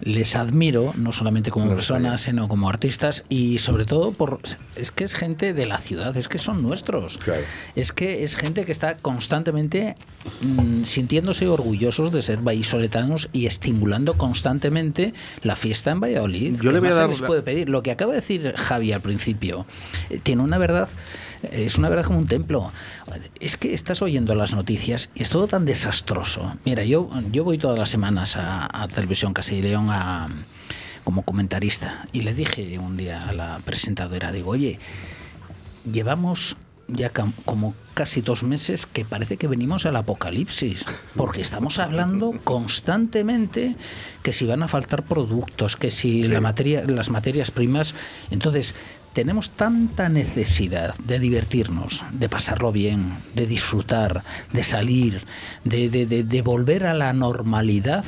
les 0.00 0.36
admiro, 0.36 0.92
no 0.96 1.12
solamente 1.12 1.50
como 1.50 1.68
personas, 1.68 2.22
sino 2.22 2.48
como 2.48 2.68
artistas 2.68 3.24
y 3.28 3.58
sobre 3.58 3.84
todo 3.84 4.12
por 4.12 4.40
es 4.76 4.90
que 4.90 5.04
es 5.04 5.14
gente 5.14 5.54
de 5.54 5.66
la 5.66 5.78
ciudad, 5.78 6.16
es 6.16 6.28
que 6.28 6.38
son 6.38 6.62
nuestros. 6.62 7.18
Claro. 7.18 7.42
Es 7.76 7.92
que 7.92 8.24
es 8.24 8.36
gente 8.36 8.64
que 8.64 8.72
está 8.72 8.96
constantemente 8.96 9.96
mm, 10.40 10.84
sintiéndose 10.84 11.46
orgullosos 11.48 12.12
de 12.12 12.22
ser 12.22 12.38
vallisoletanos 12.38 13.28
y 13.32 13.46
estimulando 13.46 14.18
constantemente 14.18 15.14
la 15.42 15.56
fiesta 15.56 15.90
en 15.90 16.00
Valladolid. 16.00 16.56
Yo 16.56 16.70
¿Qué 16.70 16.74
le 16.74 16.80
voy 16.80 16.88
a 16.90 16.94
dar 16.94 17.08
les 17.08 17.22
puede 17.22 17.42
pedir? 17.42 17.68
Lo 17.68 17.82
que 17.82 17.90
acaba 17.90 18.12
de 18.12 18.20
decir 18.20 18.54
Javi 18.56 18.92
al 18.92 19.00
principio 19.00 19.66
eh, 20.10 20.20
tiene 20.22 20.42
una 20.42 20.58
verdad, 20.58 20.88
es 21.52 21.76
una 21.78 21.88
verdad 21.88 22.04
como 22.04 22.18
un 22.18 22.26
templo. 22.26 22.72
Es 23.40 23.56
que 23.56 23.74
estás 23.74 24.02
oyendo 24.02 24.34
las 24.34 24.52
noticias 24.54 25.10
y 25.14 25.22
es 25.22 25.30
todo 25.30 25.46
tan 25.46 25.64
desastroso. 25.64 26.56
Mira, 26.64 26.84
yo, 26.84 27.10
yo 27.32 27.44
voy 27.44 27.58
todas 27.58 27.78
las 27.78 27.90
semanas 27.90 28.36
a, 28.36 28.68
a 28.82 28.88
Televisión 28.88 29.32
Castilla 29.32 29.78
a- 29.78 30.28
como 31.04 31.22
comentarista 31.22 32.06
y 32.12 32.22
le 32.22 32.32
dije 32.32 32.78
un 32.78 32.96
día 32.96 33.28
a 33.28 33.32
la 33.32 33.60
presentadora, 33.64 34.32
digo, 34.32 34.50
oye, 34.52 34.78
llevamos 35.90 36.56
ya 36.86 37.10
como 37.44 37.74
casi 37.94 38.20
dos 38.20 38.42
meses 38.42 38.84
que 38.86 39.04
parece 39.04 39.36
que 39.38 39.46
venimos 39.48 39.86
al 39.86 39.96
apocalipsis, 39.96 40.84
porque 41.16 41.40
estamos 41.40 41.78
hablando 41.78 42.32
constantemente 42.44 43.76
que 44.22 44.32
si 44.32 44.44
van 44.46 44.62
a 44.62 44.68
faltar 44.68 45.02
productos, 45.04 45.76
que 45.76 45.90
si 45.90 46.24
la 46.24 46.40
materia, 46.42 46.84
las 46.86 47.08
materias 47.10 47.50
primas, 47.50 47.94
entonces 48.30 48.74
tenemos 49.14 49.50
tanta 49.50 50.08
necesidad 50.10 50.94
de 50.98 51.18
divertirnos, 51.18 52.04
de 52.12 52.28
pasarlo 52.28 52.72
bien, 52.72 53.16
de 53.34 53.46
disfrutar, 53.46 54.24
de 54.52 54.64
salir, 54.64 55.24
de, 55.64 55.88
de- 55.88 56.06
de- 56.24 56.42
volver 56.42 56.84
a 56.84 56.92
la 56.94 57.12
normalidad. 57.12 58.04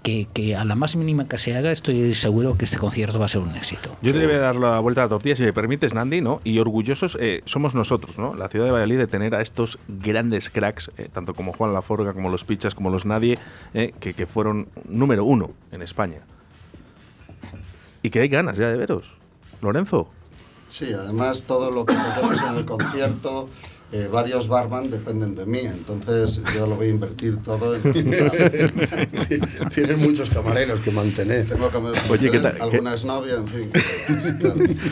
Que, 0.00 0.26
que 0.32 0.56
a 0.56 0.64
la 0.64 0.74
más 0.74 0.96
mínima 0.96 1.28
que 1.28 1.36
se 1.36 1.54
haga, 1.56 1.70
estoy 1.72 2.14
seguro 2.14 2.56
que 2.56 2.64
este 2.64 2.78
concierto 2.78 3.18
va 3.18 3.26
a 3.26 3.28
ser 3.28 3.42
un 3.42 3.54
éxito. 3.56 3.94
Yo 4.00 4.12
te 4.12 4.24
voy 4.24 4.36
a 4.36 4.38
dar 4.38 4.56
la 4.56 4.78
vuelta 4.78 5.02
a 5.02 5.04
la 5.04 5.08
tortilla, 5.10 5.36
si 5.36 5.42
me 5.42 5.52
permites, 5.52 5.92
Nandi, 5.92 6.20
¿no? 6.22 6.40
Y 6.44 6.60
orgullosos 6.60 7.18
eh, 7.20 7.42
somos 7.44 7.74
nosotros, 7.74 8.16
¿no? 8.18 8.34
La 8.34 8.48
ciudad 8.48 8.64
de 8.66 8.70
Valladolid 8.70 8.96
de 8.96 9.06
tener 9.06 9.34
a 9.34 9.42
estos 9.42 9.78
grandes 9.88 10.48
cracks, 10.48 10.90
eh, 10.96 11.08
tanto 11.12 11.34
como 11.34 11.52
Juan 11.52 11.74
Laforga, 11.74 12.14
como 12.14 12.30
los 12.30 12.44
Pichas, 12.44 12.74
como 12.74 12.88
los 12.90 13.04
Nadie, 13.04 13.38
eh, 13.74 13.92
que, 14.00 14.14
que 14.14 14.26
fueron 14.26 14.68
número 14.88 15.24
uno 15.24 15.50
en 15.72 15.82
España. 15.82 16.20
Y 18.02 18.08
que 18.08 18.20
hay 18.20 18.28
ganas 18.28 18.56
ya 18.56 18.68
de 18.70 18.78
veros. 18.78 19.12
Lorenzo. 19.60 20.08
Sí, 20.68 20.92
además 20.92 21.44
todo 21.44 21.70
lo 21.70 21.84
que 21.86 21.94
hacemos 21.94 22.40
en 22.42 22.54
el 22.56 22.64
concierto, 22.64 23.48
eh, 23.90 24.08
varios 24.12 24.48
barman 24.48 24.90
dependen 24.90 25.34
de 25.34 25.46
mí, 25.46 25.60
entonces 25.60 26.42
yo 26.54 26.66
lo 26.66 26.76
voy 26.76 26.88
a 26.88 26.90
invertir 26.90 27.42
todo 27.42 27.74
en... 27.74 27.80
Tienes 29.74 29.96
muchos 29.98 30.28
camareros 30.28 30.80
que 30.80 30.90
mantener. 30.90 31.46
Tengo 31.48 31.70
que 31.70 31.78
me- 31.80 31.90
Oye, 32.10 32.30
¿qué 32.30 32.38
tal- 32.38 32.60
alguna 32.60 32.92
exnovia, 32.92 33.36
en 33.36 33.48
fin. 33.48 33.70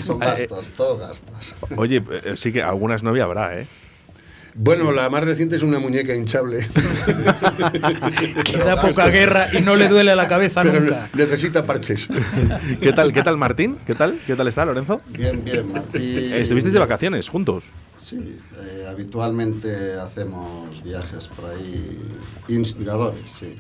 son 0.03 0.19
gastos, 0.21 0.67
todo 0.77 0.97
gastos. 0.99 1.55
Oye, 1.77 2.03
eh, 2.25 2.33
sí 2.37 2.53
que 2.53 2.63
algunas 2.63 3.03
novia 3.03 3.25
habrá, 3.25 3.61
¿eh? 3.61 3.69
Bueno, 4.59 4.91
la 4.93 5.11
más 5.11 5.23
reciente 5.23 5.57
es 5.57 5.63
una 5.63 5.79
muñeca 5.79 6.15
hinchable. 6.15 6.67
Que 8.45 8.59
da 8.59 8.81
poca 8.81 9.09
guerra 9.09 9.49
y 9.53 9.61
no 9.63 9.77
le 9.77 9.89
duele 9.89 10.15
la 10.17 10.29
cabeza 10.29 10.63
Pero 10.63 10.81
nunca. 10.81 11.09
necesita 11.15 11.65
parches. 11.67 12.09
¿Qué 12.81 12.93
tal, 12.93 13.13
¿Qué 13.13 13.23
tal 13.23 13.37
Martín? 13.37 13.79
¿Qué 13.87 13.95
tal? 13.95 14.19
¿Qué 14.27 14.35
tal 14.35 14.49
está, 14.49 14.65
Lorenzo? 14.65 15.01
Bien, 15.09 15.45
bien, 15.45 15.71
Martín. 15.73 16.33
¿Estuvisteis 16.33 16.73
de 16.73 16.79
vacaciones 16.81 17.29
juntos? 17.29 17.65
Sí, 17.97 18.39
eh, 18.61 18.87
habitualmente 18.89 19.95
hacemos 19.95 20.83
viajes 20.83 21.29
por 21.29 21.51
ahí 21.51 21.99
inspiradores, 22.49 23.31
sí. 23.31 23.57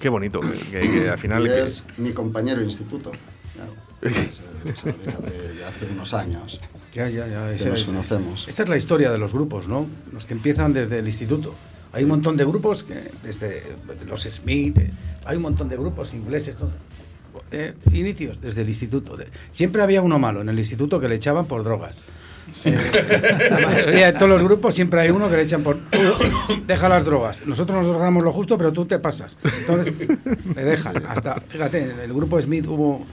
Qué 0.00 0.08
bonito, 0.08 0.40
que, 0.40 0.80
que- 0.80 0.90
que 0.90 1.08
al 1.10 1.18
final... 1.18 1.42
y 1.44 1.48
que- 1.48 1.62
es 1.62 1.84
mi 1.98 2.12
compañero 2.12 2.60
de 2.60 2.64
instituto. 2.66 3.12
claro. 3.54 3.72
De 4.00 4.10
hace 5.64 5.86
unos 5.92 6.14
años. 6.14 6.60
Ya, 6.94 7.08
ya, 7.08 7.26
ya. 7.26 7.48
Que 7.48 7.54
esa 7.56 7.68
nos 7.70 7.84
conocemos. 7.84 8.48
Esa 8.48 8.62
es 8.64 8.68
la 8.68 8.76
historia 8.76 9.10
de 9.10 9.18
los 9.18 9.32
grupos, 9.32 9.68
¿no? 9.68 9.86
Los 10.12 10.26
que 10.26 10.34
empiezan 10.34 10.72
desde 10.72 10.98
el 10.98 11.06
instituto. 11.06 11.54
Hay 11.92 12.04
un 12.04 12.10
montón 12.10 12.36
de 12.36 12.44
grupos, 12.44 12.84
que, 12.84 13.10
desde 13.22 13.62
los 14.06 14.22
Smith, 14.22 14.78
hay 15.24 15.36
un 15.36 15.42
montón 15.42 15.68
de 15.68 15.76
grupos 15.76 16.14
ingleses, 16.14 16.56
todo. 16.56 16.70
eh, 17.50 17.74
inicios, 17.92 18.40
desde 18.40 18.62
el 18.62 18.68
instituto. 18.68 19.16
Siempre 19.50 19.82
había 19.82 20.00
uno 20.00 20.18
malo 20.18 20.40
en 20.40 20.48
el 20.48 20.58
instituto 20.58 21.00
que 21.00 21.08
le 21.08 21.16
echaban 21.16 21.46
por 21.46 21.64
drogas. 21.64 22.04
Eh, 22.64 22.76
la 23.50 23.58
mayoría 23.68 24.06
de 24.06 24.12
todos 24.14 24.28
los 24.28 24.42
grupos 24.42 24.74
siempre 24.74 25.00
hay 25.00 25.10
uno 25.10 25.28
que 25.30 25.36
le 25.36 25.42
echan 25.42 25.62
por. 25.62 25.76
"Tú, 25.90 25.98
deja 26.66 26.88
las 26.88 27.04
drogas. 27.04 27.44
Nosotros 27.46 27.76
nos 27.78 27.86
drogamos 27.92 28.22
lo 28.24 28.32
justo, 28.32 28.56
pero 28.56 28.72
tú 28.72 28.86
te 28.86 28.98
pasas. 28.98 29.36
Entonces, 29.60 29.94
le 30.56 30.64
dejan. 30.64 31.04
Hasta, 31.06 31.40
fíjate, 31.42 31.90
en 31.90 32.00
el 32.00 32.12
grupo 32.12 32.40
Smith 32.40 32.66
hubo 32.66 33.04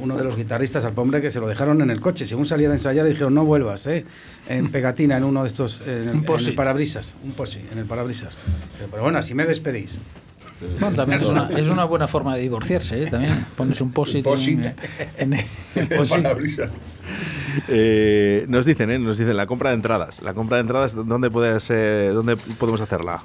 uno 0.00 0.16
de 0.16 0.24
los 0.24 0.36
guitarristas 0.36 0.84
al 0.84 0.92
hombre 0.96 1.20
que 1.22 1.30
se 1.30 1.40
lo 1.40 1.48
dejaron 1.48 1.80
en 1.80 1.90
el 1.90 2.00
coche. 2.00 2.26
Según 2.26 2.44
salía 2.46 2.68
de 2.68 2.74
ensayar, 2.74 3.04
le 3.04 3.10
dijeron, 3.10 3.34
no 3.34 3.44
vuelvas, 3.44 3.86
¿eh? 3.86 4.04
En 4.48 4.70
pegatina, 4.70 5.16
en 5.16 5.24
uno 5.24 5.42
de 5.42 5.48
estos. 5.48 5.80
En 5.82 5.88
el, 5.88 6.08
en 6.08 6.18
el 6.18 6.24
post-it. 6.24 6.54
parabrisas. 6.54 7.14
Un 7.24 7.32
posi, 7.32 7.60
en 7.72 7.78
el 7.78 7.86
parabrisas. 7.86 8.36
Pero, 8.90 9.02
bueno, 9.02 9.18
así 9.18 9.34
me 9.34 9.46
despedís. 9.46 9.98
Bueno, 10.78 10.94
también 10.94 11.22
es 11.22 11.28
una, 11.28 11.48
es 11.56 11.70
una 11.70 11.84
buena 11.84 12.06
forma 12.06 12.34
de 12.36 12.42
divorciarse, 12.42 13.04
¿eh? 13.04 13.06
También 13.10 13.46
pones 13.56 13.80
un 13.80 13.92
posit, 13.92 14.26
en, 14.26 15.32
en- 15.32 15.46
El 15.74 15.88
parabrisas. 15.88 16.70
Eh, 17.66 18.44
nos 18.48 18.66
dicen, 18.66 18.90
¿eh? 18.90 18.98
Nos 18.98 19.16
dicen 19.18 19.36
la 19.36 19.46
compra 19.46 19.70
de 19.70 19.76
entradas. 19.76 20.20
La 20.22 20.34
compra 20.34 20.58
de 20.58 20.60
entradas, 20.62 20.94
¿dónde, 20.94 21.30
puede 21.30 21.58
ser, 21.60 22.12
dónde 22.12 22.36
podemos 22.36 22.80
hacerla? 22.82 23.20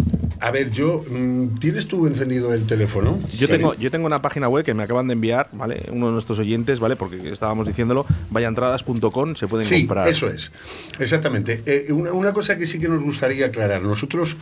A 0.45 0.51
ver, 0.51 0.69
yo. 0.69 1.03
mm, 1.09 1.57
¿Tienes 1.57 1.87
tú 1.87 2.05
encendido 2.05 2.53
el 2.53 2.67
teléfono? 2.67 3.19
Yo 3.35 3.47
tengo, 3.47 3.73
yo 3.73 3.89
tengo 3.89 4.05
una 4.05 4.21
página 4.21 4.47
web 4.47 4.63
que 4.63 4.75
me 4.75 4.83
acaban 4.83 5.07
de 5.07 5.13
enviar, 5.13 5.49
¿vale? 5.51 5.87
Uno 5.91 6.05
de 6.05 6.11
nuestros 6.13 6.37
oyentes, 6.37 6.79
¿vale? 6.79 6.95
Porque 6.95 7.31
estábamos 7.31 7.65
diciéndolo, 7.65 8.05
vayaentradas.com, 8.29 9.35
se 9.35 9.47
pueden 9.47 9.65
sí, 9.65 9.79
comprar. 9.79 10.07
eso 10.07 10.29
es. 10.29 10.51
Exactamente. 10.99 11.63
Eh, 11.65 11.91
una, 11.91 12.13
una 12.13 12.31
cosa 12.31 12.59
que 12.59 12.67
sí 12.67 12.77
que 12.77 12.87
nos 12.87 13.01
gustaría 13.01 13.47
aclarar. 13.47 13.81
Nosotros, 13.81 14.37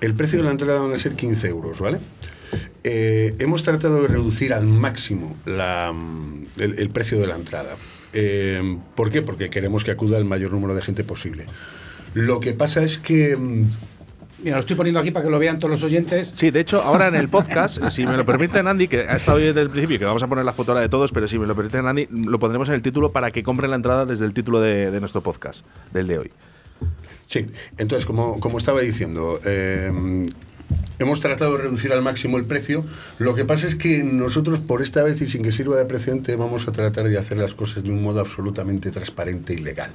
el 0.00 0.14
precio 0.14 0.38
de 0.38 0.44
la 0.44 0.52
entrada 0.52 0.82
van 0.82 0.92
a 0.92 0.98
ser 0.98 1.16
15 1.16 1.48
euros, 1.48 1.80
¿vale? 1.80 1.98
Eh, 2.84 3.34
hemos 3.40 3.64
tratado 3.64 4.02
de 4.02 4.06
reducir 4.06 4.54
al 4.54 4.66
máximo 4.68 5.36
la, 5.46 5.92
mm, 5.92 6.44
el, 6.58 6.78
el 6.78 6.90
precio 6.90 7.18
de 7.18 7.26
la 7.26 7.34
entrada. 7.34 7.76
Eh, 8.12 8.78
¿Por 8.94 9.10
qué? 9.10 9.20
Porque 9.20 9.50
queremos 9.50 9.82
que 9.82 9.90
acuda 9.90 10.16
el 10.16 10.26
mayor 10.26 10.52
número 10.52 10.76
de 10.76 10.82
gente 10.82 11.02
posible. 11.02 11.46
Lo 12.14 12.38
que 12.38 12.52
pasa 12.52 12.84
es 12.84 12.98
que... 12.98 13.36
Mira, 14.42 14.56
lo 14.56 14.60
estoy 14.60 14.76
poniendo 14.76 15.00
aquí 15.00 15.10
para 15.10 15.24
que 15.24 15.30
lo 15.30 15.38
vean 15.38 15.58
todos 15.58 15.70
los 15.70 15.82
oyentes. 15.82 16.32
Sí, 16.34 16.50
de 16.50 16.60
hecho, 16.60 16.82
ahora 16.82 17.08
en 17.08 17.14
el 17.14 17.28
podcast, 17.28 17.78
si 17.90 18.06
me 18.06 18.16
lo 18.16 18.24
permiten, 18.24 18.66
Andy, 18.66 18.88
que 18.88 19.00
ha 19.00 19.16
estado 19.16 19.38
hoy 19.38 19.44
desde 19.44 19.60
el 19.60 19.70
principio, 19.70 19.98
que 19.98 20.04
vamos 20.06 20.22
a 20.22 20.28
poner 20.28 20.44
la 20.44 20.52
foto 20.52 20.72
ahora 20.72 20.80
de 20.80 20.88
todos, 20.88 21.12
pero 21.12 21.28
si 21.28 21.38
me 21.38 21.46
lo 21.46 21.54
permiten, 21.54 21.86
Andy, 21.86 22.08
lo 22.10 22.38
pondremos 22.38 22.68
en 22.68 22.74
el 22.74 22.82
título 22.82 23.12
para 23.12 23.30
que 23.30 23.42
compren 23.42 23.70
la 23.70 23.76
entrada 23.76 24.06
desde 24.06 24.24
el 24.24 24.32
título 24.32 24.60
de, 24.60 24.90
de 24.90 25.00
nuestro 25.00 25.22
podcast, 25.22 25.64
del 25.92 26.06
de 26.06 26.18
hoy. 26.18 26.30
Sí, 27.26 27.46
entonces, 27.78 28.06
como, 28.06 28.40
como 28.40 28.58
estaba 28.58 28.80
diciendo, 28.80 29.38
eh, 29.44 30.28
hemos 30.98 31.20
tratado 31.20 31.56
de 31.56 31.62
reducir 31.64 31.92
al 31.92 32.02
máximo 32.02 32.38
el 32.38 32.44
precio. 32.44 32.84
Lo 33.18 33.34
que 33.34 33.44
pasa 33.44 33.66
es 33.66 33.74
que 33.74 34.02
nosotros, 34.02 34.60
por 34.60 34.82
esta 34.82 35.02
vez 35.02 35.20
y 35.22 35.26
sin 35.26 35.42
que 35.42 35.52
sirva 35.52 35.76
de 35.76 35.84
precedente, 35.84 36.34
vamos 36.36 36.66
a 36.66 36.72
tratar 36.72 37.08
de 37.08 37.18
hacer 37.18 37.38
las 37.38 37.54
cosas 37.54 37.82
de 37.82 37.90
un 37.90 38.02
modo 38.02 38.20
absolutamente 38.20 38.90
transparente 38.90 39.54
y 39.54 39.58
legal. 39.58 39.90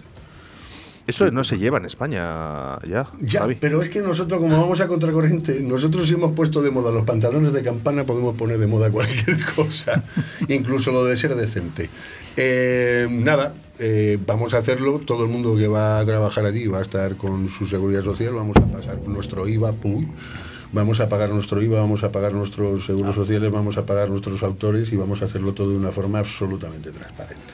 Eso 1.07 1.29
no 1.29 1.43
se 1.43 1.57
lleva 1.57 1.77
en 1.77 1.85
España 1.85 2.79
ya. 2.87 3.07
Ya, 3.21 3.47
pero 3.59 3.81
es 3.81 3.89
que 3.89 4.01
nosotros, 4.01 4.39
como 4.41 4.59
vamos 4.59 4.79
a 4.81 4.87
contracorriente, 4.87 5.59
nosotros 5.61 6.09
hemos 6.11 6.31
puesto 6.31 6.61
de 6.61 6.71
moda 6.71 6.91
los 6.91 7.03
pantalones 7.03 7.53
de 7.53 7.61
campana, 7.61 8.05
podemos 8.05 8.35
poner 8.35 8.57
de 8.57 8.67
moda 8.67 8.89
cualquier 8.89 9.37
cosa, 9.55 10.03
incluso 10.47 10.91
lo 10.91 11.05
de 11.05 11.15
ser 11.15 11.35
decente. 11.35 11.89
Eh, 12.37 13.07
nada, 13.09 13.53
eh, 13.79 14.17
vamos 14.25 14.53
a 14.53 14.57
hacerlo. 14.57 14.99
Todo 15.05 15.23
el 15.23 15.29
mundo 15.29 15.55
que 15.55 15.67
va 15.67 15.99
a 15.99 16.05
trabajar 16.05 16.45
allí 16.45 16.67
va 16.67 16.79
a 16.79 16.81
estar 16.81 17.15
con 17.17 17.49
su 17.49 17.67
seguridad 17.67 18.03
social. 18.03 18.33
Vamos 18.33 18.57
a 18.57 18.65
pasar 18.65 18.97
nuestro 19.07 19.47
IVA, 19.47 19.73
¡pum! 19.73 20.07
Vamos 20.75 20.99
a 20.99 21.07
pagar 21.07 21.29
nuestro 21.29 21.61
IVA, 21.61 21.79
vamos 21.79 22.03
a 22.03 22.11
pagar 22.11 22.33
nuestros 22.33 22.85
seguros 22.85 23.15
sociales, 23.15 23.49
vamos 23.49 23.77
a 23.77 23.85
pagar 23.85 24.09
nuestros 24.09 24.43
autores 24.43 24.91
y 24.91 24.97
vamos 24.97 25.21
a 25.21 25.25
hacerlo 25.25 25.53
todo 25.53 25.69
de 25.69 25.77
una 25.77 25.91
forma 25.93 26.19
absolutamente 26.19 26.91
transparente. 26.91 27.53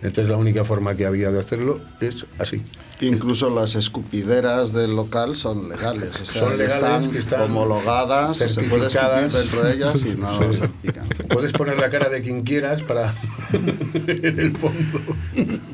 Entonces 0.00 0.30
la 0.30 0.36
única 0.38 0.64
forma 0.64 0.94
que 0.96 1.04
había 1.06 1.30
de 1.30 1.38
hacerlo 1.38 1.80
es 2.00 2.24
así. 2.38 2.62
Incluso 3.02 3.50
las 3.50 3.74
escupideras 3.74 4.72
del 4.72 4.94
local 4.96 5.34
son 5.36 5.68
legales, 5.68 6.20
o 6.20 6.26
sea, 6.26 6.42
Son 6.42 6.56
legales, 6.56 6.74
están, 6.76 7.16
están 7.16 7.40
homologadas, 7.42 8.36
se 8.38 8.44
puede 8.68 8.86
escupir 8.86 8.90
certificadas. 8.90 9.32
dentro 9.32 9.62
de 9.64 9.72
ellas 9.74 10.14
y 10.14 10.18
no 10.18 10.52
Sí. 10.52 10.58
salpican. 10.60 11.08
Puedes 11.28 11.52
poner 11.52 11.78
la 11.78 11.90
cara 11.90 12.08
de 12.08 12.22
quien 12.22 12.42
quieras 12.42 12.82
para 12.82 13.12
en 13.52 14.38
el 14.40 14.56
fondo. 14.56 15.00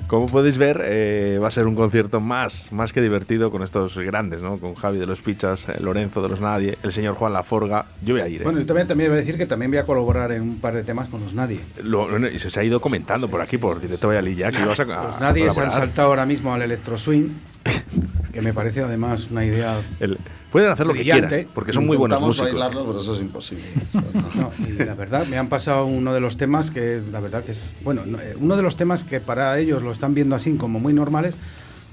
Como 0.07 0.27
podéis 0.27 0.57
ver, 0.57 0.81
eh, 0.85 1.39
va 1.43 1.49
a 1.49 1.51
ser 1.51 1.67
un 1.67 1.75
concierto 1.75 2.19
más, 2.21 2.73
más 2.73 2.95
que 2.95 3.03
divertido 3.03 3.51
con 3.51 3.63
estos 3.63 3.97
grandes, 3.99 4.41
¿no? 4.41 4.57
Con 4.59 4.75
Javi 4.75 4.99
de 4.99 5.05
los 5.07 5.21
Pichas, 5.21 5.69
eh, 5.69 5.77
Lorenzo 5.81 6.23
de 6.23 6.29
los 6.31 6.41
Nadie, 6.41 6.79
el 6.89 6.93
señor 6.93 7.15
Juan 7.15 7.33
Laforga. 7.33 7.87
Yo 8.05 8.15
voy 8.15 8.23
a 8.23 8.29
ir. 8.29 8.41
¿eh? 8.41 8.45
Bueno, 8.45 8.59
yo 8.61 8.67
también, 8.67 8.87
también 8.87 9.11
voy 9.11 9.19
a 9.19 9.21
decir 9.21 9.39
que 9.39 9.47
también 9.47 9.71
voy 9.71 9.79
a 9.79 9.85
colaborar 9.85 10.33
en 10.33 10.43
un 10.43 10.59
par 10.59 10.75
de 10.75 10.83
temas 10.83 11.09
con 11.09 11.23
los 11.23 11.33
Nadie. 11.35 11.61
Lo- 11.83 12.09
lo- 12.19 12.29
y 12.29 12.39
se 12.39 12.59
ha 12.61 12.65
ido 12.65 12.81
comentando 12.81 13.29
por 13.29 13.41
aquí, 13.41 13.59
por 13.59 13.81
directo 13.81 14.09
Valladolid, 14.09 14.37
ya 14.39 14.51
que 14.51 14.61
ibas 14.61 14.81
a, 14.81 14.83
a 14.83 15.05
Los 15.05 15.21
Nadie 15.21 15.51
se 15.51 15.61
han 15.61 15.71
saltado 15.73 16.09
ahora 16.09 16.27
mismo 16.27 16.53
al 16.53 16.63
Electro 16.63 16.99
Swing, 16.99 17.29
que 18.33 18.41
me 18.43 18.53
parece 18.53 18.81
además 18.83 19.29
una 19.31 19.45
idea. 19.45 19.81
El- 20.01 20.19
pueden 20.53 20.71
hacer 20.71 20.87
lo 20.87 20.95
que 20.95 21.03
quieran, 21.03 21.47
porque 21.55 21.73
son 21.75 21.87
muy 21.87 21.97
buenos 21.97 22.21
músicos. 22.23 22.51
bailarlo, 22.51 22.87
pero 22.87 23.01
eso 23.01 23.15
es 23.15 23.21
imposible. 23.21 23.65
O 23.89 23.93
sea, 23.93 24.03
no. 24.15 24.31
No, 24.35 24.53
y 24.67 24.73
la 24.83 24.95
verdad, 24.95 25.27
me 25.27 25.37
han 25.37 25.49
pasado 25.49 25.85
uno 25.87 26.15
de 26.15 26.21
los 26.21 26.37
temas 26.39 26.71
que, 26.71 27.03
la 27.13 27.21
verdad 27.21 27.45
que 27.45 27.53
es. 27.53 27.71
Bueno, 27.83 28.05
no, 28.07 28.19
eh, 28.21 28.35
uno 28.41 28.57
de 28.57 28.63
los 28.63 28.77
temas 28.77 29.05
que 29.05 29.21
para 29.21 29.59
ellos 29.59 29.83
lo 29.83 29.93
están 29.93 30.15
viendo 30.15 30.35
así 30.37 30.55
como 30.57 30.81
muy 30.81 30.93
normales, 30.95 31.37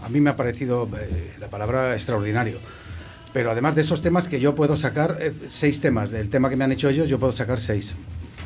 a 0.04 0.10
mí 0.10 0.22
me 0.22 0.30
ha 0.30 0.36
parecido 0.36 0.88
eh, 0.98 1.34
la 1.40 1.48
palabra 1.50 1.94
extraordinario. 1.96 2.58
Pero 3.36 3.52
además 3.52 3.76
de 3.76 3.82
esos 3.82 4.02
temas 4.02 4.30
que 4.30 4.40
yo 4.40 4.56
puedo 4.56 4.78
sacar, 4.78 5.18
eh, 5.20 5.34
seis 5.48 5.82
temas, 5.82 6.10
del 6.10 6.30
tema 6.30 6.50
que 6.50 6.56
me 6.56 6.64
han 6.64 6.72
hecho 6.72 6.88
ellos, 6.88 7.10
yo 7.10 7.20
puedo 7.20 7.34
sacar 7.34 7.60
seis. 7.60 7.94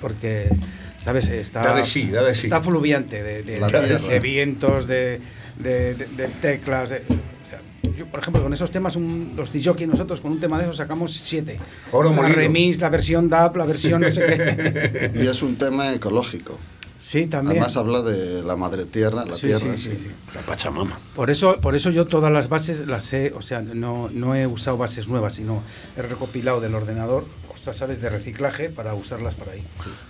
Porque, 0.01 0.49
¿sabes? 0.97 1.27
Está, 1.27 1.61
Da 1.61 1.75
de 1.75 1.85
sí, 1.85 2.07
da 2.09 2.23
de 2.23 2.33
sí. 2.33 2.47
está 2.47 2.59
fluviante 2.59 3.21
de, 3.21 3.43
de- 3.43 4.19
vientos, 4.19 4.87
de, 4.87 5.21
de- 5.59 5.93
de- 5.93 6.07
de 6.07 6.27
teclas. 6.41 6.89
de- 6.89 7.03
o 7.07 7.47
sea, 7.47 7.59
yo, 7.95 8.07
por 8.07 8.19
ejemplo, 8.19 8.41
con 8.41 8.51
esos 8.51 8.71
temas, 8.71 8.95
un- 8.95 9.31
los 9.35 9.53
DJ 9.53 9.85
nosotros 9.85 10.21
con 10.21 10.31
un 10.31 10.39
tema 10.39 10.57
de 10.57 10.63
esos 10.63 10.77
sacamos 10.77 11.13
siete. 11.13 11.59
Oro 11.91 12.09
la 12.09 12.15
molido. 12.15 12.35
remix, 12.37 12.79
la 12.81 12.89
versión 12.89 13.29
DAP, 13.29 13.57
la 13.57 13.65
versión 13.67 14.01
no 14.01 14.09
sé 14.09 14.25
qué. 14.25 15.11
Y 15.23 15.27
es 15.27 15.43
un 15.43 15.55
tema 15.55 15.93
ecológico. 15.93 16.57
Sí, 16.99 17.27
también. 17.27 17.57
Además 17.57 17.77
habla 17.77 18.01
de 18.01 18.43
la 18.43 18.55
madre 18.57 18.83
tierra, 18.85 19.23
la 19.25 19.33
Sí, 19.33 19.47
tierra. 19.47 19.75
sí, 19.75 19.89
sí, 19.91 19.97
sí. 19.97 20.07
La 20.35 20.41
Pachamama. 20.41 20.99
Por 21.15 21.29
eso, 21.31 21.59
por 21.61 21.73
eso 21.75 21.89
yo 21.91 22.05
todas 22.07 22.31
las 22.31 22.49
bases 22.49 22.85
las 22.87 23.11
he, 23.13 23.31
o 23.33 23.41
sea, 23.41 23.61
no, 23.61 24.09
no 24.11 24.35
he 24.35 24.45
usado 24.45 24.75
bases 24.77 25.07
nuevas, 25.07 25.33
sino 25.35 25.63
he 25.97 26.01
recopilado 26.01 26.59
del 26.59 26.75
ordenador 26.75 27.25
cosas, 27.47 27.77
¿sabes?, 27.77 28.01
de 28.01 28.09
reciclaje 28.09 28.69
para 28.69 28.93
usarlas 28.93 29.33
para 29.35 29.53
ahí. 29.53 29.63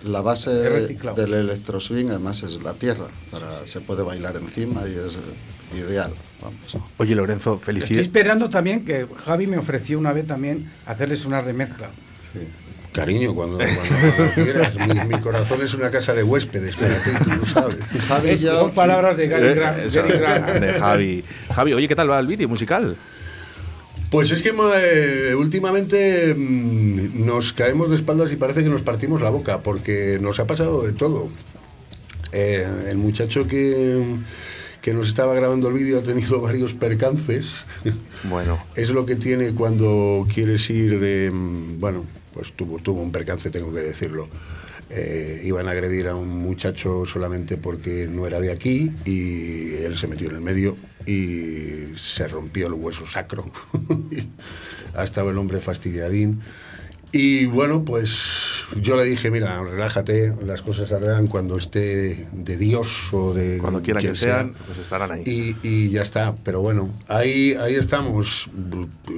La 0.04 0.22
base 0.22 0.50
del 0.52 1.34
electro 1.34 1.80
swing 1.80 2.08
además 2.10 2.42
es 2.44 2.62
la 2.64 2.74
tierra, 2.74 3.06
para, 3.32 3.66
se 3.68 3.82
puede 3.82 4.02
bailar 4.04 4.36
encima 4.38 4.82
y 4.88 4.94
es 4.94 5.18
ideal. 5.78 6.12
Vamos. 6.42 6.86
Oye, 6.98 7.14
Lorenzo, 7.16 7.54
Estoy 7.56 7.66
felicidades. 7.76 8.08
esperando 8.08 8.50
también 8.50 8.84
que 8.84 9.08
Javi 9.26 9.46
me 9.48 9.58
ofreció 9.58 10.00
una 10.00 10.12
vez 10.14 10.26
también 10.26 10.72
hacerles 10.86 11.24
una 11.26 11.42
remezcla. 11.42 11.90
Cariño, 12.92 13.36
cuando, 13.36 13.58
cuando- 13.58 14.16
cuando 14.16 14.34
quieras. 14.34 14.74
Mi, 14.76 15.16
mi 15.16 15.22
corazón 15.22 15.62
es 15.62 15.74
una 15.74 15.92
casa 15.92 16.14
de 16.14 16.24
huéspedes, 16.24 16.76
espérate, 16.76 17.12
tú 17.24 17.30
lo 17.40 17.46
sabes. 17.46 17.78
Javi, 18.08 18.38
son 18.38 18.72
palabras 18.74 19.16
de 19.18 19.28
Gary 19.28 19.48
Eh, 19.48 19.54
Grant. 19.54 19.78
eso, 19.80 20.02
Gary 20.02 20.18
Grant. 20.18 20.48
de 20.60 20.74
Javi. 20.74 21.24
Javi, 21.54 21.74
oye, 21.74 21.88
¿qué 21.88 21.96
tal 21.96 22.10
va 22.10 22.20
el 22.20 22.28
vídeo 22.28 22.50
musical? 22.50 22.96
Pues 24.10 24.32
es 24.32 24.42
que 24.42 24.52
eh, 24.76 25.36
últimamente 25.36 26.34
mm, 26.36 27.26
nos 27.28 27.54
caemos 27.54 27.90
de 27.92 27.96
espaldas 27.96 28.32
y 28.32 28.38
parece 28.38 28.64
que 28.64 28.70
nos 28.70 28.82
partimos 28.82 29.22
la 29.22 29.30
boca, 29.30 29.60
porque 29.60 30.18
nos 30.20 30.40
ha 30.40 30.48
pasado 30.48 30.82
de 30.84 30.94
todo. 30.94 31.30
Eh, 32.32 32.68
el 32.90 32.98
muchacho 32.98 33.48
que, 33.48 34.04
que 34.82 34.94
nos 34.96 35.08
estaba 35.10 35.36
grabando 35.36 35.68
el 35.68 35.76
vídeo 35.76 36.00
ha 36.00 36.02
tenido 36.02 36.42
varios 36.42 36.74
percances. 36.74 37.54
Bueno, 38.24 38.58
Es 38.76 38.90
lo 38.90 39.06
que 39.06 39.16
tiene 39.16 39.52
cuando 39.52 40.28
quieres 40.34 40.68
ir 40.72 41.00
de... 41.00 41.30
mm, 41.32 41.80
Bueno, 41.80 42.06
pues 42.40 42.54
tuvo, 42.56 43.02
un 43.02 43.12
percance, 43.12 43.50
tengo 43.50 43.74
que 43.74 43.82
decirlo. 43.82 44.30
Eh, 44.90 45.42
iban 45.44 45.68
a 45.68 45.72
agredir 45.72 46.08
a 46.08 46.16
un 46.16 46.30
muchacho 46.30 47.06
solamente 47.06 47.58
porque 47.58 48.08
no 48.10 48.26
era 48.26 48.40
de 48.40 48.52
aquí 48.52 48.92
y 49.06 49.76
él 49.84 49.98
se 49.98 50.08
metió 50.08 50.30
en 50.30 50.36
el 50.36 50.42
medio 50.42 50.78
y 51.06 51.98
se 51.98 52.28
rompió 52.30 52.68
el 52.68 52.74
hueso 52.74 53.06
sacro. 53.06 53.52
ha 54.96 55.04
estado 55.04 55.32
el 55.32 55.38
hombre 55.38 55.60
fastidiadín. 55.60 56.42
Y 57.12 57.48
bueno, 57.48 57.84
pues 57.84 58.66
yo 58.80 58.96
le 58.96 59.04
dije, 59.04 59.32
mira, 59.32 59.64
relájate, 59.64 60.36
las 60.46 60.62
cosas 60.62 60.90
saldrán 60.90 61.26
cuando 61.26 61.58
esté 61.58 62.28
de 62.32 62.58
Dios 62.58 63.12
o 63.14 63.34
de 63.34 63.58
cuando 63.58 63.82
quiera 63.82 64.00
quien 64.00 64.14
que 64.14 64.20
sea. 64.20 64.36
sean, 64.36 64.54
pues 64.68 64.78
estarán 64.78 65.12
ahí. 65.12 65.24
Y, 65.26 65.68
y 65.68 65.90
ya 65.90 66.04
está, 66.04 66.36
pero 66.44 66.62
bueno, 66.62 66.90
ahí, 67.08 67.56
ahí 67.56 67.76
estamos. 67.76 68.48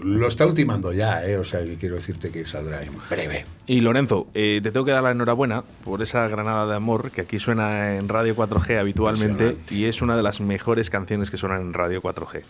Lo 0.03 0.27
está 0.27 0.45
ultimando 0.45 0.93
ya, 0.93 1.25
¿eh? 1.25 1.37
o 1.37 1.43
sea, 1.43 1.65
que 1.65 1.75
quiero 1.75 1.95
decirte 1.95 2.31
que 2.31 2.45
saldrá 2.45 2.81
en 2.81 2.93
breve. 3.09 3.45
Y 3.67 3.81
Lorenzo, 3.81 4.27
eh, 4.33 4.61
te 4.63 4.71
tengo 4.71 4.85
que 4.85 4.91
dar 4.91 5.03
la 5.03 5.11
enhorabuena 5.11 5.63
por 5.83 6.01
esa 6.01 6.27
granada 6.29 6.67
de 6.67 6.75
amor 6.75 7.11
que 7.11 7.21
aquí 7.21 7.39
suena 7.39 7.97
en 7.97 8.07
Radio 8.07 8.35
4G 8.35 8.79
habitualmente 8.79 9.57
y 9.69 9.85
es 9.85 10.01
una 10.01 10.15
de 10.15 10.23
las 10.23 10.39
mejores 10.39 10.89
canciones 10.89 11.29
que 11.29 11.37
suenan 11.37 11.61
en 11.61 11.73
Radio 11.73 12.01
4G. 12.01 12.41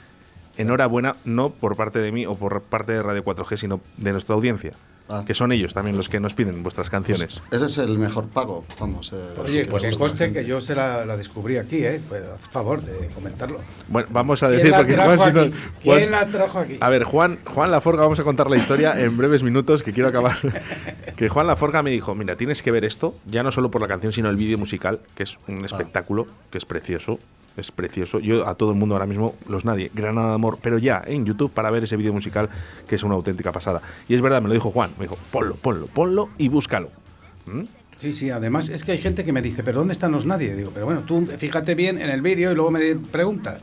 Enhorabuena, 0.57 1.15
no 1.25 1.49
por 1.49 1.75
parte 1.75 1.99
de 1.99 2.11
mí 2.11 2.25
o 2.25 2.35
por 2.35 2.61
parte 2.61 2.91
de 2.91 3.01
Radio 3.01 3.23
4G, 3.23 3.57
sino 3.57 3.81
de 3.97 4.11
nuestra 4.11 4.35
audiencia. 4.35 4.73
Ah. 5.11 5.23
que 5.25 5.33
son 5.33 5.51
ellos 5.51 5.73
también 5.73 5.97
los 5.97 6.07
que 6.07 6.19
nos 6.21 6.33
piden 6.33 6.63
vuestras 6.63 6.89
canciones. 6.89 7.41
Ese 7.51 7.65
es 7.65 7.77
el 7.79 7.97
mejor 7.97 8.27
pago, 8.29 8.63
vamos. 8.79 9.11
eh, 9.13 9.17
Oye, 9.43 9.65
pues 9.65 9.83
que 9.83 9.91
conste 9.97 10.31
que 10.31 10.45
yo 10.45 10.61
se 10.61 10.73
la, 10.73 11.05
la 11.05 11.17
descubrí 11.17 11.57
aquí, 11.57 11.83
¿eh? 11.83 12.01
Pues 12.07 12.23
haz 12.23 12.49
favor 12.49 12.81
de 12.81 13.07
comentarlo. 13.09 13.59
Bueno, 13.89 14.07
vamos 14.11 14.41
a 14.43 14.47
¿Quién 14.47 14.57
decir 14.59 14.71
la 14.71 14.77
porque 14.77 14.93
trajo 14.93 15.15
Juan, 15.17 15.29
si 15.29 15.33
no- 15.35 15.41
aquí? 15.41 15.53
Juan- 15.83 15.97
¿Quién 15.99 16.11
la 16.11 16.25
trajo 16.25 16.59
aquí? 16.59 16.77
A 16.79 16.89
ver, 16.89 17.03
Juan, 17.03 17.39
Juan 17.45 17.71
Laforga, 17.71 18.03
vamos 18.03 18.19
a 18.19 18.23
contar 18.23 18.49
la 18.49 18.57
historia 18.57 18.99
en 18.99 19.17
breves 19.17 19.43
minutos, 19.43 19.83
que 19.83 19.91
quiero 19.91 20.07
acabar. 20.09 20.37
que 21.17 21.27
Juan 21.29 21.47
Laforga 21.47 21.83
me 21.83 21.91
dijo, 21.91 22.15
mira, 22.15 22.35
tienes 22.37 22.61
que 22.63 22.71
ver 22.71 22.85
esto, 22.85 23.15
ya 23.25 23.43
no 23.43 23.51
solo 23.51 23.69
por 23.69 23.81
la 23.81 23.87
canción, 23.87 24.13
sino 24.13 24.29
el 24.29 24.37
vídeo 24.37 24.57
musical, 24.57 24.99
que 25.15 25.23
es 25.23 25.37
un 25.47 25.65
espectáculo, 25.65 26.27
que 26.49 26.57
es 26.57 26.65
precioso. 26.65 27.19
Es 27.57 27.71
precioso. 27.71 28.19
Yo 28.19 28.47
a 28.47 28.55
todo 28.55 28.71
el 28.71 28.77
mundo 28.77 28.95
ahora 28.95 29.05
mismo, 29.05 29.35
los 29.47 29.65
nadie, 29.65 29.91
Granada 29.93 30.29
de 30.29 30.35
Amor, 30.35 30.59
pero 30.61 30.77
ya 30.77 31.03
en 31.05 31.25
YouTube 31.25 31.51
para 31.51 31.69
ver 31.69 31.83
ese 31.83 31.97
vídeo 31.97 32.13
musical, 32.13 32.49
que 32.87 32.95
es 32.95 33.03
una 33.03 33.15
auténtica 33.15 33.51
pasada. 33.51 33.81
Y 34.07 34.15
es 34.15 34.21
verdad, 34.21 34.41
me 34.41 34.47
lo 34.47 34.53
dijo 34.53 34.71
Juan, 34.71 34.91
me 34.97 35.05
dijo, 35.05 35.17
ponlo, 35.31 35.55
ponlo, 35.55 35.87
ponlo 35.87 36.29
y 36.37 36.47
búscalo. 36.47 36.89
¿Mm? 37.45 37.63
Sí, 38.01 38.13
sí, 38.13 38.31
además 38.31 38.69
es 38.69 38.83
que 38.83 38.93
hay 38.93 38.97
gente 38.97 39.23
que 39.23 39.31
me 39.31 39.43
dice, 39.43 39.63
¿pero 39.63 39.79
dónde 39.79 39.93
están 39.93 40.11
los 40.11 40.25
nadie? 40.25 40.55
Digo, 40.55 40.71
pero 40.73 40.87
bueno, 40.87 41.01
tú 41.01 41.27
fíjate 41.37 41.75
bien 41.75 42.01
en 42.01 42.09
el 42.09 42.21
vídeo 42.21 42.51
y 42.51 42.55
luego 42.55 42.71
me 42.71 42.95
preguntas, 42.95 43.61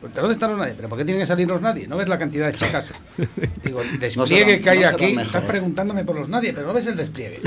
¿pero 0.00 0.22
dónde 0.22 0.32
están 0.32 0.50
los 0.50 0.58
nadie? 0.58 0.74
¿Pero 0.76 0.88
por 0.88 0.98
qué 0.98 1.04
tienen 1.04 1.20
que 1.22 1.26
salir 1.26 1.46
los 1.48 1.60
nadie? 1.60 1.86
¿No 1.86 1.96
ves 1.96 2.08
la 2.08 2.18
cantidad 2.18 2.46
de 2.46 2.54
chicas? 2.54 2.88
Digo, 3.64 3.80
el 3.82 3.98
despliegue 3.98 4.44
será- 4.56 4.62
que 4.62 4.70
hay 4.70 4.80
no 4.80 4.88
aquí, 4.88 5.06
mejor. 5.08 5.22
estás 5.26 5.44
preguntándome 5.44 6.04
por 6.04 6.16
los 6.16 6.28
nadie, 6.28 6.52
pero 6.52 6.66
no 6.68 6.72
ves 6.72 6.86
el 6.86 6.96
despliegue. 6.96 7.40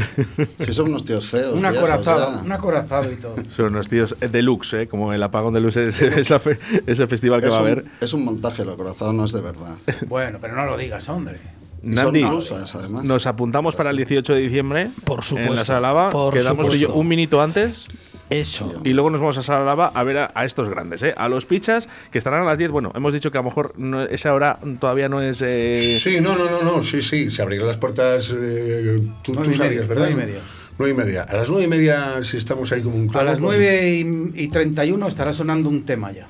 Si 0.60 0.74
son 0.74 0.90
unos 0.90 1.04
tíos 1.06 1.28
feos. 1.28 1.54
Un 1.56 1.66
acorazado, 1.66 2.42
un 2.44 2.52
acorazado 2.52 3.12
y 3.12 3.16
todo. 3.16 3.36
Son 3.56 3.68
unos 3.68 3.88
tíos 3.90 4.16
deluxe, 4.20 4.74
¿eh? 4.84 4.88
como 4.88 5.14
el 5.14 5.24
apagón 5.24 5.54
deluxe, 5.54 5.78
ese, 5.88 6.20
esa 6.20 6.40
fe- 6.40 6.60
ese 6.86 7.08
festival 7.08 7.42
que 7.42 7.48
Es 7.48 7.54
va 7.54 7.58
a 7.58 7.62
haber. 7.62 7.86
Es 8.02 8.14
un 8.14 8.24
montaje, 8.26 8.62
el 8.64 8.70
acorazado 8.70 9.14
no 9.14 9.26
es 9.26 9.32
de 9.32 9.42
verdad. 9.42 9.76
Bueno, 10.08 10.38
pero 10.42 10.56
no 10.56 10.66
lo 10.66 10.78
digas, 10.78 11.08
hombre. 11.10 11.40
Nandi, 11.82 12.24
rusas, 12.24 12.74
además. 12.76 13.04
nos 13.04 13.28
apuntamos 13.28 13.76
para 13.76 13.90
el 13.90 13.98
18 13.98 14.36
de 14.36 14.40
diciembre 14.40 14.92
Por 15.04 15.20
en 15.20 15.24
supuesto, 15.26 15.54
la 15.54 15.66
Sala 15.66 15.80
Lava. 15.82 16.10
por 16.12 16.34
Quedamos 16.34 16.68
supuesto. 16.68 16.94
un 16.94 17.08
minuto 17.10 17.42
antes 17.42 17.88
Eso. 18.30 18.82
y 18.84 18.94
luego 18.94 19.10
nos 19.10 19.20
vamos 19.20 19.38
a 19.38 19.44
Sala 19.44 19.64
Lava 19.66 19.92
a 19.94 20.04
ver 20.04 20.18
a, 20.18 20.32
a 20.34 20.46
estos 20.46 20.70
grandes, 20.70 21.04
¿eh? 21.04 21.14
a 21.16 21.30
los 21.30 21.46
pichas 21.46 21.88
que 22.12 22.18
estarán 22.18 22.42
a 22.42 22.46
las 22.46 22.58
10. 22.58 22.72
Bueno, 22.72 22.92
hemos 22.96 23.14
dicho 23.14 23.30
que 23.32 23.38
a 23.38 23.42
lo 23.42 23.46
mejor 23.46 23.74
no- 23.78 24.04
esa 24.04 24.34
hora 24.34 24.58
todavía 24.80 25.10
no 25.10 25.22
es. 25.22 25.42
eh, 25.44 26.00
Sí, 26.02 26.20
no, 26.22 26.36
no, 26.36 26.50
no, 26.50 26.62
no, 26.64 26.82
sí, 26.84 27.02
sí, 27.02 27.30
se 27.30 27.42
abrirán 27.42 27.68
las 27.68 27.78
puertas, 27.78 28.34
eh, 28.36 29.02
tú, 29.24 29.34
Nueve 29.34 29.50
tú 29.50 29.56
y 29.56 29.58
sabías, 29.58 29.74
media, 29.82 29.88
¿verdad? 29.88 30.10
y 30.10 30.16
media. 30.16 30.40
Nueve 30.80 30.94
y 30.94 30.98
media. 30.98 31.24
A 31.24 31.36
las 31.36 31.50
nueve 31.50 31.66
y 31.66 31.68
media, 31.68 32.24
si 32.24 32.38
estamos 32.38 32.72
ahí 32.72 32.82
como 32.82 32.96
un 32.96 33.10
A 33.10 33.12
clavo, 33.12 33.26
las 33.28 33.40
pues- 33.40 33.58
9 33.60 34.32
y, 34.36 34.44
y 34.44 34.48
31 34.48 35.08
estará 35.08 35.32
sonando 35.34 35.70
un 35.70 35.84
tema 35.86 36.12
ya. 36.12 36.28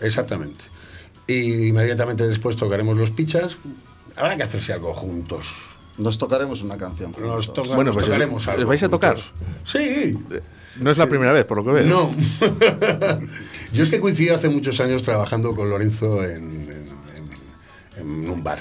Exactamente. 0.00 0.64
Y 1.26 1.68
inmediatamente 1.68 2.26
después 2.26 2.56
tocaremos 2.56 2.96
los 2.96 3.10
pichas. 3.10 3.58
Habrá 4.16 4.36
que 4.36 4.42
hacerse 4.42 4.72
algo 4.72 4.92
juntos. 4.94 5.46
Nos 5.98 6.18
tocaremos 6.18 6.62
una 6.62 6.76
canción. 6.76 7.14
Nos, 7.18 7.52
toca- 7.52 7.68
Bueno, 7.74 7.84
nos 7.84 7.94
pues 7.94 8.06
tocaremos 8.06 8.42
os- 8.42 8.48
algo 8.48 8.62
¿os 8.62 8.68
vais 8.68 8.82
a 8.82 8.88
tocar? 8.90 9.16
juntos. 9.16 9.32
Sí. 9.64 10.18
No 10.80 10.90
es 10.90 10.98
la 10.98 11.06
primera 11.08 11.32
vez, 11.32 11.44
por 11.44 11.58
lo 11.58 11.64
que 11.64 11.70
veo. 11.82 11.84
No. 11.86 12.14
Yo 13.72 13.82
es 13.82 13.90
que 13.90 14.00
coincidí 14.00 14.28
hace 14.30 14.48
muchos 14.48 14.80
años 14.80 15.02
trabajando 15.02 15.54
con 15.54 15.68
Lorenzo 15.70 16.22
en, 16.24 16.68
en- 17.98 18.30
un 18.30 18.42
bar 18.44 18.58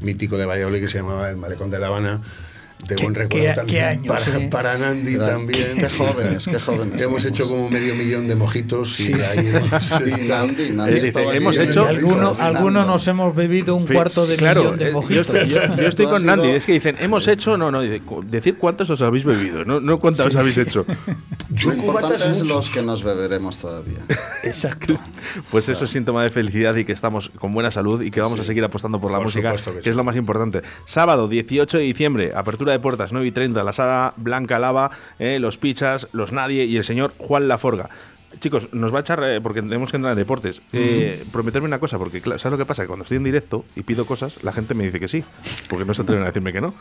mítico 0.00 0.36
de 0.38 0.46
Valladolid 0.46 0.80
que 0.80 0.88
se 0.88 0.98
llamaba 0.98 1.28
El 1.30 1.36
Malecón 1.36 1.70
de 1.70 1.78
La 1.80 1.88
Habana. 1.88 2.22
De 2.86 2.94
¿Qué- 2.94 3.02
buen 3.02 3.14
recuerdo 3.16 3.46
qué- 3.48 3.54
también 3.54 3.78
qué 3.78 3.82
años, 3.84 4.06
para, 4.06 4.38
eh? 4.38 4.48
para 4.48 4.78
Nandi 4.78 5.14
Era- 5.14 5.26
también. 5.30 5.76
Qué 5.76 5.88
jóvenes, 5.88 6.46
qué 6.46 6.60
jóvenes. 6.60 7.02
Hemos 7.02 7.22
somos. 7.22 7.24
hecho 7.24 7.48
como 7.48 7.68
medio 7.68 7.94
millón 7.96 8.28
de 8.28 8.34
mojitos 8.36 9.00
y 9.00 9.12
ahí 9.14 9.38
hemos 9.48 9.62
Y 9.72 10.10
estado. 10.10 10.46
Nandi, 10.46 10.70
Nandi 10.70 10.92
Eh, 10.92 11.00
dice, 11.00 11.22
hemos 11.36 11.58
hecho- 11.58 11.84
Y 11.84 11.88
alguno, 12.38 12.84
nos 12.84 13.08
hemos 13.08 13.34
bebido 13.34 13.74
un 13.74 13.88
Sí, 13.88 13.94
cuarto 13.94 14.24
de 14.26 14.36
claro, 14.36 14.62
millón 14.62 14.78
de 14.78 14.84
eh, 14.84 14.88
yo 14.88 14.92
mojitos. 14.92 15.26
estoy, 15.28 15.48
yo- 15.48 15.74
yo 15.76 15.88
estoy 15.88 16.06
con 16.06 16.14
has 16.16 16.22
Nandi. 16.22 16.48
Es 16.50 16.66
que 16.66 16.72
dicen, 16.74 16.96
hemos 17.00 17.26
hecho. 17.26 17.56
No, 17.56 17.70
no, 17.72 17.80
decir 17.80 18.56
cuántos 18.58 18.88
os 18.90 19.02
habéis 19.02 19.24
bebido, 19.24 19.64
no, 19.64 19.80
no 19.80 19.98
cuántos 19.98 20.36
habéis 20.36 20.58
hecho. 20.58 20.86
Yo 21.50 21.70
Lo 21.70 21.76
importante 21.76 22.16
es 22.30 22.38
mucho. 22.42 22.54
los 22.54 22.70
que 22.70 22.82
nos 22.82 23.02
beberemos 23.02 23.58
todavía. 23.58 23.98
Exacto. 24.44 24.94
Pues 25.50 25.68
eso 25.68 25.84
es 25.86 25.90
síntoma 25.90 26.22
de 26.22 26.30
felicidad 26.30 26.74
y 26.76 26.84
que 26.84 26.92
estamos 26.92 27.30
con 27.40 27.52
buena 27.52 27.70
salud 27.70 28.00
y 28.02 28.10
que 28.12 28.20
vamos 28.20 28.38
a 28.38 28.44
seguir 28.44 28.62
apostando 28.62 29.00
por 29.00 29.10
la 29.10 29.18
Por 29.18 29.26
música, 29.26 29.50
que 29.56 29.56
que, 29.62 29.82
sí. 29.82 29.88
es 29.90 29.96
lo 29.96 30.04
más 30.04 30.14
importante. 30.16 30.62
Sábado 30.84 31.26
18 31.26 31.78
de 31.78 31.82
diciembre, 31.84 32.32
apertura 32.34 32.65
de 32.72 32.78
puertas 32.78 33.12
9 33.12 33.26
y 33.26 33.32
30, 33.32 33.64
la 33.64 33.72
sala 33.72 34.14
Blanca 34.16 34.58
Lava, 34.58 34.90
eh, 35.18 35.38
los 35.38 35.58
Pichas, 35.58 36.08
los 36.12 36.32
Nadie 36.32 36.64
y 36.64 36.76
el 36.76 36.84
señor 36.84 37.14
Juan 37.18 37.48
Laforga. 37.48 37.90
Chicos, 38.40 38.68
nos 38.72 38.92
va 38.92 38.98
a 38.98 39.00
echar, 39.00 39.22
eh, 39.24 39.40
porque 39.40 39.62
tenemos 39.62 39.90
que 39.90 39.96
entrar 39.96 40.12
en 40.12 40.18
deportes, 40.18 40.60
eh, 40.72 41.24
prometerme 41.32 41.66
una 41.66 41.78
cosa, 41.78 41.98
porque 41.98 42.20
¿sabes 42.20 42.44
lo 42.50 42.58
que 42.58 42.66
pasa? 42.66 42.82
Que 42.82 42.88
cuando 42.88 43.04
estoy 43.04 43.16
en 43.16 43.24
directo 43.24 43.64
y 43.74 43.82
pido 43.82 44.04
cosas, 44.04 44.42
la 44.42 44.52
gente 44.52 44.74
me 44.74 44.84
dice 44.84 45.00
que 45.00 45.08
sí, 45.08 45.24
porque 45.70 45.84
no 45.84 45.94
se 45.94 46.02
atreven 46.02 46.22
a 46.24 46.26
decirme 46.26 46.52
que 46.52 46.60
no. 46.60 46.74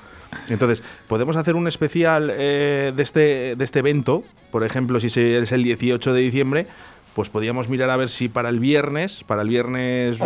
Entonces, 0.49 0.83
¿podemos 1.07 1.36
hacer 1.38 1.55
un 1.55 1.67
especial 1.67 2.31
eh, 2.33 2.91
de, 2.95 3.03
este, 3.03 3.55
de 3.55 3.63
este 3.63 3.79
evento? 3.79 4.23
Por 4.51 4.63
ejemplo, 4.63 4.99
si 4.99 5.07
es 5.07 5.51
el 5.51 5.63
18 5.63 6.13
de 6.13 6.21
diciembre, 6.21 6.67
pues 7.13 7.29
podríamos 7.29 7.69
mirar 7.69 7.89
a 7.89 7.97
ver 7.97 8.09
si 8.09 8.27
para 8.27 8.49
el 8.49 8.59
viernes, 8.59 9.23
para 9.25 9.43
el 9.43 9.47
viernes, 9.47 10.17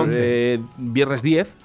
viernes 0.77 1.21
10, 1.21 1.57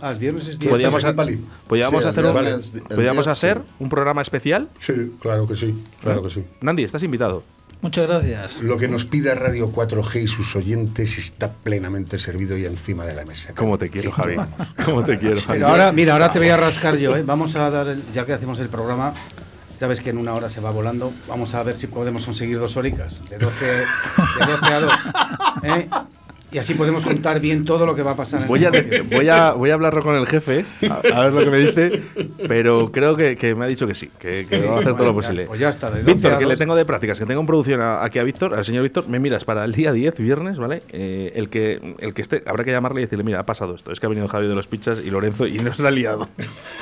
Ah, 0.00 0.12
el 0.12 0.18
viernes 0.18 0.46
es 0.48 0.56
¿Tú 0.56 0.60
día. 0.62 0.70
podríamos, 0.70 1.02
Sí, 1.02 1.06
hacer, 1.08 1.20
un- 1.20 1.48
podríamos 1.68 3.26
hacer 3.26 3.56
sí. 3.58 3.74
un 3.80 3.88
programa 3.88 4.22
especial. 4.22 4.68
Sí, 4.80 5.12
claro 5.20 5.46
que 5.46 5.56
sí, 5.56 5.84
claro 6.00 6.22
que 6.22 6.30
sí. 6.30 6.44
Nandi, 6.60 6.84
estás 6.84 7.02
invitado. 7.02 7.42
Muchas 7.80 8.08
gracias. 8.08 8.60
Lo 8.60 8.76
que 8.76 8.88
nos 8.88 9.04
pida 9.04 9.34
Radio 9.36 9.70
4G 9.72 10.22
y 10.22 10.26
sus 10.26 10.56
oyentes 10.56 11.16
está 11.16 11.52
plenamente 11.52 12.18
servido 12.18 12.56
y 12.58 12.64
encima 12.66 13.04
de 13.04 13.14
la 13.14 13.24
mesa. 13.24 13.52
¿Cómo 13.56 13.78
te 13.78 13.88
quiero, 13.88 14.10
Javi? 14.10 14.34
¿Cómo 14.84 15.04
te 15.04 15.16
quiero, 15.18 15.36
Javi? 15.40 15.58
Pero 15.60 15.68
ahora, 15.68 15.92
mira, 15.92 16.14
ahora 16.14 16.32
te 16.32 16.40
voy 16.40 16.48
a 16.48 16.56
rascar 16.56 16.96
yo, 16.96 17.16
¿eh? 17.16 17.22
Vamos 17.24 17.54
a 17.54 17.70
dar, 17.70 17.88
el- 17.88 18.02
ya 18.12 18.26
que 18.26 18.32
hacemos 18.32 18.58
el 18.58 18.68
programa, 18.68 19.12
ya 19.80 19.86
ves 19.86 20.00
que 20.00 20.10
en 20.10 20.18
una 20.18 20.34
hora 20.34 20.50
se 20.50 20.60
va 20.60 20.72
volando, 20.72 21.12
vamos 21.28 21.54
a 21.54 21.62
ver 21.62 21.76
si 21.76 21.86
podemos 21.86 22.24
conseguir 22.24 22.58
dos 22.58 22.76
horicas, 22.76 23.20
de 23.30 23.38
12, 23.38 23.64
de 23.64 24.46
12 24.46 24.66
a 24.74 24.80
2. 24.80 24.92
¿eh? 25.62 25.88
Y 26.50 26.56
así 26.56 26.72
podemos 26.72 27.02
contar 27.04 27.40
bien 27.40 27.66
todo 27.66 27.84
lo 27.84 27.94
que 27.94 28.02
va 28.02 28.12
a 28.12 28.16
pasar. 28.16 28.40
en 28.42 28.48
Voy 28.48 28.64
a, 28.64 28.70
voy, 28.70 29.28
a, 29.28 29.52
voy 29.52 29.68
a 29.68 29.74
hablarlo 29.74 30.02
con 30.02 30.14
el 30.16 30.26
jefe, 30.26 30.64
a, 30.88 30.94
a 31.14 31.24
ver 31.24 31.32
lo 31.34 31.40
que 31.40 31.50
me 31.50 31.58
dice, 31.58 32.02
pero 32.48 32.90
creo 32.90 33.16
que, 33.16 33.36
que 33.36 33.54
me 33.54 33.66
ha 33.66 33.68
dicho 33.68 33.86
que 33.86 33.94
sí, 33.94 34.08
que, 34.18 34.46
que 34.48 34.60
va 34.62 34.76
a 34.76 34.80
hacer 34.80 34.94
todo 34.94 35.04
lo 35.04 35.10
ya- 35.10 35.16
posible. 35.16 35.44
pues 35.44 35.60
ya 35.60 35.68
está, 35.68 35.90
de 35.90 36.00
12 36.02 36.14
Víctor, 36.14 36.38
que 36.38 36.44
le 36.46 36.54
2. 36.54 36.58
tengo 36.58 36.74
de 36.74 36.86
prácticas, 36.86 37.18
que 37.18 37.26
tengo 37.26 37.40
en 37.42 37.46
producción 37.46 37.82
a- 37.82 38.02
aquí 38.02 38.18
a 38.18 38.22
Víctor, 38.22 38.54
al 38.54 38.64
señor 38.64 38.82
Víctor, 38.82 39.06
me 39.08 39.18
miras 39.18 39.44
para 39.44 39.62
el 39.66 39.72
día 39.72 39.92
10, 39.92 40.16
viernes, 40.16 40.56
¿vale? 40.58 40.82
Eh, 40.90 41.32
el, 41.34 41.50
que, 41.50 41.96
el 41.98 42.14
que 42.14 42.22
esté, 42.22 42.42
habrá 42.46 42.64
que 42.64 42.70
llamarle 42.70 43.02
y 43.02 43.04
decirle, 43.04 43.24
mira, 43.24 43.40
ha 43.40 43.46
pasado 43.46 43.74
esto, 43.74 43.92
es 43.92 44.00
que 44.00 44.06
ha 44.06 44.08
venido 44.08 44.26
Javi 44.26 44.48
de 44.48 44.54
los 44.54 44.66
Pichas 44.68 45.02
y 45.04 45.10
Lorenzo 45.10 45.46
y 45.46 45.58
nos 45.58 45.78
ha 45.80 45.90
liado. 45.90 46.26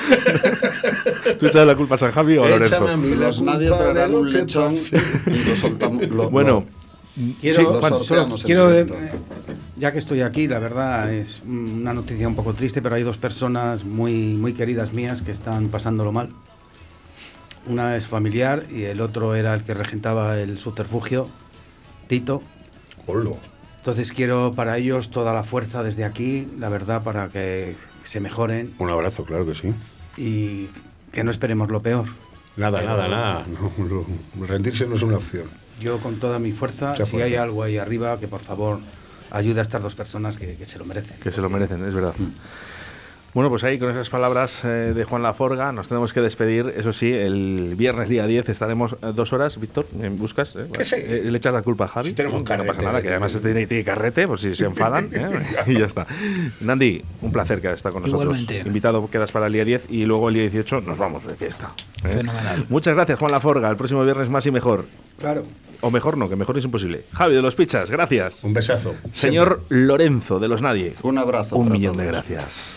¿Tú 1.38 1.46
echas 1.46 1.66
la 1.66 1.74
culpa 1.74 1.96
a 1.96 1.98
San 1.98 2.12
Javi 2.12 2.36
o 2.38 2.44
a 2.44 2.48
Lorenzo? 2.50 2.86
A 2.88 2.96
mí 2.96 3.10
la 3.16 3.26
Los 3.26 3.42
nadie 3.42 3.68
traerán 3.70 4.14
un 4.14 4.32
lechón 4.32 4.74
y 4.74 5.48
lo 5.48 5.56
soltamos. 5.56 6.06
lo- 6.08 6.30
Bueno, 6.30 6.64
lo- 6.68 6.85
Quiero, 7.40 7.58
Sí, 7.60 7.64
Juan, 7.80 8.04
solo 8.04 8.36
quiero, 8.44 8.70
eh, 8.74 8.86
ya 9.76 9.90
que 9.92 9.98
estoy 9.98 10.20
aquí, 10.20 10.48
la 10.48 10.58
verdad 10.58 11.10
es 11.12 11.42
una 11.46 11.94
noticia 11.94 12.28
un 12.28 12.34
poco 12.36 12.52
triste, 12.52 12.82
pero 12.82 12.94
hay 12.94 13.02
dos 13.04 13.16
personas 13.16 13.84
muy, 13.84 14.34
muy 14.34 14.52
queridas 14.52 14.92
mías 14.92 15.22
que 15.22 15.30
están 15.30 15.68
pasándolo 15.68 16.12
mal. 16.12 16.28
Una 17.66 17.96
es 17.96 18.06
familiar 18.06 18.66
y 18.70 18.82
el 18.84 19.00
otro 19.00 19.34
era 19.34 19.54
el 19.54 19.64
que 19.64 19.74
regentaba 19.74 20.38
el 20.38 20.58
subterfugio, 20.58 21.28
Tito. 22.06 22.42
Olo. 23.06 23.38
Entonces 23.78 24.12
quiero 24.12 24.52
para 24.54 24.76
ellos 24.78 25.10
toda 25.10 25.32
la 25.32 25.42
fuerza 25.42 25.82
desde 25.82 26.04
aquí, 26.04 26.46
la 26.58 26.68
verdad, 26.68 27.02
para 27.02 27.28
que 27.28 27.76
se 28.02 28.20
mejoren 28.20 28.74
Un 28.78 28.90
abrazo, 28.90 29.24
claro 29.24 29.46
que 29.46 29.54
sí. 29.54 29.72
y 30.16 30.68
que 31.12 31.24
no 31.24 31.30
esperemos 31.30 31.70
lo 31.70 31.80
peor. 31.82 32.06
Nada, 32.56 32.78
Pero- 32.80 32.90
nada, 32.90 33.08
nada. 33.08 33.46
No, 33.48 33.72
lo- 33.84 34.46
rendirse 34.46 34.86
no 34.86 34.96
es 34.96 35.02
una 35.02 35.16
opción. 35.16 35.48
Yo 35.80 35.98
con 35.98 36.18
toda 36.18 36.38
mi 36.38 36.52
fuerza, 36.52 36.96
si 37.04 37.20
hay 37.20 37.34
algo 37.34 37.62
ahí 37.62 37.78
arriba, 37.78 38.18
que 38.18 38.28
por 38.28 38.40
favor 38.40 38.80
ayude 39.30 39.60
a 39.60 39.62
estas 39.62 39.82
dos 39.82 39.94
personas 39.94 40.38
que, 40.38 40.56
que 40.56 40.66
se 40.66 40.78
lo 40.78 40.84
merecen. 40.84 41.18
Que 41.20 41.30
se 41.30 41.40
lo 41.40 41.50
merecen, 41.50 41.84
es 41.84 41.94
verdad. 41.94 42.14
Bueno, 43.36 43.50
pues 43.50 43.64
ahí 43.64 43.78
con 43.78 43.90
esas 43.90 44.08
palabras 44.08 44.64
eh, 44.64 44.94
de 44.94 45.04
Juan 45.04 45.22
Laforga 45.22 45.70
nos 45.70 45.90
tenemos 45.90 46.14
que 46.14 46.22
despedir. 46.22 46.72
Eso 46.74 46.94
sí, 46.94 47.12
el 47.12 47.74
viernes 47.76 48.08
día 48.08 48.26
10 48.26 48.48
estaremos 48.48 48.94
eh, 48.94 49.12
dos 49.14 49.34
horas. 49.34 49.60
Víctor, 49.60 49.86
¿me 49.92 50.08
buscas? 50.08 50.56
eh? 50.56 50.66
Sí. 50.80 50.94
Eh, 50.96 51.24
le 51.26 51.36
echas 51.36 51.52
la 51.52 51.60
culpa 51.60 51.84
a 51.84 51.88
Javi. 51.88 52.08
Si 52.08 52.14
tenemos 52.14 52.38
que 52.38 52.44
no 52.44 52.48
carrete 52.48 52.66
pasa 52.72 52.82
nada, 52.82 53.02
que 53.02 53.10
además 53.10 53.38
tiene, 53.42 53.66
tiene 53.66 53.84
carrete, 53.84 54.26
por 54.26 54.40
si 54.40 54.54
se 54.54 54.64
enfadan. 54.64 55.10
¿eh? 55.12 55.38
y 55.66 55.78
ya 55.78 55.84
está. 55.84 56.06
Nandi, 56.62 57.04
un 57.20 57.30
placer 57.30 57.60
que 57.60 57.70
estado 57.70 57.92
con 57.92 58.04
nosotros. 58.04 58.40
Igualmente. 58.40 58.66
Invitado 58.66 59.06
quedas 59.06 59.30
para 59.32 59.48
el 59.48 59.52
día 59.52 59.66
10 59.66 59.88
y 59.90 60.06
luego 60.06 60.30
el 60.30 60.34
día 60.36 60.42
18 60.44 60.80
nos 60.80 60.96
vamos 60.96 61.26
de 61.26 61.34
fiesta. 61.34 61.74
¿eh? 62.04 62.08
Fenomenal. 62.08 62.64
Muchas 62.70 62.94
gracias, 62.94 63.18
Juan 63.18 63.32
Laforga. 63.32 63.68
El 63.68 63.76
próximo 63.76 64.02
viernes 64.02 64.30
más 64.30 64.46
y 64.46 64.50
mejor. 64.50 64.86
Claro. 65.18 65.42
O 65.82 65.90
mejor 65.90 66.16
no, 66.16 66.30
que 66.30 66.36
mejor 66.36 66.56
es 66.56 66.64
imposible. 66.64 67.04
Javi 67.12 67.34
de 67.34 67.42
los 67.42 67.54
Pichas, 67.54 67.90
gracias. 67.90 68.42
Un 68.42 68.54
besazo. 68.54 68.94
Señor 69.12 69.62
Lorenzo 69.68 70.40
de 70.40 70.48
los 70.48 70.62
Nadie, 70.62 70.94
Un 71.02 71.18
abrazo. 71.18 71.56
un 71.56 71.70
millón 71.70 71.98
de 71.98 72.06
gracias. 72.06 72.74